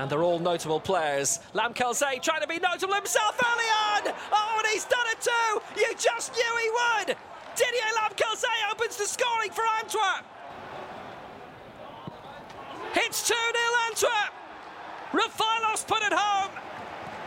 And 0.00 0.08
they're 0.08 0.22
all 0.22 0.38
notable 0.38 0.80
players. 0.80 1.40
Lam 1.52 1.74
trying 1.74 2.40
to 2.40 2.46
be 2.48 2.58
notable 2.58 2.94
himself 2.94 3.38
early 3.38 3.68
on. 4.08 4.14
Oh, 4.32 4.54
and 4.56 4.66
he's 4.72 4.86
done 4.86 5.04
it 5.10 5.20
too. 5.20 5.60
You 5.76 5.92
just 5.98 6.32
knew 6.32 6.56
he 6.62 6.70
would. 6.70 7.16
Didier 7.54 7.92
Lam 7.96 8.10
opens 8.72 8.96
the 8.96 9.04
scoring 9.04 9.50
for 9.50 9.62
Antwerp. 9.78 10.24
It's 12.94 13.28
2 13.28 13.34
0 13.34 13.44
Antwerp. 13.88 14.32
Rafaelos 15.12 15.86
put 15.86 16.02
it 16.02 16.14
home. 16.14 16.52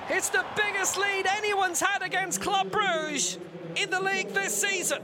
It's 0.10 0.30
the 0.30 0.44
biggest 0.56 0.98
lead 0.98 1.28
anyone's 1.28 1.80
had 1.80 2.02
against 2.02 2.42
Club 2.42 2.72
Bruges 2.72 3.38
in 3.76 3.92
the 3.92 4.02
league 4.02 4.30
this 4.30 4.60
season. 4.60 5.04